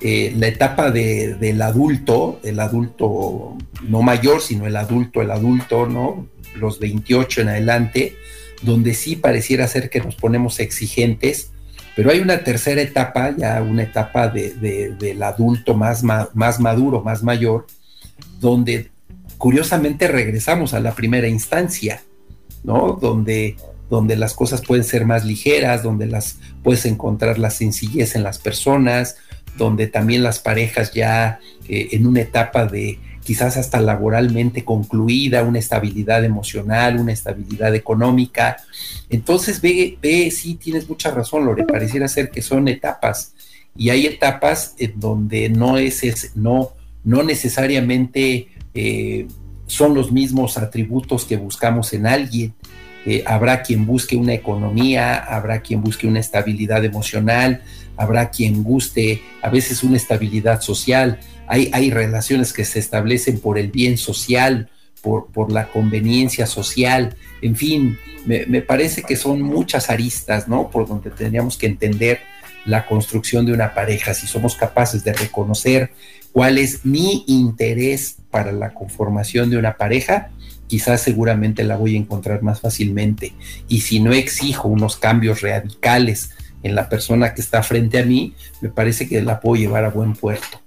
eh, 0.05 0.33
la 0.37 0.49
etapa 0.49 0.91
del 0.91 1.63
adulto, 1.63 2.41
el 2.43 2.59
adulto 2.59 3.57
no 3.89 4.03
mayor, 4.03 4.41
sino 4.41 4.67
el 4.67 4.77
adulto, 4.77 5.23
el 5.23 5.31
adulto, 5.31 5.87
¿no? 5.87 6.27
Los 6.57 6.81
28 6.81 7.43
en 7.43 7.49
adelante, 7.49 8.17
donde 8.63 8.95
sí 8.95 9.15
pareciera 9.15 9.69
ser 9.69 9.91
que 9.91 10.01
nos 10.01 10.17
ponemos 10.17 10.59
exigentes, 10.59 11.53
pero 11.95 12.11
hay 12.11 12.19
una 12.19 12.43
tercera 12.43 12.83
etapa, 12.83 13.33
ya 13.37 13.63
una 13.63 13.85
etapa 13.85 14.29
del 14.29 15.23
adulto 15.23 15.75
más, 15.75 16.03
más 16.03 16.59
maduro, 16.59 17.03
más 17.03 17.23
mayor, 17.23 17.67
donde 18.41 18.91
curiosamente 19.39 20.09
regresamos 20.09 20.75
a 20.75 20.81
la 20.81 20.97
primera 20.97 21.29
instancia, 21.29 22.03
¿no? 22.65 22.99
Donde, 23.01 23.57
donde 23.89 24.17
las 24.17 24.35
cosas 24.35 24.63
pueden 24.63 24.85
ser 24.85 25.05
más 25.05 25.25
ligeras, 25.25 25.85
donde 25.85 26.07
las 26.07 26.39
puedes 26.65 26.87
encontrar 26.87 27.39
la 27.39 27.51
sencillez 27.51 28.17
en 28.17 28.25
las 28.25 28.39
personas, 28.39 29.17
donde 29.57 29.87
también 29.87 30.23
las 30.23 30.39
parejas 30.39 30.93
ya 30.93 31.39
eh, 31.69 31.89
en 31.93 32.07
una 32.07 32.21
etapa 32.21 32.67
de 32.67 32.99
quizás 33.23 33.57
hasta 33.57 33.81
laboralmente 33.81 34.65
concluida, 34.65 35.45
una 35.45 35.61
estabilidad 35.61 36.25
emocional, 36.25 36.99
una 36.99 37.13
estabilidad 37.13 37.75
económica. 37.75 38.57
Entonces 39.11 39.61
ve, 39.61 39.97
ve, 40.03 40.31
sí, 40.31 40.57
tienes 40.57 40.89
mucha 40.89 41.11
razón, 41.11 41.45
Lore, 41.45 41.65
pareciera 41.65 42.09
ser 42.09 42.31
que 42.31 42.43
son 42.43 42.67
etapas 42.67 43.35
y 43.77 43.91
hay 43.91 44.07
etapas 44.07 44.75
en 44.79 44.99
donde 45.01 45.49
no 45.49 45.79
es, 45.79 46.33
no, 46.35 46.73
no 47.05 47.23
necesariamente 47.23 48.49
eh, 48.75 49.27
son 49.67 49.95
los 49.95 50.13
mismos 50.13 50.59
atributos 50.59 51.25
que 51.25 51.37
buscamos 51.37 51.93
en 51.93 52.07
alguien. 52.07 52.55
Eh, 53.05 53.25
habrá 53.27 53.63
quien 53.63 53.87
busque 53.87 54.17
una 54.17 54.35
economía, 54.35 55.17
habrá 55.17 55.61
quien 55.61 55.83
busque 55.83 56.07
una 56.07 56.21
estabilidad 56.21 56.85
emocional, 56.85 57.63
habrá 57.97 58.31
quien 58.31 58.63
guste 58.63 59.23
a 59.43 59.51
veces 59.51 59.83
una 59.83 59.97
estabilidad 59.97 60.61
social, 60.61 61.21
hay, 61.47 61.71
hay 61.73 61.91
relaciones 61.91 62.53
que 62.53 62.65
se 62.65 62.79
establecen 62.79 63.41
por 63.41 63.59
el 63.59 63.71
bien 63.71 63.99
social, 63.99 64.71
por, 65.03 65.27
por 65.27 65.53
la 65.53 65.69
conveniencia 65.69 66.47
social, 66.47 67.17
en 67.43 67.57
fin, 67.57 67.99
me, 68.25 68.47
me, 68.47 68.63
parece 68.63 69.03
que 69.03 69.17
son 69.17 69.43
muchas 69.43 69.91
aristas, 69.91 70.47
¿no? 70.47 70.71
Por 70.71 70.87
donde 70.87 71.11
tendríamos 71.11 71.57
que 71.57 71.67
entender 71.67 72.21
la 72.65 72.87
construcción 72.87 73.45
de 73.45 73.53
una 73.53 73.75
pareja, 73.75 74.15
si 74.15 74.29
somos 74.29 74.55
capaces 74.55 75.03
de 75.03 75.13
reconocer 75.13 75.91
cuál 76.33 76.59
es 76.59 76.85
mi 76.85 77.25
interés 77.27 78.17
para 78.31 78.53
la 78.53 78.73
conformación 78.73 79.51
de 79.51 79.57
una 79.57 79.77
pareja, 79.77 80.31
quizás 80.69 81.03
seguramente 81.03 81.65
la 81.65 81.77
voy 81.77 81.97
a 81.97 81.99
encontrar 81.99 82.43
más 82.43 82.61
fácilmente. 82.61 83.35
Y 83.69 83.83
si 83.83 84.01
no 84.01 84.13
exijo 84.13 84.69
unos 84.69 84.97
cambios 84.97 85.43
radicales 85.43 86.31
en 86.63 86.75
la 86.75 86.89
persona 86.89 87.35
que 87.35 87.41
está 87.41 87.63
frente 87.63 87.99
a 87.99 88.05
mí, 88.05 88.35
me 88.61 88.69
parece 88.69 89.09
que 89.09 89.21
la 89.23 89.41
puedo 89.41 89.57
llevar 89.57 89.85
a 89.85 89.91
buen 89.91 90.15
puerto. 90.15 90.61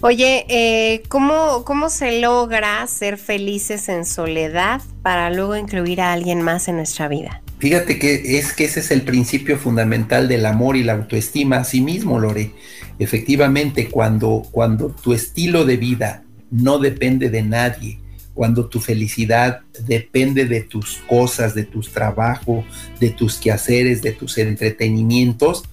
Oye, 0.00 0.46
eh, 0.48 1.02
¿cómo, 1.08 1.64
¿cómo 1.64 1.90
se 1.90 2.20
logra 2.20 2.86
ser 2.86 3.18
felices 3.18 3.88
en 3.88 4.04
soledad 4.04 4.80
para 5.02 5.30
luego 5.30 5.56
incluir 5.56 6.00
a 6.00 6.12
alguien 6.12 6.42
más 6.42 6.68
en 6.68 6.76
nuestra 6.76 7.08
vida? 7.08 7.42
Fíjate 7.58 7.98
que 7.98 8.38
es 8.38 8.52
que 8.52 8.64
ese 8.64 8.80
es 8.80 8.90
el 8.90 9.02
principio 9.02 9.58
fundamental 9.58 10.28
del 10.28 10.44
amor 10.46 10.76
y 10.76 10.84
la 10.84 10.94
autoestima 10.94 11.56
a 11.56 11.64
sí 11.64 11.80
mismo, 11.80 12.18
Lore. 12.18 12.52
Efectivamente, 12.98 13.88
cuando, 13.88 14.42
cuando 14.50 14.90
tu 14.90 15.14
estilo 15.14 15.64
de 15.64 15.76
vida 15.76 16.22
no 16.50 16.78
depende 16.78 17.30
de 17.30 17.42
nadie, 17.42 17.98
cuando 18.34 18.66
tu 18.66 18.80
felicidad 18.80 19.62
depende 19.86 20.44
de 20.44 20.62
tus 20.62 20.96
cosas, 21.08 21.54
de 21.54 21.64
tus 21.64 21.92
trabajos, 21.92 22.64
de 23.00 23.10
tus 23.10 23.36
quehaceres, 23.36 24.02
de 24.02 24.12
tus 24.12 24.36
entretenimientos, 24.38 25.64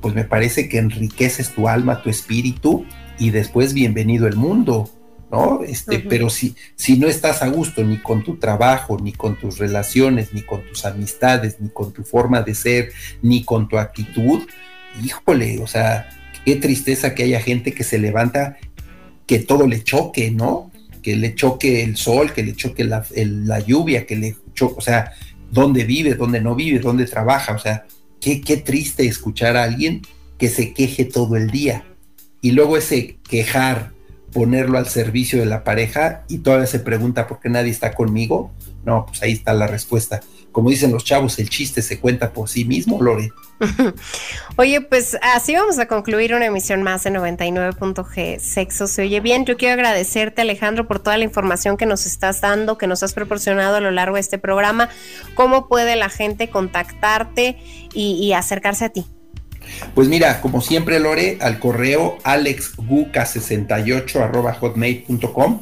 pues 0.00 0.14
me 0.14 0.24
parece 0.24 0.68
que 0.68 0.78
enriqueces 0.78 1.54
tu 1.54 1.68
alma, 1.68 2.02
tu 2.02 2.10
espíritu 2.10 2.84
y 3.18 3.30
después 3.30 3.74
bienvenido 3.74 4.26
el 4.26 4.36
mundo, 4.36 4.90
¿no? 5.30 5.62
Este, 5.62 5.98
pero 5.98 6.30
si, 6.30 6.54
si 6.76 6.98
no 6.98 7.06
estás 7.06 7.42
a 7.42 7.48
gusto 7.48 7.82
ni 7.84 7.98
con 7.98 8.22
tu 8.22 8.36
trabajo, 8.36 8.98
ni 9.00 9.12
con 9.12 9.36
tus 9.36 9.58
relaciones, 9.58 10.32
ni 10.32 10.42
con 10.42 10.62
tus 10.66 10.84
amistades, 10.84 11.56
ni 11.60 11.70
con 11.70 11.92
tu 11.92 12.02
forma 12.02 12.42
de 12.42 12.54
ser, 12.54 12.92
ni 13.22 13.44
con 13.44 13.68
tu 13.68 13.78
actitud, 13.78 14.40
híjole, 15.02 15.58
o 15.60 15.66
sea, 15.66 16.08
qué 16.44 16.56
tristeza 16.56 17.14
que 17.14 17.24
haya 17.24 17.40
gente 17.40 17.72
que 17.72 17.84
se 17.84 17.98
levanta 17.98 18.56
que 19.26 19.38
todo 19.38 19.66
le 19.66 19.82
choque, 19.84 20.30
¿no? 20.30 20.69
Que 21.00 21.16
le 21.16 21.34
choque 21.34 21.82
el 21.82 21.96
sol, 21.96 22.32
que 22.32 22.42
le 22.42 22.54
choque 22.54 22.84
la, 22.84 23.60
lluvia, 23.60 24.06
que 24.06 24.16
le 24.16 24.36
choque, 24.54 24.74
o 24.78 24.80
sea, 24.80 25.12
dónde 25.50 25.84
vive, 25.84 26.14
dónde 26.14 26.40
no 26.40 26.54
vive, 26.54 26.78
dónde 26.78 27.06
trabaja, 27.06 27.54
o 27.54 27.58
sea, 27.58 27.86
qué, 28.20 28.40
qué 28.40 28.56
triste 28.56 29.06
escuchar 29.06 29.56
a 29.56 29.64
alguien 29.64 30.02
que 30.38 30.48
se 30.48 30.72
queje 30.72 31.04
todo 31.04 31.36
el 31.36 31.50
día. 31.50 31.84
Y 32.40 32.52
luego 32.52 32.76
ese 32.76 33.18
quejar, 33.28 33.92
ponerlo 34.32 34.78
al 34.78 34.86
servicio 34.86 35.40
de 35.40 35.46
la 35.46 35.64
pareja 35.64 36.24
y 36.28 36.38
todavía 36.38 36.66
se 36.66 36.78
pregunta 36.78 37.26
por 37.26 37.40
qué 37.40 37.48
nadie 37.48 37.70
está 37.70 37.92
conmigo. 37.92 38.52
No, 38.84 39.06
pues 39.06 39.22
ahí 39.22 39.32
está 39.32 39.52
la 39.52 39.66
respuesta 39.66 40.20
como 40.52 40.70
dicen 40.70 40.92
los 40.92 41.04
chavos, 41.04 41.38
el 41.38 41.48
chiste 41.48 41.80
se 41.82 42.00
cuenta 42.00 42.32
por 42.32 42.48
sí 42.48 42.64
mismo, 42.64 43.02
Lore. 43.02 43.32
Oye, 44.56 44.80
pues 44.80 45.16
así 45.22 45.54
vamos 45.54 45.78
a 45.78 45.86
concluir 45.86 46.34
una 46.34 46.46
emisión 46.46 46.82
más 46.82 47.04
de 47.04 47.10
99.g 47.10 48.38
Sexo 48.38 48.86
se 48.86 49.02
oye 49.02 49.20
bien. 49.20 49.44
Yo 49.44 49.58
quiero 49.58 49.74
agradecerte, 49.74 50.40
Alejandro, 50.42 50.88
por 50.88 51.00
toda 51.00 51.18
la 51.18 51.24
información 51.24 51.76
que 51.76 51.86
nos 51.86 52.06
estás 52.06 52.40
dando, 52.40 52.78
que 52.78 52.86
nos 52.86 53.02
has 53.02 53.12
proporcionado 53.12 53.74
a 53.76 53.80
lo 53.80 53.90
largo 53.90 54.14
de 54.14 54.20
este 54.20 54.38
programa. 54.38 54.88
¿Cómo 55.34 55.68
puede 55.68 55.96
la 55.96 56.08
gente 56.08 56.48
contactarte 56.48 57.58
y, 57.92 58.32
acercarse 58.32 58.86
a 58.86 58.90
ti? 58.90 59.04
Pues 59.94 60.08
mira, 60.08 60.40
como 60.40 60.62
siempre, 60.62 60.98
Lore, 60.98 61.36
al 61.40 61.58
correo 61.58 62.16
alexguca68 62.24 64.58
hotmail.com 64.58 65.60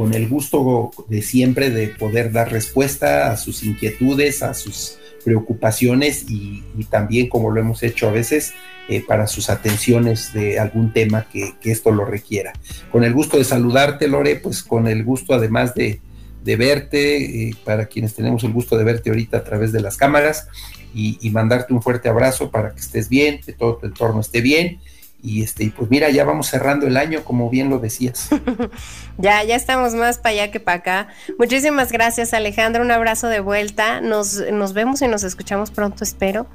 con 0.00 0.14
el 0.14 0.30
gusto 0.30 0.92
de 1.08 1.20
siempre 1.20 1.68
de 1.68 1.88
poder 1.88 2.32
dar 2.32 2.50
respuesta 2.50 3.30
a 3.30 3.36
sus 3.36 3.62
inquietudes, 3.62 4.42
a 4.42 4.54
sus 4.54 4.96
preocupaciones 5.26 6.24
y, 6.26 6.62
también, 6.88 7.28
como 7.28 7.50
lo 7.50 7.60
hemos 7.60 7.82
hecho 7.82 8.08
a 8.08 8.10
veces, 8.10 8.54
eh, 8.88 9.04
para 9.06 9.26
sus 9.26 9.50
atenciones 9.50 10.32
de 10.32 10.58
algún 10.58 10.94
tema 10.94 11.26
que, 11.30 11.52
esto 11.64 11.90
lo 11.90 12.06
requiera. 12.06 12.54
Con 12.90 13.04
el 13.04 13.12
gusto 13.12 13.36
de 13.36 13.44
saludarte, 13.44 14.08
Lore, 14.08 14.36
pues 14.36 14.62
con 14.62 14.88
el 14.88 15.04
gusto 15.04 15.34
además 15.34 15.74
de, 15.74 16.00
verte, 16.42 17.48
eh, 17.48 17.54
para 17.62 17.84
quienes 17.84 18.14
tenemos 18.14 18.42
el 18.42 18.54
gusto 18.54 18.78
de 18.78 18.84
verte 18.84 19.10
ahorita 19.10 19.36
a 19.36 19.44
través 19.44 19.70
de 19.70 19.82
las 19.82 19.98
cámaras, 19.98 20.48
y, 20.94 21.28
mandarte 21.28 21.74
un 21.74 21.82
fuerte 21.82 22.08
abrazo 22.08 22.50
para 22.50 22.72
que 22.72 22.80
estés 22.80 23.10
bien, 23.10 23.38
que 23.44 23.52
todo 23.52 23.76
tu 23.76 23.84
entorno 23.84 24.22
esté 24.22 24.40
bien. 24.40 24.80
Y 25.22 25.42
este, 25.42 25.72
pues 25.76 25.90
mira, 25.90 26.08
ya 26.10 26.24
vamos 26.24 26.46
cerrando 26.46 26.86
el 26.86 26.96
año, 26.96 27.24
como 27.24 27.50
bien 27.50 27.68
lo 27.68 27.78
decías. 27.78 28.30
ya, 29.18 29.44
ya 29.44 29.54
estamos 29.54 29.94
más 29.94 30.18
para 30.18 30.30
allá 30.30 30.50
que 30.50 30.60
para 30.60 30.78
acá. 30.78 31.08
Muchísimas 31.38 31.92
gracias, 31.92 32.32
Alejandro. 32.32 32.82
Un 32.82 32.90
abrazo 32.90 33.28
de 33.28 33.40
vuelta. 33.40 34.00
Nos, 34.00 34.40
nos 34.52 34.72
vemos 34.72 35.02
y 35.02 35.08
nos 35.08 35.22
escuchamos 35.22 35.70
pronto, 35.70 36.04
espero. 36.04 36.46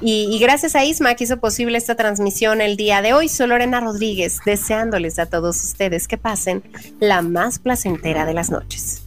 Y, 0.00 0.38
gracias 0.38 0.74
a 0.74 0.84
Isma 0.84 1.14
que 1.14 1.24
hizo 1.24 1.38
posible 1.38 1.78
esta 1.78 1.94
transmisión 1.94 2.60
el 2.60 2.76
día 2.76 3.02
de 3.02 3.12
hoy. 3.12 3.28
Soy 3.28 3.46
Lorena 3.46 3.80
Rodríguez, 3.80 4.38
deseándoles 4.44 5.18
a 5.18 5.26
todos 5.26 5.62
ustedes 5.62 6.08
que 6.08 6.18
pasen 6.18 6.62
la 7.00 7.22
más 7.22 7.58
placentera 7.58 8.24
de 8.24 8.34
las 8.34 8.50
noches. 8.50 9.03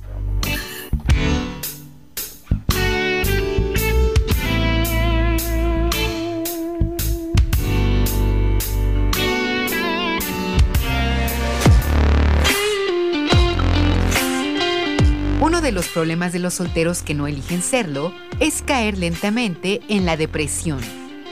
De 15.67 15.73
los 15.73 15.89
problemas 15.89 16.31
de 16.31 16.39
los 16.39 16.53
solteros 16.53 17.01
que 17.01 17.13
no 17.13 17.27
eligen 17.27 17.61
serlo 17.61 18.13
es 18.39 18.61
caer 18.61 18.97
lentamente 18.97 19.81
en 19.89 20.05
la 20.05 20.15
depresión. 20.15 20.79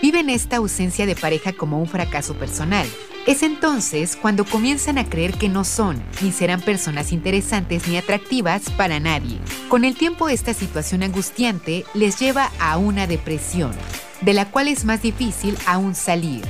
Viven 0.02 0.30
esta 0.30 0.58
ausencia 0.58 1.06
de 1.06 1.16
pareja 1.16 1.54
como 1.54 1.80
un 1.80 1.88
fracaso 1.88 2.34
personal. 2.34 2.86
Es 3.28 3.44
entonces 3.44 4.18
cuando 4.18 4.44
comienzan 4.44 4.98
a 4.98 5.06
creer 5.06 5.36
que 5.36 5.48
no 5.48 5.64
son 5.64 6.04
ni 6.22 6.34
serán 6.34 6.60
personas 6.60 7.14
interesantes 7.14 7.88
ni 7.88 7.96
atractivas 7.96 8.70
para 8.72 9.00
nadie. 9.00 9.40
Con 9.70 9.86
el 9.86 9.96
tiempo 9.96 10.28
esta 10.28 10.54
situación 10.54 11.04
angustiante 11.04 11.86
les 11.94 12.20
lleva 12.20 12.52
a 12.60 12.78
una 12.78 13.08
depresión, 13.08 13.72
de 14.20 14.34
la 14.34 14.52
cual 14.52 14.68
es 14.68 14.84
más 14.84 15.02
difícil 15.02 15.58
aún 15.66 15.96
salir. 15.96 16.44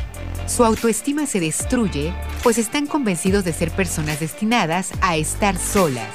Su 0.47 0.65
autoestima 0.65 1.27
se 1.27 1.39
destruye, 1.39 2.15
pues 2.41 2.57
están 2.57 2.87
convencidos 2.87 3.43
de 3.43 3.53
ser 3.53 3.69
personas 3.69 4.19
destinadas 4.19 4.89
a 5.01 5.17
estar 5.17 5.55
solas. 5.59 6.09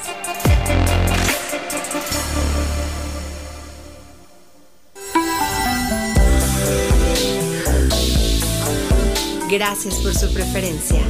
Gracias 9.51 9.97
por 9.97 10.15
su 10.15 10.33
preferencia. 10.33 11.03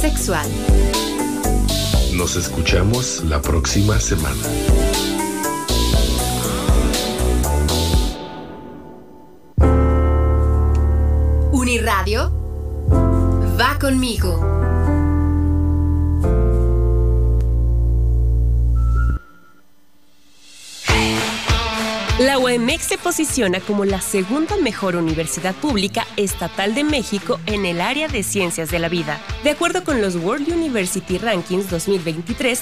Sexual. 0.00 0.48
Nos 2.14 2.36
escuchamos 2.36 3.22
la 3.24 3.42
próxima 3.42 4.00
semana. 4.00 4.34
Uniradio 11.52 12.32
va 13.60 13.78
conmigo. 13.78 14.77
La 22.18 22.36
UEMEX 22.36 22.82
se 22.82 22.98
posiciona 22.98 23.60
como 23.60 23.84
la 23.84 24.00
segunda 24.00 24.56
mejor 24.56 24.96
universidad 24.96 25.54
pública 25.54 26.04
estatal 26.16 26.74
de 26.74 26.82
México 26.82 27.38
en 27.46 27.64
el 27.64 27.80
área 27.80 28.08
de 28.08 28.24
ciencias 28.24 28.72
de 28.72 28.80
la 28.80 28.88
vida. 28.88 29.20
De 29.44 29.50
acuerdo 29.50 29.84
con 29.84 30.02
los 30.02 30.16
World 30.16 30.48
University 30.48 31.16
Rankings 31.18 31.70
2023, 31.70 32.60